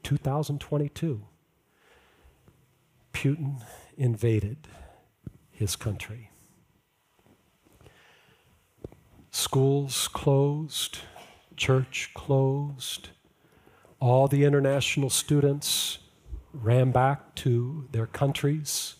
2022, 0.01 1.21
Putin 3.13 3.61
invaded 3.95 4.67
his 5.51 5.76
country. 5.76 6.32
Schools 9.30 10.07
closed, 10.07 10.97
church 11.55 12.09
closed, 12.15 13.09
all 13.99 14.28
the 14.28 14.43
international 14.43 15.11
students 15.11 15.99
ran 16.53 16.89
back 16.89 17.36
to 17.36 17.88
their 17.91 18.07
countries. 18.07 18.95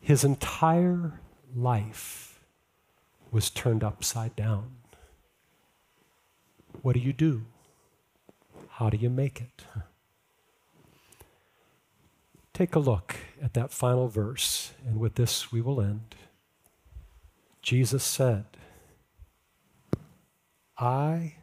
His 0.00 0.24
entire 0.24 1.20
life 1.54 2.40
was 3.30 3.48
turned 3.48 3.84
upside 3.84 4.34
down. 4.34 4.81
What 6.82 6.94
do 6.94 7.00
you 7.00 7.12
do? 7.12 7.42
How 8.68 8.90
do 8.90 8.96
you 8.96 9.08
make 9.08 9.40
it? 9.40 9.64
Take 12.52 12.74
a 12.74 12.80
look 12.80 13.16
at 13.40 13.54
that 13.54 13.72
final 13.72 14.08
verse, 14.08 14.72
and 14.86 14.98
with 14.98 15.14
this 15.14 15.50
we 15.50 15.60
will 15.60 15.80
end. 15.80 16.14
Jesus 17.62 18.04
said, 18.04 18.44
I 20.76 21.36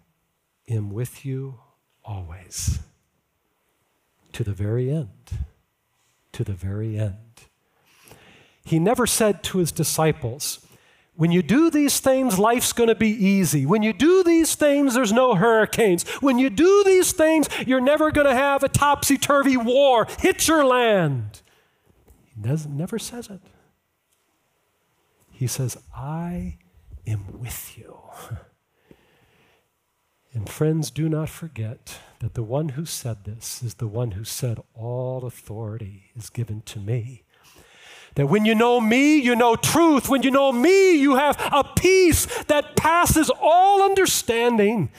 am 0.67 0.91
with 0.91 1.25
you 1.25 1.59
always, 2.03 2.79
to 4.33 4.43
the 4.43 4.51
very 4.51 4.91
end. 4.91 5.09
To 6.33 6.43
the 6.43 6.53
very 6.53 6.97
end. 6.97 7.15
He 8.63 8.79
never 8.79 9.07
said 9.07 9.43
to 9.43 9.57
his 9.57 9.71
disciples, 9.71 10.65
when 11.19 11.33
you 11.33 11.41
do 11.41 11.69
these 11.69 11.99
things, 11.99 12.39
life's 12.39 12.71
going 12.71 12.87
to 12.87 12.95
be 12.95 13.09
easy. 13.09 13.65
When 13.65 13.83
you 13.83 13.91
do 13.91 14.23
these 14.23 14.55
things, 14.55 14.93
there's 14.93 15.11
no 15.11 15.35
hurricanes. 15.35 16.07
When 16.21 16.39
you 16.39 16.49
do 16.49 16.81
these 16.85 17.11
things, 17.11 17.49
you're 17.67 17.81
never 17.81 18.09
going 18.09 18.25
to 18.25 18.33
have 18.33 18.63
a 18.63 18.69
topsy 18.69 19.17
turvy 19.17 19.57
war 19.57 20.07
hit 20.19 20.47
your 20.47 20.63
land. 20.63 21.41
He 22.23 22.41
doesn't, 22.41 22.71
never 22.75 22.97
says 22.97 23.29
it. 23.29 23.41
He 25.29 25.45
says, 25.45 25.75
I 25.93 26.57
am 27.05 27.41
with 27.41 27.77
you. 27.77 27.97
And 30.31 30.47
friends, 30.47 30.91
do 30.91 31.09
not 31.09 31.27
forget 31.27 31.97
that 32.19 32.35
the 32.35 32.43
one 32.43 32.69
who 32.69 32.85
said 32.85 33.25
this 33.25 33.63
is 33.63 33.73
the 33.73 33.87
one 33.87 34.11
who 34.11 34.23
said, 34.23 34.59
All 34.75 35.25
authority 35.25 36.11
is 36.15 36.29
given 36.29 36.61
to 36.67 36.79
me. 36.79 37.23
That 38.15 38.27
when 38.27 38.45
you 38.45 38.55
know 38.55 38.81
me, 38.81 39.17
you 39.17 39.35
know 39.35 39.55
truth. 39.55 40.09
When 40.09 40.23
you 40.23 40.31
know 40.31 40.51
me, 40.51 40.99
you 40.99 41.15
have 41.15 41.37
a 41.51 41.63
peace 41.63 42.25
that 42.45 42.75
passes 42.75 43.29
all 43.41 43.83
understanding. 43.83 44.89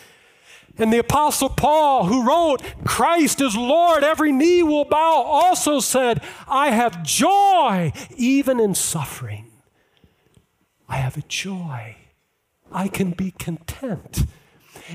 And 0.79 0.93
the 0.93 0.99
Apostle 0.99 1.51
Paul, 1.51 2.07
who 2.07 2.27
wrote, 2.27 2.63
Christ 2.85 3.41
is 3.41 3.55
Lord, 3.57 4.03
every 4.03 4.33
knee 4.33 4.63
will 4.63 4.87
bow, 4.87 5.23
also 5.23 5.79
said, 5.79 6.23
I 6.49 6.71
have 6.71 7.03
joy 7.03 7.93
even 8.17 8.59
in 8.59 8.75
suffering. 8.75 9.51
I 10.89 10.97
have 10.97 11.19
a 11.19 11.23
joy. 11.23 11.97
I 12.73 12.89
can 12.89 13.11
be 13.11 13.33
content. 13.33 14.25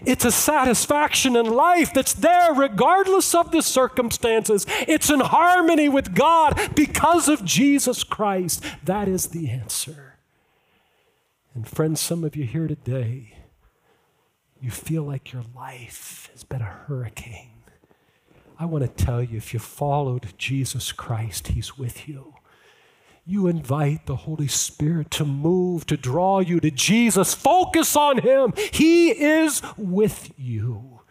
It's 0.06 0.26
a 0.26 0.32
satisfaction 0.32 1.36
in 1.36 1.46
life 1.46 1.94
that's 1.94 2.14
there 2.14 2.54
regardless 2.54 3.34
of 3.34 3.52
the 3.52 3.62
circumstances. 3.62 4.66
It's 4.88 5.10
in 5.10 5.20
harmony 5.20 5.90
with 5.90 6.14
God 6.14 6.76
because 6.76 7.30
of 7.30 7.46
Jesus 7.46 8.04
Christ. 8.04 8.64
That 8.84 9.08
is 9.08 9.28
the 9.28 9.50
answer. 9.50 10.16
And 11.54 11.68
friends, 11.68 12.02
some 12.02 12.24
of 12.24 12.36
you 12.36 12.46
here 12.46 12.68
today, 12.68 13.38
you 14.60 14.72
feel 14.72 15.04
like 15.04 15.32
your 15.32 15.44
life 15.56 16.30
has 16.34 16.44
been 16.44 16.62
a 16.62 16.66
hurricane. 16.66 17.52
I 18.60 18.66
want 18.66 18.84
to 18.84 19.06
tell 19.06 19.22
you 19.22 19.38
if 19.38 19.54
you 19.54 19.60
followed 19.60 20.34
Jesus 20.38 20.92
Christ, 20.92 21.50
He's 21.50 21.78
with 21.78 22.08
you 22.08 22.35
you 23.26 23.48
invite 23.48 24.06
the 24.06 24.16
Holy 24.16 24.48
Spirit 24.48 25.10
to 25.12 25.26
move, 25.26 25.88
to 25.88 25.98
draw 25.98 26.40
you 26.40 26.60
to 26.60 26.70
Jesus. 26.70 27.34
Focus 27.34 27.96
on 27.96 28.20
Him. 28.20 28.54
He 28.72 29.10
is 29.10 29.62
with 29.78 30.32
you. 30.38 31.02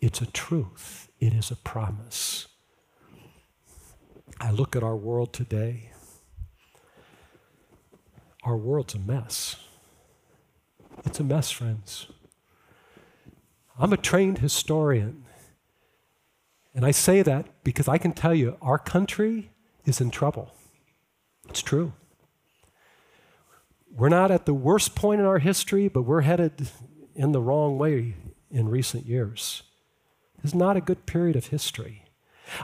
It's 0.00 0.20
a 0.20 0.26
truth, 0.26 1.08
it 1.18 1.32
is 1.32 1.50
a 1.50 1.56
promise. 1.56 2.46
I 4.38 4.50
look 4.50 4.74
at 4.74 4.82
our 4.82 4.96
world 4.96 5.32
today. 5.32 5.90
Our 8.42 8.56
world's 8.56 8.94
a 8.94 8.98
mess. 8.98 9.56
It's 11.04 11.20
a 11.20 11.24
mess, 11.24 11.50
friends. 11.50 12.06
I'm 13.78 13.92
a 13.92 13.98
trained 13.98 14.38
historian. 14.38 15.24
And 16.74 16.86
I 16.86 16.90
say 16.90 17.20
that 17.22 17.46
because 17.64 17.88
I 17.88 17.98
can 17.98 18.12
tell 18.12 18.34
you 18.34 18.56
our 18.62 18.78
country 18.78 19.50
is 19.84 20.00
in 20.00 20.10
trouble. 20.10 20.54
It's 21.50 21.62
true. 21.62 21.92
We're 23.92 24.08
not 24.08 24.30
at 24.30 24.46
the 24.46 24.54
worst 24.54 24.94
point 24.94 25.20
in 25.20 25.26
our 25.26 25.40
history, 25.40 25.88
but 25.88 26.02
we're 26.02 26.20
headed 26.20 26.68
in 27.16 27.32
the 27.32 27.40
wrong 27.40 27.76
way 27.76 28.14
in 28.50 28.68
recent 28.68 29.04
years. 29.04 29.64
Is 30.42 30.54
not 30.54 30.76
a 30.76 30.80
good 30.80 31.06
period 31.06 31.36
of 31.36 31.48
history. 31.48 32.04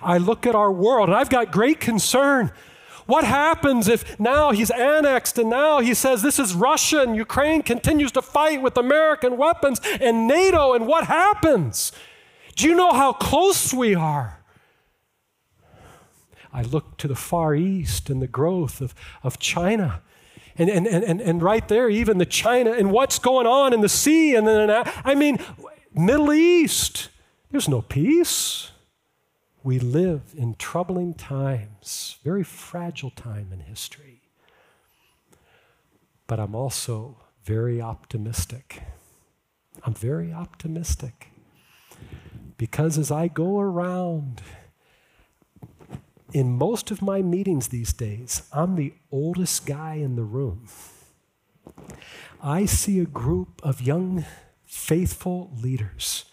I 0.00 0.18
look 0.18 0.46
at 0.46 0.54
our 0.54 0.72
world 0.72 1.08
and 1.08 1.16
I've 1.16 1.28
got 1.28 1.52
great 1.52 1.80
concern. 1.80 2.52
What 3.06 3.24
happens 3.24 3.86
if 3.88 4.18
now 4.18 4.52
he's 4.52 4.70
annexed 4.70 5.38
and 5.38 5.50
now 5.50 5.80
he 5.80 5.92
says 5.92 6.22
this 6.22 6.38
is 6.38 6.54
Russia 6.54 7.02
and 7.02 7.14
Ukraine 7.14 7.62
continues 7.62 8.12
to 8.12 8.22
fight 8.22 8.62
with 8.62 8.76
American 8.76 9.36
weapons 9.36 9.80
and 10.00 10.26
NATO 10.26 10.74
and 10.74 10.86
what 10.86 11.06
happens? 11.06 11.92
Do 12.54 12.66
you 12.66 12.74
know 12.74 12.92
how 12.92 13.12
close 13.12 13.74
we 13.74 13.94
are? 13.94 14.35
I 16.56 16.62
look 16.62 16.96
to 16.96 17.06
the 17.06 17.14
Far 17.14 17.54
East 17.54 18.08
and 18.08 18.22
the 18.22 18.26
growth 18.26 18.80
of, 18.80 18.94
of 19.22 19.38
China. 19.38 20.00
And, 20.56 20.70
and, 20.70 20.86
and, 20.86 21.20
and 21.20 21.42
right 21.42 21.68
there, 21.68 21.90
even 21.90 22.16
the 22.16 22.24
China 22.24 22.72
and 22.72 22.90
what's 22.90 23.18
going 23.18 23.46
on 23.46 23.74
in 23.74 23.82
the 23.82 23.90
sea. 23.90 24.34
And 24.34 24.46
then, 24.46 24.70
I 25.04 25.14
mean, 25.14 25.38
Middle 25.94 26.32
East, 26.32 27.10
there's 27.50 27.68
no 27.68 27.82
peace. 27.82 28.70
We 29.62 29.78
live 29.78 30.34
in 30.34 30.54
troubling 30.54 31.12
times, 31.12 32.16
very 32.24 32.42
fragile 32.42 33.10
time 33.10 33.48
in 33.52 33.60
history. 33.60 34.22
But 36.26 36.40
I'm 36.40 36.54
also 36.54 37.18
very 37.44 37.82
optimistic. 37.82 38.82
I'm 39.84 39.92
very 39.92 40.32
optimistic 40.32 41.32
because 42.56 42.96
as 42.96 43.10
I 43.10 43.28
go 43.28 43.60
around 43.60 44.40
in 46.32 46.58
most 46.58 46.90
of 46.90 47.02
my 47.02 47.22
meetings 47.22 47.68
these 47.68 47.92
days, 47.92 48.42
I'm 48.52 48.74
the 48.74 48.94
oldest 49.10 49.66
guy 49.66 49.94
in 49.94 50.16
the 50.16 50.24
room. 50.24 50.68
I 52.42 52.66
see 52.66 53.00
a 53.00 53.06
group 53.06 53.60
of 53.62 53.80
young, 53.80 54.24
faithful 54.64 55.50
leaders 55.60 56.24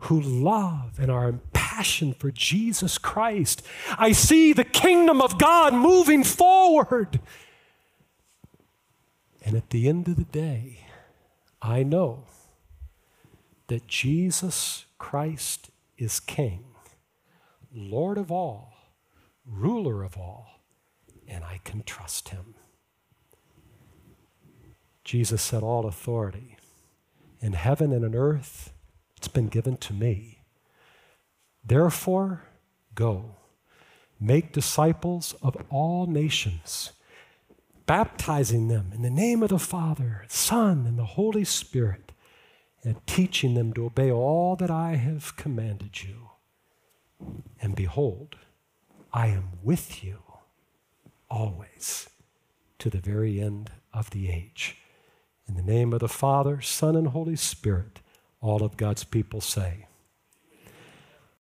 who 0.00 0.20
love 0.20 0.98
and 0.98 1.10
are 1.10 1.28
impassioned 1.28 2.16
for 2.16 2.30
Jesus 2.30 2.98
Christ. 2.98 3.62
I 3.98 4.12
see 4.12 4.52
the 4.52 4.64
kingdom 4.64 5.20
of 5.20 5.38
God 5.38 5.72
moving 5.72 6.24
forward. 6.24 7.20
And 9.44 9.56
at 9.56 9.70
the 9.70 9.88
end 9.88 10.08
of 10.08 10.16
the 10.16 10.24
day, 10.24 10.86
I 11.60 11.82
know 11.82 12.24
that 13.68 13.86
Jesus 13.86 14.84
Christ 14.98 15.70
is 15.96 16.20
King, 16.20 16.64
Lord 17.72 18.18
of 18.18 18.30
all, 18.30 18.71
ruler 19.46 20.02
of 20.02 20.16
all, 20.16 20.62
and 21.28 21.44
I 21.44 21.60
can 21.64 21.82
trust 21.82 22.30
him. 22.30 22.54
Jesus 25.04 25.42
said, 25.42 25.62
All 25.62 25.86
authority 25.86 26.56
in 27.40 27.54
heaven 27.54 27.92
and 27.92 28.04
on 28.04 28.14
earth, 28.14 28.72
it's 29.16 29.28
been 29.28 29.48
given 29.48 29.76
to 29.78 29.92
me. 29.92 30.44
Therefore, 31.64 32.44
go, 32.94 33.36
make 34.20 34.52
disciples 34.52 35.34
of 35.42 35.56
all 35.70 36.06
nations, 36.06 36.92
baptizing 37.86 38.68
them 38.68 38.92
in 38.94 39.02
the 39.02 39.10
name 39.10 39.42
of 39.42 39.50
the 39.50 39.58
Father, 39.58 40.24
Son, 40.28 40.86
and 40.86 40.98
the 40.98 41.04
Holy 41.04 41.44
Spirit, 41.44 42.12
and 42.84 43.04
teaching 43.06 43.54
them 43.54 43.72
to 43.72 43.86
obey 43.86 44.10
all 44.10 44.56
that 44.56 44.70
I 44.70 44.96
have 44.96 45.36
commanded 45.36 46.02
you. 46.02 46.30
And 47.60 47.76
behold, 47.76 48.36
I 49.14 49.26
am 49.26 49.50
with 49.62 50.02
you 50.02 50.22
always 51.28 52.08
to 52.78 52.88
the 52.88 53.00
very 53.00 53.40
end 53.40 53.70
of 53.92 54.10
the 54.10 54.30
age. 54.30 54.78
In 55.46 55.54
the 55.54 55.62
name 55.62 55.92
of 55.92 56.00
the 56.00 56.08
Father, 56.08 56.62
Son, 56.62 56.96
and 56.96 57.08
Holy 57.08 57.36
Spirit, 57.36 58.00
all 58.40 58.62
of 58.62 58.78
God's 58.78 59.04
people 59.04 59.42
say, 59.42 59.86